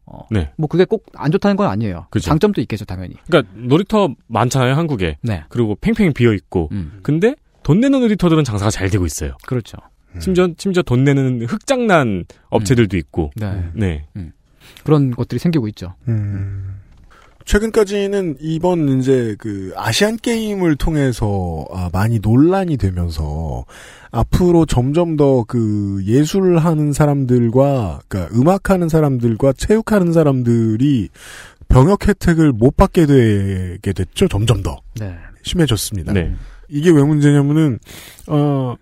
[0.08, 0.52] 어, 네.
[0.58, 2.08] 뭐 그게 꼭 안 좋다는 건 아니에요.
[2.10, 2.26] 그죠.
[2.30, 3.16] 장점도 있겠죠, 당연히.
[3.28, 5.18] 그러니까 놀이터 많잖아요, 한국에.
[5.22, 5.44] 네.
[5.50, 6.70] 그리고 팽팽히 비어 있고.
[6.74, 9.36] 음, 근데 돈 내는 놀이터들은 장사가 잘 되고 있어요.
[9.48, 9.78] 그렇죠.
[10.20, 13.32] 심지어 심지어 돈 내는 흑장난 업체들도 있고.
[13.36, 13.70] 네.
[13.74, 14.06] 네.
[14.84, 15.96] 그런 것들이 생기고 있죠.
[16.08, 16.75] 음.
[17.46, 23.66] 최근까지는 이번 이제 그 아시안 게임을 통해서 아, 많이 논란이 되면서
[24.12, 31.10] 앞으로 점점 더 그 예술 하는 사람들과 그러니까 음악 하는 사람들과 체육 하는 사람들이
[31.68, 34.28] 병역 혜택을 못 받게 되게 됐죠.
[34.28, 35.16] 점점 더 네.
[35.44, 36.14] 심해졌습니다.
[36.14, 36.34] 네.
[36.70, 37.80] 이게 왜 문제냐면은
[38.28, 38.76] 어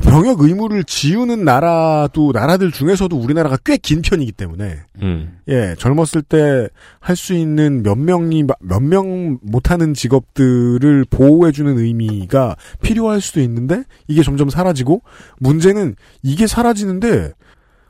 [0.00, 5.38] 병역 의무를 지우는 나라도 나라들 중에서도 우리나라가 꽤 긴 편이기 때문에 음.
[5.48, 6.68] 예, 젊었을 때
[7.00, 14.22] 할 수 있는 몇 명이 몇 명 못하는 직업들을 보호해주는 의미가 필요할 수도 있는데 이게
[14.22, 15.02] 점점 사라지고
[15.38, 17.32] 문제는 이게 사라지는데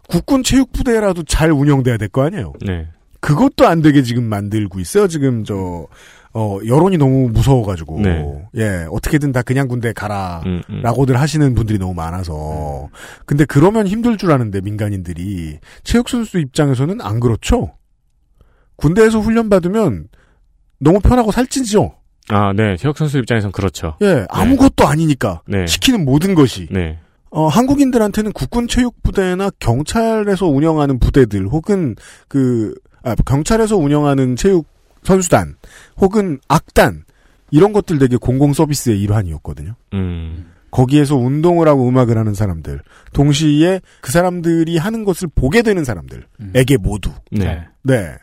[0.08, 2.52] 국군 체육부대라도 잘 운영돼야 될 거 아니에요.
[2.64, 2.88] 네.
[3.20, 5.08] 그것도 안 되게 지금 만들고 있어요.
[5.08, 5.86] 지금 저
[6.34, 8.48] 어, 여론이 너무 무서워가지고 네.
[8.56, 10.42] 예 어떻게든 다 그냥 군대 가라.
[10.46, 10.80] 음, 음.
[10.82, 12.88] 라고들 하시는 분들이 너무 많아서.
[13.26, 15.58] 근데 그러면 힘들 줄 아는데, 민간인들이.
[15.84, 17.72] 체육선수 입장에서는 안 그렇죠?
[18.76, 20.08] 군대에서 훈련받으면
[20.78, 21.94] 너무 편하고 살찌죠?
[22.28, 22.76] 아, 네.
[22.76, 23.96] 체육 선수 입장에선 그렇죠.
[24.02, 25.42] 예, 아무것도 아니니까.
[25.48, 25.66] 네.
[25.66, 26.68] 시키는 모든 것이.
[26.70, 26.98] 네.
[27.30, 31.96] 어, 한국인들한테는 국군 체육부대나 경찰에서 운영하는 부대들, 혹은
[32.28, 34.66] 그, 아, 경찰에서 운영하는 체육
[35.08, 35.56] 선수단,
[35.96, 37.04] 혹은 악단,
[37.50, 39.74] 이런 것들 되게 공공 서비스의 일환이었거든요.
[39.94, 40.50] 음.
[40.70, 42.82] 거기에서 운동을 하고 음악을 하는 사람들,
[43.14, 47.10] 동시에 그 사람들이 하는 것을 보게 되는 사람들에게 모두.
[47.30, 47.66] 네.
[47.82, 48.14] 네.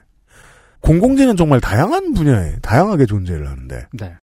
[0.82, 3.88] 공공재는 정말 다양한 분야에 다양하게 존재를 하는데.
[3.94, 4.14] 네.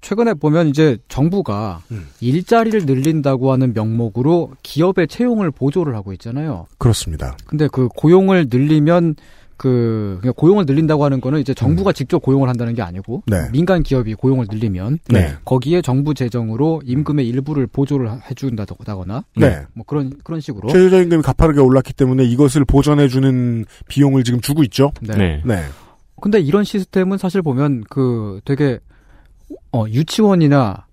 [0.00, 2.08] 최근에 보면 이제 정부가 음.
[2.20, 6.66] 일자리를 늘린다고 하는 명목으로 기업의 채용을 보조를 하고 있잖아요.
[6.76, 7.36] 그렇습니다.
[7.46, 9.14] 근데 그 고용을 늘리면
[9.56, 13.48] 그 그냥 고용을 늘린다고 하는 거는 이제 정부가 직접 고용을 한다는 게 아니고 네.
[13.52, 15.34] 민간 기업이 고용을 늘리면 네.
[15.44, 19.62] 거기에 정부 재정으로 임금의 일부를 보조를 해준다거나 네.
[19.72, 24.92] 뭐 그런 그런 식으로 최저임금이 가파르게 올랐기 때문에 이것을 보전해주는 비용을 지금 주고 있죠.
[25.00, 25.16] 네.
[25.16, 25.42] 네.
[25.44, 25.62] 네.
[26.20, 28.78] 근데 이런 시스템은 사실 보면 그 되게
[29.72, 30.86] 어, 유치원이나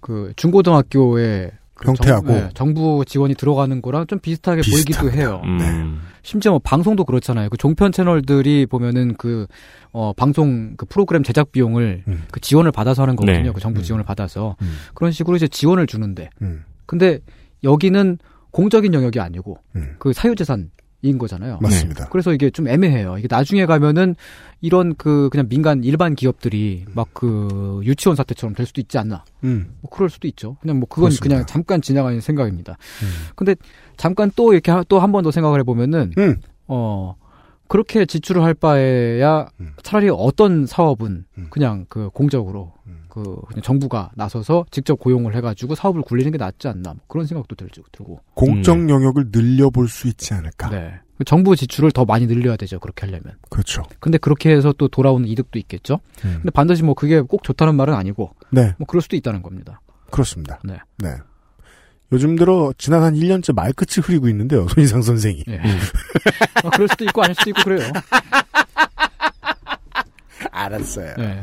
[0.00, 1.50] 그 중고등학교에 그
[1.84, 2.26] 형태하고.
[2.26, 5.16] 정, 네, 정부 지원이 들어가는 거랑 좀 비슷하게 보이기도 비슷합니다.
[5.16, 5.42] 해요.
[5.44, 5.58] 음.
[5.58, 6.08] 네.
[6.22, 7.48] 심지어 뭐 방송도 그렇잖아요.
[7.48, 9.46] 그 종편 채널들이 보면은 그,
[9.92, 12.24] 어, 방송 그 프로그램 제작 비용을 음.
[12.30, 13.42] 그 지원을 받아서 하는 거거든요.
[13.44, 13.52] 네.
[13.52, 13.82] 그 정부 음.
[13.82, 14.56] 지원을 받아서.
[14.62, 14.76] 음.
[14.94, 16.30] 그런 식으로 이제 지원을 주는데.
[16.42, 16.64] 음.
[16.86, 17.20] 근데
[17.64, 18.18] 여기는
[18.50, 19.94] 공적인 영역이 아니고 음.
[19.98, 20.70] 그 사유재산
[21.00, 21.58] 인 거잖아요.
[21.62, 22.08] 맞습니다.
[22.08, 23.18] 그래서 이게 좀 애매해요.
[23.18, 24.16] 이게 나중에 가면은
[24.60, 29.24] 이런 그 그냥 민간 일반 기업들이 막 그 유치원 사태처럼 될 수도 있지 않나.
[29.44, 29.74] 음.
[29.80, 30.56] 뭐 그럴 수도 있죠.
[30.60, 31.28] 그냥 뭐 그건 그렇습니다.
[31.36, 32.72] 그냥 잠깐 지나가는 생각입니다.
[33.02, 33.08] 음.
[33.36, 33.54] 근데
[33.96, 36.36] 잠깐 또 이렇게 또 한 번 더 생각을 해보면은 음.
[36.66, 37.14] 어
[37.68, 39.72] 그렇게 지출을 할 바에야 음.
[39.82, 41.46] 차라리 어떤 사업은 음.
[41.50, 43.04] 그냥 그 공적으로 음.
[43.18, 47.56] 그 그냥 정부가 나서서 직접 고용을 해가지고 사업을 굴리는 게 낫지 않나 뭐 그런 생각도
[47.56, 48.20] 들고 들고.
[48.34, 50.70] 공적 영역을 늘려볼 수 있지 않을까.
[50.70, 50.94] 네.
[51.16, 52.78] 그 정부 지출을 더 많이 늘려야 되죠.
[52.78, 53.36] 그렇게 하려면.
[53.50, 53.82] 그렇죠.
[53.98, 55.98] 근데 그렇게 해서 또 돌아오는 이득도 있겠죠.
[56.24, 56.34] 음.
[56.36, 59.80] 근데 반드시 뭐 그게 꼭 좋다는 말은 아니고 네, 뭐 그럴 수도 있다는 겁니다.
[60.10, 60.60] 그렇습니다.
[60.62, 60.78] 네.
[60.98, 61.16] 네.
[62.12, 64.68] 요즘 들어 지난 한 1년째 말끝을 흐리고 있는데요.
[64.74, 65.44] 손희상 선생이.
[65.48, 65.60] 예.
[66.64, 67.90] 어, 그럴 수도 있고 아닐 수도 있고 그래요.
[70.52, 71.14] 알았어요.
[71.18, 71.42] 네.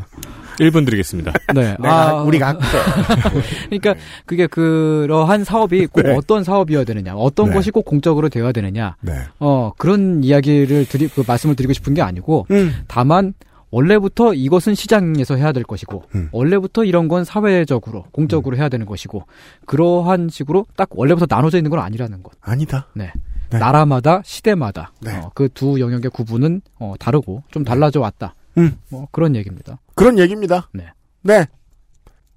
[0.60, 1.34] 1분 드리겠습니다.
[1.53, 1.76] 네.
[1.80, 2.61] 내가 아, 우리가 할게.
[3.69, 3.95] 그러니까
[4.26, 6.15] 그게 그러한 사업이 꼭 네.
[6.15, 7.56] 어떤 사업이어야 되느냐, 어떤 네.
[7.56, 9.14] 것이 꼭 공적으로 되어야 되느냐, 네.
[9.40, 12.73] 어 그런 이야기를 드리 그 말씀을 드리고 싶은 게 아니고 음.
[12.88, 13.34] 다만
[13.72, 16.30] 원래부터 이것은 시장에서 해야 될 것이고 음.
[16.32, 19.26] 원래부터 이런 건 사회적으로 공적으로 해야 되는 것이고
[19.65, 22.34] 그러한 식으로 딱 원래부터 나눠져 있는 건 아니라는 것.
[22.41, 22.88] 아니다.
[22.94, 23.11] 네.
[23.49, 23.60] 네.
[23.60, 25.22] 나라마다 시대마다 네.
[25.34, 28.34] 그두 영역의 구분은 어, 다르고 좀 달라져 왔다.
[28.57, 28.77] 음.
[28.90, 29.80] 뭐 그런 얘기입니다.
[29.95, 30.69] 그런 얘기입니다.
[30.73, 30.88] 네.
[31.22, 31.45] 네.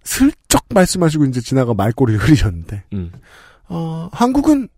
[0.05, 3.13] 슬쩍 말씀하시고 이제 지나가 말꼬리를 흐리셨는데, 음.
[3.69, 4.69] 어, 한국은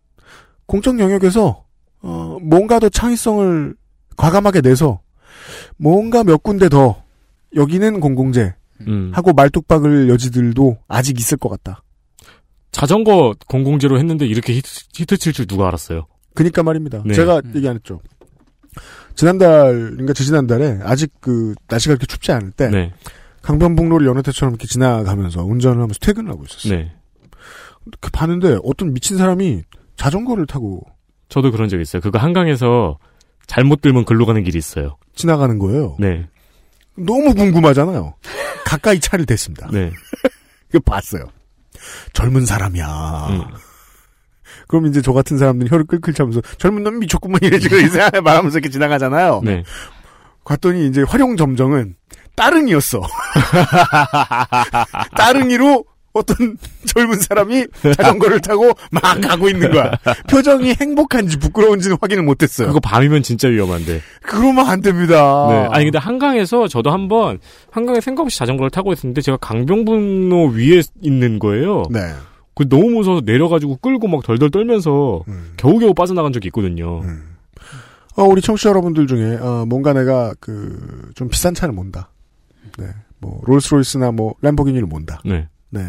[0.67, 1.65] 공적 영역에서,
[2.03, 3.75] 어, 뭔가 더 창의성을
[4.17, 5.01] 과감하게 내서,
[5.77, 7.03] 뭔가 몇 군데 더,
[7.55, 8.55] 여기는 공공재,
[8.87, 9.11] 음.
[9.15, 11.83] 하고 말뚝박을 여지들도 아직 있을 것 같다.
[12.73, 16.07] 자전거 공공재로 했는데 이렇게 히트, 히트 칠 줄 누가 알았어요?
[16.35, 17.03] 그니까 말입니다.
[17.05, 17.15] 네.
[17.15, 17.53] 제가 음.
[17.57, 18.01] 얘기 안 했죠.
[19.15, 22.93] 지난달, 그러니까 지지난달에 아직 그 날씨가 그렇게 춥지 않을 때 네.
[23.43, 26.79] 강변북로를 여느 때처럼 이렇게 지나가면서 운전을 하면서 퇴근을 하고 있었어요.
[26.79, 26.93] 네.
[28.01, 29.63] 그 봤는데 어떤 미친 사람이
[29.97, 30.83] 자전거를 타고
[31.29, 32.01] 저도 그런 적 있어요.
[32.01, 32.99] 그거 한강에서
[33.47, 34.97] 잘못 들면 글로 가는 길이 있어요.
[35.15, 35.97] 지나가는 거예요.
[35.99, 36.29] 네.
[36.97, 38.15] 너무 궁금하잖아요.
[38.65, 39.69] 가까이 차를 댔습니다.
[39.73, 39.91] 네.
[40.71, 41.25] 그 봤어요.
[42.13, 43.27] 젊은 사람이야.
[43.31, 43.43] 음.
[44.71, 48.71] 그럼 이제 저 같은 사람들이 혀를 끌끌 차면서 젊은 놈 미쳤구만 이래지고 이상하게 말하면서 이렇게
[48.71, 49.41] 지나가잖아요.
[49.43, 49.65] 네.
[50.45, 51.97] 갔더니 이제 활용 점정은
[52.37, 53.03] 따릉이었어.
[55.19, 56.57] 따릉이로 어떤
[56.87, 59.91] 젊은 사람이 자전거를 타고 막 가고 있는 거야.
[60.31, 62.69] 표정이 행복한지 부끄러운지는 확인을 못했어요.
[62.69, 64.01] 그거 밤이면 진짜 위험한데.
[64.23, 65.49] 그러면 안 됩니다.
[65.51, 65.69] 네.
[65.73, 67.41] 아니 근데 한강에서 저도 한번
[67.73, 71.83] 한강에 생각 없이 자전거를 타고 있었는데 제가 강병분로 위에 있는 거예요.
[71.91, 71.99] 네.
[72.55, 75.53] 그 너무 무서워서 내려가지고 끌고 막 덜덜 떨면서 음.
[75.57, 77.01] 겨우겨우 빠져나간 적이 있거든요.
[77.01, 77.37] 음.
[78.17, 82.11] 어, 우리 청취자 여러분들 중에 어, 뭔가 내가 그 좀 비싼 차를 몬다.
[82.79, 82.87] 네.
[83.19, 85.21] 뭐 롤스로이스나 뭐 램보기니를 몬다.
[85.25, 85.49] 네.
[85.69, 85.87] 네.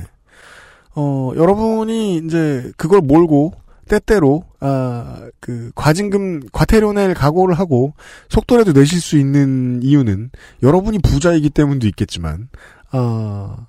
[0.94, 3.54] 어, 여러분이 이제 그걸 몰고
[3.88, 7.94] 때때로 아, 그 과징금 과태료 낼 각오를 하고
[8.30, 10.32] 속도라도 내실 수 있는 이유는
[10.64, 12.50] 여러분이 부자이기 때문도 있겠지만
[12.92, 13.68] 어,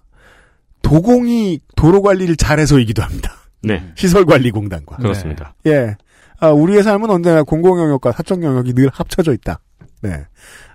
[0.82, 3.34] 도공이 도로 관리를 잘해서이기도 합니다.
[3.62, 3.92] 네.
[3.96, 4.96] 시설관리공단과.
[4.96, 5.54] 그렇습니다.
[5.66, 5.96] 예.
[6.40, 9.60] 아, 우리의 삶은 언제나 공공영역과 사적 영역이 늘 합쳐져 있다.
[10.02, 10.24] 네.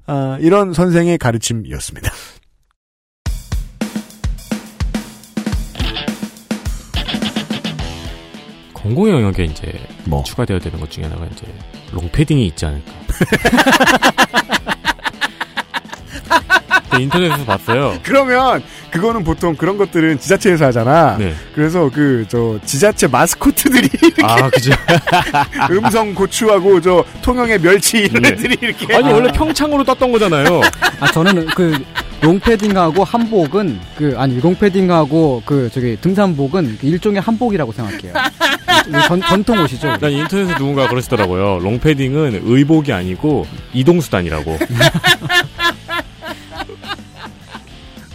[0.06, 2.10] 아, 이런 선생의 가르침이었습니다.
[8.74, 9.74] 공공 영역에 이제
[10.06, 10.24] 뭐.
[10.24, 11.46] 추가되어야 되는 것 중에 하나가 이제
[11.92, 12.92] 롱패딩이 있지 않을까.
[16.92, 17.98] 네, 인터넷에서 봤어요.
[18.04, 21.18] 그러면 그거는 보통 그런 것들은 지자체에서 하잖아.
[21.18, 21.34] 네.
[21.56, 24.72] 그래서 그 저 지자체 마스코트들이 이렇게 아, 그죠.
[25.72, 28.30] 음성 고추하고 저 통영의 멸치 이런 네.
[28.30, 30.62] 애들이 이렇게 아니, 원래 평창으로 떴던 거잖아요.
[31.00, 31.78] 아 저는 그
[32.22, 38.14] 롱패딩하고 한복은 그 아니 롱패딩하고 그 저기 등산복은 그 일종의 한복이라고 생각해요.
[39.08, 39.98] 전, 전통 옷이죠.
[39.98, 41.60] 난 인터넷에 누군가 그러시더라고요.
[41.60, 44.58] 롱패딩은 의복이 아니고 이동수단이라고.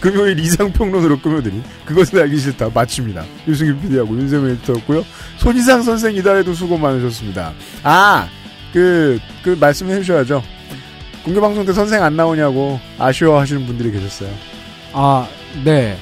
[0.02, 3.24] 금요일 이상평론으로 꾸며드린 그것은 알기 싫다 마칩니다.
[3.46, 5.04] 유승규 PD하고 윤세민 에디터였고요.
[5.38, 7.52] 손희상 선생 이달에도 수고 많으셨습니다.
[7.84, 8.28] 아,
[8.72, 10.42] 그, 그 말씀해 주셔야죠.
[11.24, 14.28] 공개방송 때 선생 안 나오냐고 아쉬워하시는 분들이 계셨어요.
[14.92, 15.26] 아
[15.64, 15.96] 네.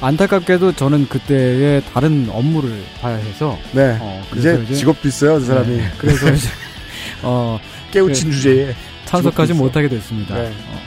[0.00, 2.70] 안타깝게도 저는 그때의 다른 업무를
[3.00, 3.96] 봐야 해서 네.
[3.98, 5.76] 어, 그래서 이제 직업도 있어요, 그 사람이.
[5.76, 6.48] 네, 그래서 이제
[7.22, 7.58] 어
[7.92, 8.74] 깨우친 그- 주제에.
[9.06, 9.54] 참석하지.
[9.54, 10.34] 못하게 됐습니다.
[10.36, 10.52] 네.
[10.68, 10.78] 어,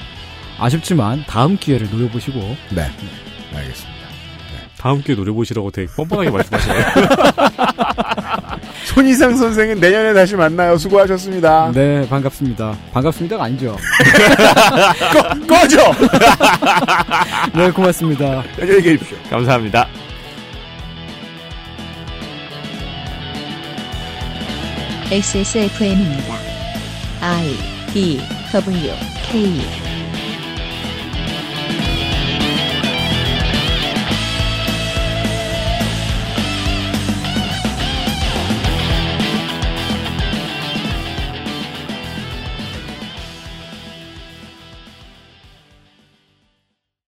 [0.62, 2.40] 아쉽지만 다음 기회를 노려보시고
[2.70, 2.84] 네.
[3.54, 4.00] 알겠습니다.
[4.78, 6.86] 다음 기회 노려보시라고 되게 뻔뻔하게 말씀하시네요.
[8.86, 10.78] 손이상 선생은 내년에 다시 만나요.
[10.78, 11.72] 수고하셨습니다.
[11.74, 12.78] 네, 반갑습니다.
[12.94, 13.76] 반갑습니다가 아니죠.
[15.48, 15.92] 꺼, 꺼져!
[17.56, 18.44] 네, 고맙습니다.
[18.60, 19.18] 안녕히 계십시오.
[19.30, 19.88] 감사합니다.
[25.12, 26.36] XSFM입니다.
[27.22, 27.56] I
[27.94, 28.20] D
[28.52, 28.94] W
[29.30, 29.91] K